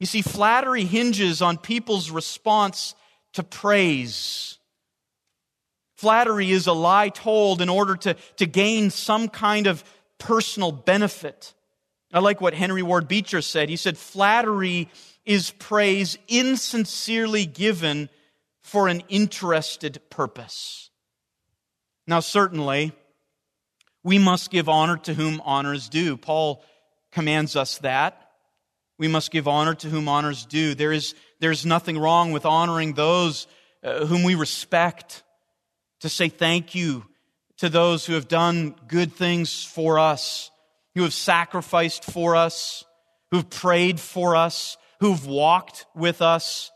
You 0.00 0.06
see, 0.06 0.22
flattery 0.22 0.84
hinges 0.84 1.42
on 1.42 1.58
people's 1.58 2.10
response 2.10 2.94
to 3.34 3.42
praise. 3.42 4.58
Flattery 5.96 6.50
is 6.50 6.66
a 6.66 6.72
lie 6.72 7.10
told 7.10 7.60
in 7.60 7.68
order 7.68 7.96
to, 7.96 8.14
to 8.36 8.46
gain 8.46 8.90
some 8.90 9.28
kind 9.28 9.66
of 9.66 9.84
personal 10.18 10.72
benefit. 10.72 11.54
I 12.14 12.20
like 12.20 12.40
what 12.40 12.54
Henry 12.54 12.82
Ward 12.82 13.08
Beecher 13.08 13.42
said. 13.42 13.68
He 13.68 13.76
said, 13.76 13.98
Flattery 13.98 14.88
is 15.26 15.50
praise 15.50 16.16
insincerely 16.28 17.44
given 17.44 18.08
for 18.62 18.86
an 18.86 19.02
interested 19.08 20.00
purpose. 20.10 20.90
Now, 22.06 22.20
certainly, 22.20 22.92
we 24.04 24.18
must 24.18 24.50
give 24.50 24.68
honor 24.68 24.96
to 24.98 25.14
whom 25.14 25.42
honor 25.44 25.74
is 25.74 25.88
due. 25.88 26.16
Paul 26.16 26.62
commands 27.10 27.56
us 27.56 27.78
that. 27.78 28.30
We 28.96 29.08
must 29.08 29.32
give 29.32 29.48
honor 29.48 29.74
to 29.74 29.88
whom 29.88 30.08
honor 30.08 30.30
is 30.30 30.46
due. 30.46 30.76
There 30.76 30.92
is, 30.92 31.16
there's 31.40 31.66
nothing 31.66 31.98
wrong 31.98 32.30
with 32.30 32.46
honoring 32.46 32.92
those 32.92 33.48
uh, 33.82 34.06
whom 34.06 34.22
we 34.22 34.36
respect, 34.36 35.24
to 36.00 36.08
say 36.08 36.28
thank 36.28 36.76
you 36.76 37.04
to 37.56 37.68
those 37.68 38.06
who 38.06 38.12
have 38.12 38.28
done 38.28 38.74
good 38.86 39.12
things 39.14 39.64
for 39.64 39.98
us, 39.98 40.50
who 40.94 41.02
have 41.02 41.14
sacrificed 41.14 42.04
for 42.04 42.36
us, 42.36 42.84
who've 43.30 43.48
prayed 43.48 43.98
for 43.98 44.36
us, 44.36 44.76
who've 45.00 45.26
walked 45.26 45.86
with 45.94 46.22
us, 46.22 46.70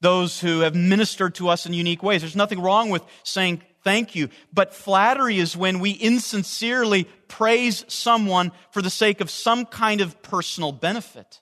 those 0.00 0.38
who 0.40 0.60
have 0.60 0.74
ministered 0.74 1.34
to 1.36 1.48
us 1.48 1.66
in 1.66 1.72
unique 1.72 2.02
ways. 2.02 2.20
There's 2.20 2.36
nothing 2.36 2.60
wrong 2.60 2.90
with 2.90 3.02
saying 3.22 3.62
thank 3.82 4.14
you. 4.14 4.28
But 4.52 4.74
flattery 4.74 5.38
is 5.38 5.56
when 5.56 5.80
we 5.80 5.90
insincerely 5.90 7.04
praise 7.28 7.84
someone 7.88 8.52
for 8.72 8.82
the 8.82 8.90
sake 8.90 9.20
of 9.20 9.30
some 9.30 9.64
kind 9.64 10.00
of 10.00 10.22
personal 10.22 10.72
benefit. 10.72 11.40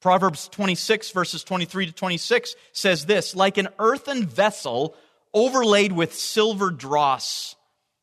Proverbs 0.00 0.48
26, 0.48 1.10
verses 1.10 1.44
23 1.44 1.86
to 1.86 1.92
26 1.92 2.54
says 2.72 3.04
this 3.04 3.34
Like 3.34 3.58
an 3.58 3.68
earthen 3.78 4.26
vessel 4.26 4.94
overlaid 5.34 5.92
with 5.92 6.14
silver 6.14 6.70
dross 6.70 7.56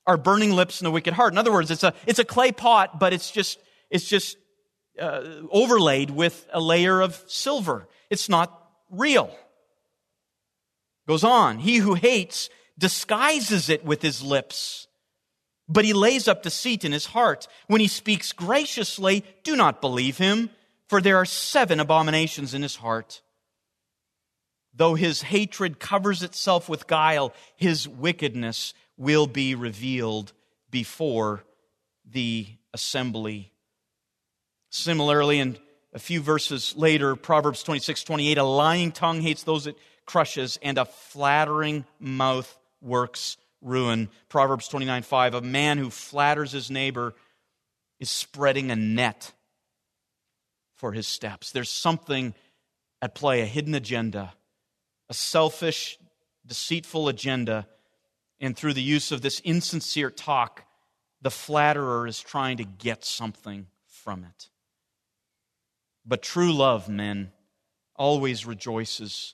are 0.07 0.17
burning 0.17 0.53
lips 0.53 0.79
and 0.79 0.87
a 0.87 0.91
wicked 0.91 1.13
heart. 1.13 1.33
In 1.33 1.37
other 1.37 1.51
words, 1.51 1.69
it's 1.69 1.83
a, 1.83 1.93
it's 2.07 2.17
a 2.17 2.25
clay 2.25 2.51
pot, 2.51 2.97
but 2.97 3.13
it's 3.13 3.29
just, 3.29 3.59
it's 3.89 4.07
just 4.07 4.37
uh, 4.99 5.21
overlaid 5.51 6.09
with 6.09 6.47
a 6.51 6.61
layer 6.61 7.01
of 7.01 7.21
silver. 7.27 7.87
It's 8.09 8.29
not 8.29 8.71
real. 8.89 9.29
Goes 11.07 11.23
on. 11.23 11.59
He 11.59 11.77
who 11.77 11.93
hates 11.93 12.49
disguises 12.77 13.69
it 13.69 13.83
with 13.83 14.01
his 14.01 14.23
lips, 14.23 14.87
but 15.67 15.83
he 15.83 15.93
lays 15.93 16.27
up 16.27 16.41
deceit 16.41 16.85
in 16.85 16.93
his 16.93 17.07
heart. 17.07 17.47
When 17.67 17.81
he 17.81 17.87
speaks 17.87 18.31
graciously, 18.31 19.25
do 19.43 19.55
not 19.55 19.81
believe 19.81 20.17
him, 20.17 20.49
for 20.87 21.01
there 21.01 21.17
are 21.17 21.25
seven 21.25 21.79
abominations 21.79 22.53
in 22.53 22.61
his 22.61 22.77
heart. 22.77 23.21
Though 24.73 24.95
his 24.95 25.23
hatred 25.23 25.79
covers 25.79 26.21
itself 26.23 26.69
with 26.69 26.87
guile, 26.87 27.33
his 27.55 27.87
wickedness 27.87 28.73
will 28.97 29.27
be 29.27 29.55
revealed 29.55 30.33
before 30.69 31.43
the 32.05 32.47
assembly. 32.73 33.51
Similarly, 34.69 35.39
in 35.39 35.57
a 35.93 35.99
few 35.99 36.21
verses 36.21 36.75
later, 36.75 37.15
Proverbs 37.15 37.63
26, 37.63 38.03
28, 38.03 38.37
a 38.37 38.43
lying 38.43 38.91
tongue 38.91 39.21
hates 39.21 39.43
those 39.43 39.67
it 39.67 39.77
crushes, 40.05 40.57
and 40.61 40.77
a 40.77 40.85
flattering 40.85 41.85
mouth 41.99 42.57
works 42.81 43.37
ruin. 43.61 44.09
Proverbs 44.29 44.67
29, 44.67 45.03
5, 45.03 45.33
a 45.33 45.41
man 45.41 45.77
who 45.77 45.89
flatters 45.89 46.51
his 46.51 46.71
neighbor 46.71 47.13
is 47.99 48.09
spreading 48.09 48.71
a 48.71 48.75
net 48.75 49.33
for 50.75 50.91
his 50.91 51.07
steps. 51.07 51.51
There's 51.51 51.69
something 51.69 52.33
at 53.01 53.15
play, 53.15 53.41
a 53.41 53.45
hidden 53.45 53.75
agenda, 53.75 54.33
a 55.09 55.13
selfish, 55.13 55.97
deceitful 56.45 57.07
agenda. 57.07 57.67
And 58.39 58.55
through 58.55 58.73
the 58.73 58.81
use 58.81 59.11
of 59.11 59.21
this 59.21 59.39
insincere 59.41 60.11
talk, 60.11 60.63
the 61.21 61.31
flatterer 61.31 62.05
is 62.07 62.19
trying 62.19 62.57
to 62.57 62.63
get 62.63 63.03
something 63.03 63.67
from 63.87 64.23
it. 64.23 64.49
But 66.05 66.21
true 66.21 66.53
love, 66.53 66.87
men, 66.87 67.31
always 67.95 68.45
rejoices 68.45 69.33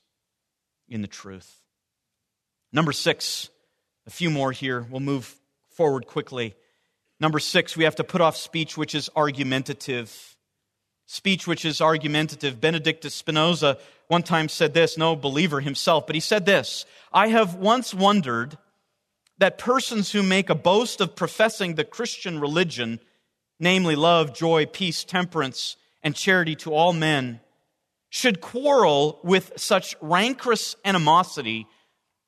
in 0.87 1.01
the 1.01 1.07
truth. 1.07 1.61
Number 2.71 2.91
six, 2.91 3.49
a 4.07 4.09
few 4.09 4.29
more 4.29 4.51
here. 4.51 4.85
We'll 4.89 4.99
move 4.99 5.35
forward 5.69 6.07
quickly. 6.07 6.55
Number 7.19 7.39
six, 7.39 7.77
we 7.77 7.83
have 7.83 7.95
to 7.97 8.03
put 8.03 8.21
off 8.21 8.35
speech 8.35 8.77
which 8.77 8.95
is 8.95 9.09
argumentative. 9.15 10.35
Speech 11.05 11.45
which 11.45 11.65
is 11.65 11.81
argumentative. 11.81 12.59
Benedictus 12.59 13.13
Spinoza 13.13 13.77
one 14.07 14.23
time 14.23 14.49
said 14.49 14.73
this, 14.73 14.97
no 14.97 15.15
believer 15.15 15.59
himself, 15.59 16.05
but 16.05 16.15
he 16.15 16.19
said 16.19 16.45
this 16.45 16.85
I 17.11 17.27
have 17.27 17.55
once 17.55 17.93
wondered 17.93 18.57
that 19.37 19.57
persons 19.57 20.11
who 20.11 20.23
make 20.23 20.49
a 20.49 20.55
boast 20.55 21.01
of 21.01 21.15
professing 21.15 21.75
the 21.75 21.83
Christian 21.83 22.39
religion, 22.39 22.99
namely 23.59 23.95
love, 23.95 24.33
joy, 24.33 24.65
peace, 24.65 25.03
temperance, 25.03 25.75
and 26.01 26.15
charity 26.15 26.55
to 26.55 26.73
all 26.73 26.93
men, 26.93 27.39
should 28.09 28.41
quarrel 28.41 29.19
with 29.23 29.53
such 29.55 29.95
rancorous 29.99 30.75
animosity 30.85 31.67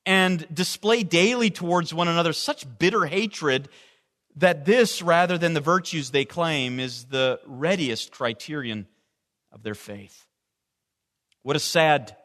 and 0.06 0.48
display 0.54 1.04
daily 1.04 1.50
towards 1.50 1.94
one 1.94 2.08
another 2.08 2.34
such 2.34 2.66
bitter 2.80 3.06
hatred 3.06 3.70
that 4.38 4.66
this, 4.66 5.02
rather 5.02 5.38
than 5.38 5.54
the 5.54 5.62
virtues 5.62 6.12
they 6.12 6.26
claim, 6.26 6.80
is 6.80 7.06
the 7.06 7.40
readiest 7.46 8.12
criterion 8.12 8.88
of 9.52 9.64
their 9.64 9.76
faith. 9.76 10.28
What 11.44 11.56
a 11.56 11.60
sad 11.60 12.16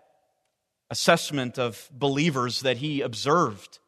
assessment 0.90 1.58
of 1.58 1.88
believers 1.92 2.62
that 2.62 2.78
he 2.78 3.00
observed. 3.00 3.78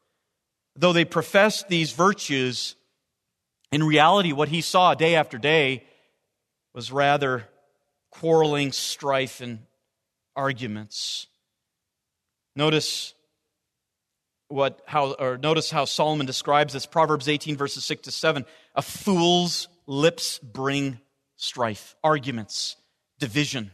Though 0.75 0.93
they 0.93 1.05
professed 1.05 1.67
these 1.67 1.91
virtues, 1.91 2.75
in 3.71 3.83
reality, 3.83 4.31
what 4.31 4.49
he 4.49 4.61
saw 4.61 4.93
day 4.93 5.15
after 5.15 5.37
day 5.37 5.83
was 6.73 6.91
rather 6.91 7.47
quarreling, 8.11 8.71
strife, 8.71 9.41
and 9.41 9.59
arguments. 10.35 11.27
Notice 12.55 13.13
what 14.47 14.81
how 14.85 15.13
or 15.13 15.37
notice 15.37 15.71
how 15.71 15.85
Solomon 15.85 16.25
describes 16.25 16.73
this. 16.73 16.85
Proverbs 16.85 17.27
18 17.27 17.57
verses 17.57 17.85
6 17.85 18.03
to 18.03 18.11
7 18.11 18.45
a 18.75 18.81
fool's 18.81 19.67
lips 19.87 20.39
bring 20.39 20.99
strife 21.35 21.95
arguments 22.03 22.75
division 23.19 23.71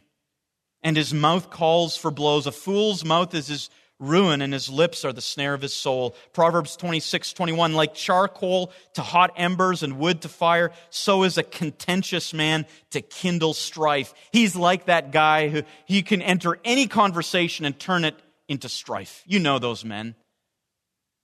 and 0.82 0.96
his 0.96 1.14
mouth 1.14 1.50
calls 1.50 1.98
for 1.98 2.12
blows. 2.12 2.48
A 2.48 2.52
fool's 2.52 3.04
mouth 3.04 3.34
is 3.34 3.48
his 3.48 3.70
ruin 4.00 4.42
and 4.42 4.54
his 4.54 4.70
lips 4.70 5.04
are 5.04 5.14
the 5.14 5.22
snare 5.22 5.54
of 5.54 5.62
his 5.62 5.74
soul 5.74 6.16
Proverbs 6.34 6.76
26 6.78 7.34
21 7.34 7.74
like 7.74 7.94
charcoal 7.94 8.72
to 8.94 9.02
hot 9.02 9.32
embers 9.36 9.84
and 9.84 10.00
wood 10.00 10.22
to 10.22 10.30
fire 10.30 10.72
so 10.90 11.24
is 11.24 11.38
a 11.38 11.44
contentious 11.44 12.34
man 12.34 12.66
to 12.92 13.02
kindle 13.02 13.54
strife 13.54 14.14
he's 14.32 14.56
like 14.56 14.86
that 14.86 15.12
guy 15.12 15.50
who 15.50 15.64
he 15.86 16.02
can 16.02 16.22
enter 16.22 16.58
any 16.64 16.88
conversation 16.88 17.66
and 17.66 17.78
turn 17.78 18.06
it 18.06 18.16
into 18.48 18.70
strife 18.70 19.24
you 19.26 19.40
know 19.40 19.60
those 19.60 19.84
men 19.84 20.16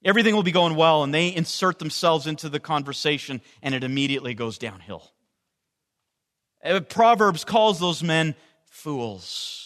Everything 0.06 0.36
will 0.36 0.44
be 0.44 0.52
going 0.52 0.76
well, 0.76 1.02
and 1.02 1.12
they 1.12 1.34
insert 1.34 1.80
themselves 1.80 2.28
into 2.28 2.48
the 2.48 2.60
conversation, 2.60 3.40
and 3.60 3.74
it 3.74 3.82
immediately 3.82 4.34
goes 4.34 4.56
downhill. 4.56 5.10
Uh, 6.64 6.78
Proverbs 6.78 7.44
calls 7.44 7.80
those 7.80 8.04
men 8.04 8.36
fools. 8.66 9.65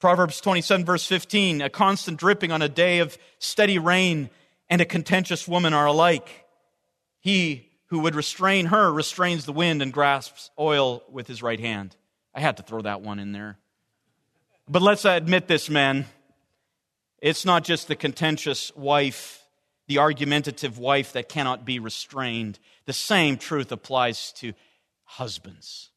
Proverbs 0.00 0.40
27, 0.40 0.86
verse 0.86 1.06
15 1.06 1.60
a 1.60 1.68
constant 1.68 2.18
dripping 2.18 2.50
on 2.50 2.62
a 2.62 2.68
day 2.68 3.00
of 3.00 3.18
steady 3.38 3.78
rain 3.78 4.30
and 4.70 4.80
a 4.80 4.86
contentious 4.86 5.46
woman 5.46 5.74
are 5.74 5.86
alike. 5.86 6.46
He 7.20 7.68
who 7.86 8.00
would 8.00 8.14
restrain 8.14 8.66
her 8.66 8.90
restrains 8.90 9.44
the 9.44 9.52
wind 9.52 9.82
and 9.82 9.92
grasps 9.92 10.50
oil 10.58 11.02
with 11.10 11.26
his 11.26 11.42
right 11.42 11.60
hand. 11.60 11.96
I 12.34 12.40
had 12.40 12.56
to 12.56 12.62
throw 12.62 12.80
that 12.80 13.02
one 13.02 13.18
in 13.18 13.32
there. 13.32 13.58
But 14.66 14.80
let's 14.80 15.04
admit 15.04 15.48
this, 15.48 15.68
men. 15.68 16.06
It's 17.20 17.44
not 17.44 17.64
just 17.64 17.86
the 17.86 17.96
contentious 17.96 18.74
wife, 18.74 19.44
the 19.86 19.98
argumentative 19.98 20.78
wife 20.78 21.12
that 21.12 21.28
cannot 21.28 21.66
be 21.66 21.78
restrained. 21.78 22.58
The 22.86 22.94
same 22.94 23.36
truth 23.36 23.70
applies 23.70 24.32
to 24.34 24.54
husbands. 25.04 25.90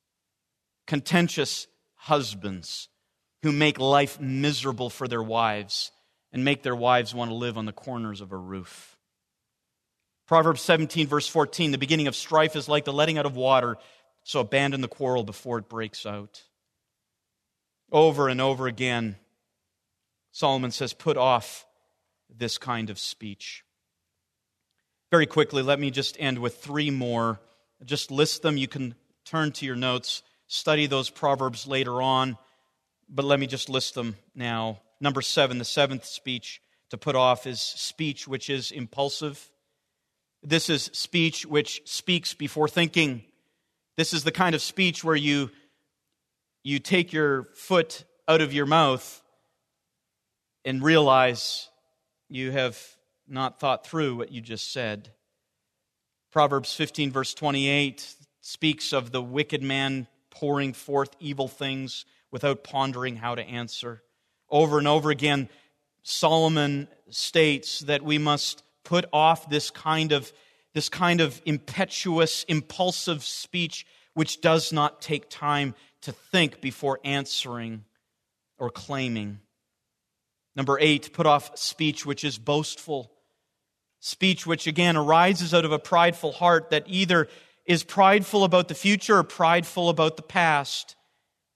Contentious 0.88 1.68
husbands 1.96 2.90
who 3.44 3.52
make 3.52 3.80
life 3.80 4.20
miserable 4.20 4.90
for 4.90 5.08
their 5.08 5.22
wives 5.22 5.92
and 6.32 6.44
make 6.44 6.64
their 6.64 6.76
wives 6.76 7.14
want 7.14 7.30
to 7.30 7.36
live 7.36 7.58
on 7.58 7.66
the 7.66 7.72
corners 7.72 8.22
of 8.22 8.32
a 8.32 8.38
roof. 8.38 8.98
Proverbs 10.26 10.62
17, 10.62 11.08
verse 11.08 11.28
14 11.28 11.72
the 11.72 11.78
beginning 11.78 12.08
of 12.08 12.16
strife 12.16 12.56
is 12.56 12.68
like 12.68 12.86
the 12.86 12.94
letting 12.94 13.18
out 13.18 13.26
of 13.26 13.36
water, 13.36 13.78
so 14.24 14.40
abandon 14.40 14.82
the 14.82 14.88
quarrel 14.88 15.24
before 15.24 15.60
it 15.60 15.70
breaks 15.70 16.06
out. 16.06 16.42
Over 17.92 18.30
and 18.30 18.42
over 18.42 18.66
again, 18.66 19.18
Solomon 20.32 20.72
says, 20.72 20.94
put 20.94 21.18
off 21.18 21.68
this 22.36 22.58
kind 22.58 22.90
of 22.90 22.98
speech. 22.98 23.64
Very 25.12 25.28
quickly, 25.28 25.62
let 25.62 25.80
me 25.80 25.92
just 25.92 26.18
end 26.20 26.40
with 26.40 26.58
three 26.58 26.90
more. 26.90 27.40
Just 27.86 28.10
list 28.10 28.42
them. 28.42 28.58
You 28.58 28.68
can 28.68 28.96
turn 29.26 29.52
to 29.52 29.66
your 29.66 29.76
notes 29.76 30.24
study 30.54 30.86
those 30.86 31.10
Proverbs 31.10 31.68
later 31.68 32.02
on, 32.02 32.38
but 33.10 33.26
let 33.26 33.40
me 33.40 33.48
just 33.48 33.70
list 33.70 33.96
them 33.96 34.16
now. 34.36 34.80
Number 35.00 35.22
seven, 35.22 35.58
the 35.58 35.66
seventh 35.66 36.06
speech 36.06 36.62
to 36.90 36.98
put 36.98 37.16
off 37.16 37.48
is 37.48 37.60
speech 37.60 38.28
which 38.28 38.50
is 38.50 38.72
impulsive. 38.72 39.52
This 40.42 40.70
is 40.70 40.90
speech 40.94 41.46
which 41.46 41.82
speaks 41.86 42.34
before 42.34 42.68
thinking. 42.68 43.24
This 43.98 44.14
is 44.14 44.24
the 44.24 44.32
kind 44.32 44.56
of 44.56 44.62
speech 44.62 45.04
where 45.04 45.16
you, 45.16 45.52
you 46.64 46.80
take 46.80 47.14
your 47.14 47.46
foot 47.56 48.04
out 48.28 48.42
of 48.42 48.54
your 48.54 48.66
mouth 48.66 49.22
and 50.66 50.84
realize 50.84 51.70
you 52.30 52.52
have 52.52 52.80
not 53.28 53.60
thought 53.60 53.86
through 53.86 54.16
what 54.16 54.32
you 54.32 54.42
just 54.42 54.72
said. 54.72 55.10
Proverbs 56.32 56.74
15, 56.74 57.12
verse 57.12 57.34
28, 57.34 58.16
speaks 58.42 58.92
of 58.92 59.12
the 59.12 59.22
wicked 59.22 59.62
man 59.62 60.08
pouring 60.30 60.74
forth 60.74 61.16
evil 61.20 61.48
things 61.48 62.06
without 62.34 62.64
pondering 62.64 63.16
how 63.16 63.36
to 63.36 63.44
answer. 63.44 64.02
Over 64.50 64.80
and 64.80 64.88
over 64.88 65.12
again, 65.12 65.48
Solomon 66.02 66.88
states 67.10 67.80
that 67.82 68.02
we 68.02 68.18
must 68.18 68.64
put 68.84 69.06
off 69.14 69.50
this 69.50 69.70
kind 69.70 70.12
of, 70.12 70.34
this 70.74 70.90
kind 70.90 71.22
of 71.22 71.40
impetuous, 71.46 72.44
impulsive 72.46 73.24
speech 73.24 73.86
which 74.16 74.42
does 74.42 74.74
not 74.74 75.00
take 75.00 75.30
time 75.30 75.76
to 76.02 76.12
think 76.12 76.60
before 76.60 77.00
answering 77.04 77.86
or 78.58 78.70
claiming. 78.70 79.40
Number 80.56 80.78
eight, 80.82 81.14
put 81.14 81.28
off 81.28 81.58
speech 81.58 82.04
which 82.04 82.24
is 82.24 82.40
boastful. 82.40 83.12
Speech 84.00 84.46
which 84.48 84.66
again 84.66 84.98
arises 84.98 85.54
out 85.54 85.66
of 85.66 85.72
a 85.72 85.80
prideful 85.80 86.32
heart 86.32 86.72
that 86.72 86.84
either 86.88 87.28
is 87.66 87.84
prideful 87.84 88.44
about 88.44 88.68
the 88.68 88.76
future 88.76 89.20
or 89.20 89.24
prideful 89.24 89.88
about 89.88 90.18
the 90.18 90.24
past. 90.24 90.96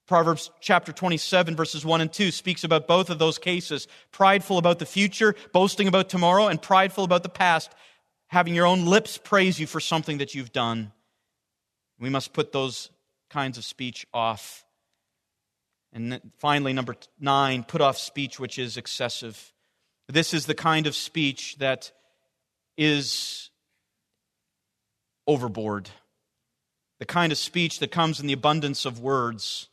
Proverbs 0.08 0.50
chapter 0.62 0.94
27, 0.94 1.58
verses 1.58 1.86
1 1.86 2.00
and 2.00 2.12
2 2.12 2.32
speaks 2.32 2.64
about 2.64 2.88
both 2.88 3.10
of 3.10 3.20
those 3.20 3.38
cases 3.38 3.90
prideful 4.12 4.58
about 4.58 4.80
the 4.80 4.86
future, 4.86 5.36
boasting 5.52 5.88
about 5.88 6.08
tomorrow, 6.08 6.48
and 6.48 6.62
prideful 6.62 7.04
about 7.04 7.24
the 7.24 7.30
past, 7.30 7.76
having 8.28 8.56
your 8.56 8.66
own 8.66 8.86
lips 8.86 9.18
praise 9.18 9.60
you 9.60 9.68
for 9.68 9.82
something 9.82 10.20
that 10.20 10.34
you've 10.34 10.54
done. 10.54 10.94
We 12.00 12.10
must 12.10 12.32
put 12.32 12.54
those 12.54 12.90
kinds 13.30 13.58
of 13.58 13.66
speech 13.66 14.08
off. 14.14 14.64
And 15.92 16.22
finally, 16.38 16.72
number 16.72 16.96
nine, 17.20 17.64
put 17.64 17.82
off 17.82 17.98
speech 17.98 18.40
which 18.40 18.58
is 18.58 18.78
excessive. 18.78 19.52
This 20.08 20.34
is 20.34 20.46
the 20.46 20.56
kind 20.56 20.88
of 20.88 20.96
speech 20.96 21.58
that 21.58 21.92
is 22.78 23.50
overboard. 25.28 25.90
The 27.00 27.06
kind 27.06 27.34
of 27.34 27.38
speech 27.38 27.80
that 27.80 27.92
comes 27.92 28.22
in 28.22 28.28
the 28.28 28.34
abundance 28.34 28.86
of 28.86 29.02
words. 29.02 29.68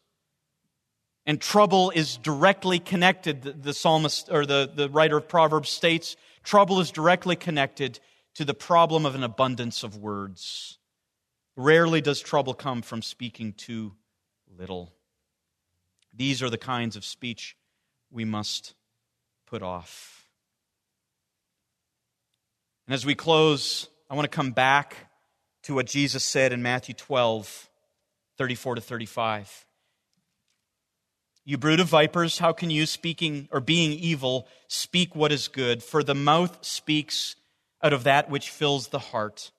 And 1.27 1.41
trouble 1.41 1.91
is 1.91 2.19
directly 2.19 2.79
connected, 2.79 3.63
the 3.63 3.73
psalmist 3.73 4.29
or 4.31 4.45
the, 4.45 4.71
the 4.73 4.91
writer 4.91 5.17
of 5.17 5.27
Proverbs 5.27 5.71
states, 5.71 6.17
trouble 6.43 6.81
is 6.81 6.91
directly 6.91 7.35
connected 7.35 7.99
to 8.35 8.45
the 8.45 8.55
problem 8.55 9.07
of 9.07 9.15
an 9.15 9.23
abundance 9.23 9.83
of 9.83 9.97
words. 9.97 10.79
Rarely 11.57 12.01
does 12.01 12.21
trouble 12.21 12.53
come 12.53 12.83
from 12.83 13.01
speaking 13.01 13.53
too 13.53 13.93
little. 14.59 14.93
These 16.13 16.43
are 16.43 16.51
the 16.51 16.59
kinds 16.59 16.97
of 16.97 17.05
speech 17.05 17.57
we 18.11 18.25
must 18.25 18.75
put 19.47 19.63
off. 19.63 20.27
And 22.87 22.95
as 22.95 23.07
we 23.07 23.15
close, 23.15 23.89
I 24.11 24.15
want 24.15 24.31
to 24.31 24.37
come 24.37 24.53
back 24.53 25.11
to 25.63 25.75
what 25.75 25.87
Jesus 25.87 26.23
said 26.23 26.53
in 26.53 26.63
Matthew 26.63 26.95
12, 26.95 27.71
34 28.37 28.75
to 28.75 28.81
35. 28.81 29.67
You 31.47 31.59
brood 31.59 31.81
of 31.81 31.89
vipers, 31.89 32.39
how 32.39 32.53
can 32.53 32.71
you, 32.71 32.87
speaking 32.87 33.49
or 33.53 33.61
being 33.61 33.93
evil, 33.93 34.49
speak 34.67 35.15
what 35.15 35.31
is 35.31 35.49
good? 35.49 35.83
For 35.83 36.03
the 36.03 36.15
mouth 36.15 36.65
speaks 36.65 37.37
out 37.83 37.93
of 37.93 38.05
that 38.05 38.31
which 38.31 38.49
fills 38.49 38.89
the 38.89 38.99
heart. 38.99 39.51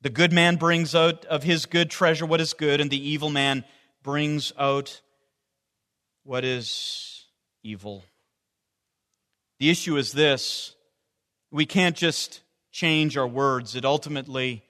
The 0.00 0.08
good 0.08 0.32
man 0.32 0.56
brings 0.56 0.94
out 0.94 1.26
of 1.26 1.42
his 1.42 1.66
good 1.66 1.90
treasure 1.90 2.24
what 2.24 2.40
is 2.40 2.54
good, 2.54 2.80
and 2.80 2.90
the 2.90 3.08
evil 3.10 3.28
man 3.28 3.64
brings 4.02 4.52
out 4.58 5.02
what 6.24 6.44
is 6.44 7.26
evil. 7.62 8.04
The 9.58 9.68
issue 9.68 9.96
is 9.98 10.12
this 10.12 10.74
we 11.50 11.66
can't 11.66 11.96
just 11.96 12.40
change 12.70 13.16
our 13.16 13.26
words, 13.26 13.74
it 13.76 13.84
ultimately 13.84 14.62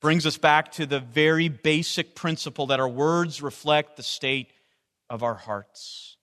brings 0.00 0.26
us 0.26 0.36
back 0.36 0.72
to 0.72 0.84
the 0.84 1.00
very 1.00 1.48
basic 1.48 2.14
principle 2.14 2.66
that 2.66 2.80
our 2.80 2.88
words 2.88 3.40
reflect 3.40 3.96
the 3.96 4.02
state 4.02 4.48
of 5.14 5.22
our 5.22 5.34
hearts. 5.34 6.16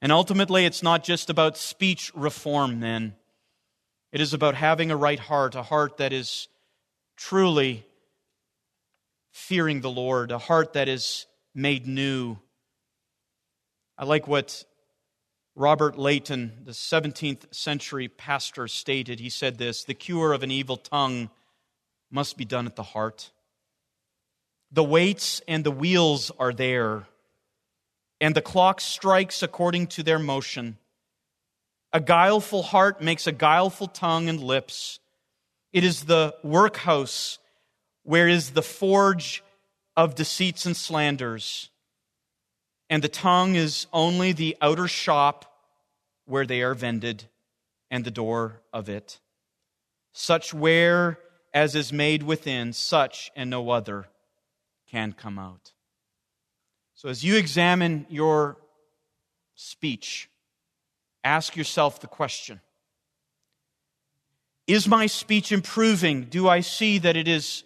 And 0.00 0.10
ultimately, 0.10 0.64
it's 0.64 0.82
not 0.82 1.04
just 1.04 1.28
about 1.28 1.58
speech 1.58 2.10
reform, 2.14 2.80
then. 2.80 3.14
It 4.10 4.22
is 4.22 4.32
about 4.32 4.54
having 4.54 4.90
a 4.90 4.96
right 4.96 5.18
heart, 5.18 5.54
a 5.54 5.62
heart 5.62 5.98
that 5.98 6.12
is 6.12 6.48
truly 7.16 7.84
fearing 9.32 9.82
the 9.82 9.90
Lord, 9.90 10.32
a 10.32 10.38
heart 10.38 10.72
that 10.72 10.88
is 10.88 11.26
made 11.54 11.86
new. 11.86 12.38
I 13.98 14.06
like 14.06 14.26
what 14.26 14.64
Robert 15.54 15.98
Leighton, 15.98 16.62
the 16.64 16.72
17th 16.72 17.54
century 17.54 18.08
pastor, 18.08 18.66
stated. 18.66 19.20
He 19.20 19.28
said 19.28 19.58
this 19.58 19.84
The 19.84 19.92
cure 19.92 20.32
of 20.32 20.42
an 20.42 20.50
evil 20.50 20.78
tongue 20.78 21.28
must 22.10 22.38
be 22.38 22.46
done 22.46 22.66
at 22.66 22.76
the 22.76 22.82
heart. 22.82 23.30
The 24.72 24.84
weights 24.84 25.42
and 25.46 25.64
the 25.64 25.70
wheels 25.70 26.32
are 26.38 26.52
there, 26.52 27.08
and 28.24 28.34
the 28.34 28.40
clock 28.40 28.80
strikes 28.80 29.42
according 29.42 29.86
to 29.86 30.02
their 30.02 30.18
motion. 30.18 30.78
A 31.92 32.00
guileful 32.00 32.62
heart 32.62 33.02
makes 33.02 33.26
a 33.26 33.32
guileful 33.32 33.86
tongue 33.86 34.30
and 34.30 34.42
lips. 34.42 34.98
It 35.74 35.84
is 35.84 36.04
the 36.04 36.34
workhouse 36.42 37.38
where 38.02 38.26
is 38.26 38.52
the 38.52 38.62
forge 38.62 39.44
of 39.94 40.14
deceits 40.14 40.64
and 40.64 40.74
slanders. 40.74 41.68
And 42.88 43.02
the 43.02 43.10
tongue 43.10 43.56
is 43.56 43.88
only 43.92 44.32
the 44.32 44.56
outer 44.62 44.88
shop 44.88 45.60
where 46.24 46.46
they 46.46 46.62
are 46.62 46.72
vended 46.72 47.24
and 47.90 48.06
the 48.06 48.10
door 48.10 48.62
of 48.72 48.88
it. 48.88 49.20
Such 50.12 50.54
ware 50.54 51.18
as 51.52 51.74
is 51.74 51.92
made 51.92 52.22
within, 52.22 52.72
such 52.72 53.30
and 53.36 53.50
no 53.50 53.68
other 53.68 54.06
can 54.90 55.12
come 55.12 55.38
out. 55.38 55.73
So, 57.04 57.10
as 57.10 57.22
you 57.22 57.36
examine 57.36 58.06
your 58.08 58.56
speech, 59.54 60.30
ask 61.22 61.54
yourself 61.54 62.00
the 62.00 62.06
question 62.06 62.62
Is 64.66 64.88
my 64.88 65.04
speech 65.04 65.52
improving? 65.52 66.24
Do 66.24 66.48
I 66.48 66.60
see 66.60 66.96
that 66.96 67.14
it 67.14 67.28
is 67.28 67.64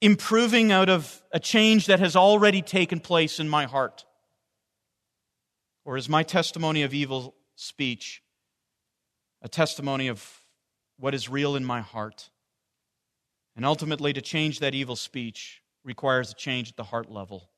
improving 0.00 0.72
out 0.72 0.88
of 0.88 1.22
a 1.32 1.38
change 1.38 1.84
that 1.84 2.00
has 2.00 2.16
already 2.16 2.62
taken 2.62 2.98
place 2.98 3.38
in 3.38 3.46
my 3.46 3.66
heart? 3.66 4.06
Or 5.84 5.98
is 5.98 6.08
my 6.08 6.22
testimony 6.22 6.82
of 6.82 6.94
evil 6.94 7.34
speech 7.56 8.22
a 9.42 9.50
testimony 9.50 10.08
of 10.08 10.26
what 10.98 11.12
is 11.12 11.28
real 11.28 11.56
in 11.56 11.64
my 11.66 11.82
heart? 11.82 12.30
And 13.54 13.66
ultimately, 13.66 14.14
to 14.14 14.22
change 14.22 14.60
that 14.60 14.74
evil 14.74 14.96
speech 14.96 15.60
requires 15.84 16.32
a 16.32 16.34
change 16.34 16.70
at 16.70 16.76
the 16.78 16.84
heart 16.84 17.10
level. 17.10 17.50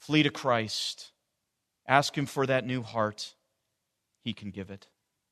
Flee 0.00 0.22
to 0.22 0.30
Christ. 0.30 1.12
Ask 1.86 2.16
Him 2.16 2.26
for 2.26 2.46
that 2.46 2.66
new 2.66 2.82
heart. 2.82 3.34
He 4.22 4.32
can 4.32 4.50
give 4.50 4.70
it. 4.70 4.88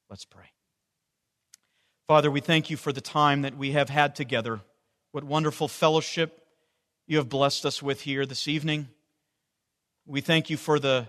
Let's 0.09 0.25
pray. 0.25 0.53
Father, 2.07 2.31
we 2.31 2.41
thank 2.41 2.71
you 2.71 2.77
for 2.77 2.93
the 2.93 3.01
time 3.01 3.43
that 3.43 3.57
we 3.57 3.73
have 3.73 3.91
had 3.91 4.15
together. 4.15 4.61
What 5.13 5.25
wonderful 5.25 5.69
fellowship 5.69 6.43
you 7.07 7.17
have 7.19 7.29
blessed 7.29 7.67
us 7.67 7.83
with 7.83 8.03
here 8.03 8.25
this 8.25 8.49
evening. 8.49 8.89
We 10.07 10.21
thank 10.21 10.49
you 10.49 10.57
for 10.57 10.79
the, 10.79 11.09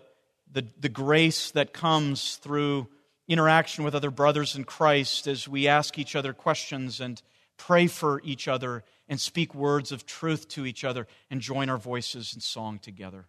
the, 0.51 0.65
the 0.79 0.89
grace 0.89 1.51
that 1.51 1.73
comes 1.73 2.35
through 2.37 2.87
interaction 3.27 3.83
with 3.83 3.95
other 3.95 4.11
brothers 4.11 4.55
in 4.55 4.63
Christ 4.63 5.27
as 5.27 5.47
we 5.47 5.67
ask 5.67 5.97
each 5.99 6.15
other 6.15 6.33
questions 6.33 6.99
and 6.99 7.21
pray 7.57 7.87
for 7.87 8.21
each 8.23 8.47
other, 8.47 8.83
and 9.09 9.19
speak 9.19 9.53
words 9.53 9.91
of 9.91 10.05
truth 10.05 10.47
to 10.47 10.65
each 10.65 10.83
other, 10.85 11.05
and 11.29 11.41
join 11.41 11.69
our 11.69 11.77
voices 11.77 12.33
in 12.33 12.39
song 12.39 12.79
together. 12.79 13.25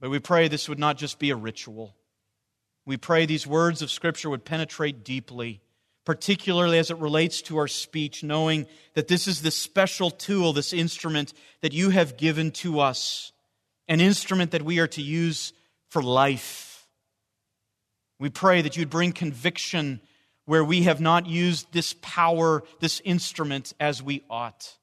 But 0.00 0.10
we 0.10 0.18
pray 0.18 0.48
this 0.48 0.68
would 0.68 0.78
not 0.78 0.96
just 0.96 1.18
be 1.18 1.30
a 1.30 1.36
ritual. 1.36 1.94
We 2.86 2.96
pray 2.96 3.26
these 3.26 3.46
words 3.46 3.82
of 3.82 3.90
Scripture 3.90 4.30
would 4.30 4.44
penetrate 4.44 5.04
deeply, 5.04 5.60
particularly 6.06 6.78
as 6.78 6.90
it 6.90 6.96
relates 6.96 7.42
to 7.42 7.58
our 7.58 7.68
speech, 7.68 8.24
knowing 8.24 8.66
that 8.94 9.08
this 9.08 9.28
is 9.28 9.42
this 9.42 9.56
special 9.56 10.10
tool, 10.10 10.52
this 10.52 10.72
instrument 10.72 11.34
that 11.60 11.74
you 11.74 11.90
have 11.90 12.16
given 12.16 12.50
to 12.52 12.80
us, 12.80 13.32
an 13.86 14.00
instrument 14.00 14.52
that 14.52 14.62
we 14.62 14.78
are 14.78 14.88
to 14.88 15.02
use 15.02 15.52
for 15.88 16.02
life. 16.02 16.86
We 18.18 18.30
pray 18.30 18.62
that 18.62 18.76
you'd 18.76 18.90
bring 18.90 19.12
conviction 19.12 20.00
where 20.46 20.64
we 20.64 20.84
have 20.84 21.00
not 21.00 21.26
used 21.26 21.72
this 21.72 21.94
power, 22.00 22.62
this 22.80 23.00
instrument, 23.04 23.72
as 23.78 24.02
we 24.02 24.24
ought. 24.30 24.76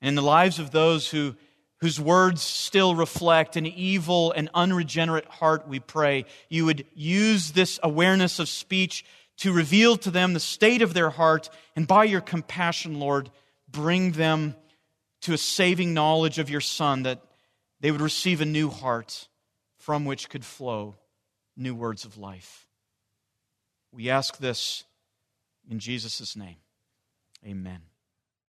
And 0.00 0.08
in 0.08 0.14
the 0.14 0.22
lives 0.22 0.58
of 0.58 0.70
those 0.70 1.10
who 1.10 1.36
whose 1.80 2.00
words 2.00 2.42
still 2.42 2.94
reflect 2.94 3.56
an 3.56 3.66
evil 3.66 4.32
and 4.32 4.50
unregenerate 4.52 5.26
heart, 5.26 5.68
we 5.68 5.78
pray 5.78 6.24
you 6.48 6.64
would 6.64 6.84
use 6.94 7.52
this 7.52 7.78
awareness 7.82 8.38
of 8.38 8.48
speech 8.48 9.04
to 9.38 9.52
reveal 9.52 9.96
to 9.96 10.10
them 10.10 10.32
the 10.32 10.40
state 10.40 10.82
of 10.82 10.94
their 10.94 11.10
heart, 11.10 11.48
and 11.76 11.86
by 11.86 12.04
your 12.04 12.20
compassion, 12.20 12.98
Lord, 12.98 13.30
bring 13.70 14.12
them 14.12 14.56
to 15.22 15.32
a 15.32 15.38
saving 15.38 15.94
knowledge 15.94 16.38
of 16.38 16.50
your 16.50 16.60
Son, 16.60 17.04
that 17.04 17.22
they 17.80 17.90
would 17.90 18.00
receive 18.00 18.40
a 18.40 18.46
new 18.46 18.68
heart 18.68 19.28
from 19.76 20.04
which 20.04 20.28
could 20.28 20.44
flow 20.44 20.96
new 21.56 21.74
words 21.74 22.04
of 22.04 22.18
life. 22.18 22.66
We 23.92 24.10
ask 24.10 24.38
this 24.38 24.84
in 25.70 25.78
Jesus' 25.78 26.36
name. 26.36 26.56
Amen. 27.46 27.80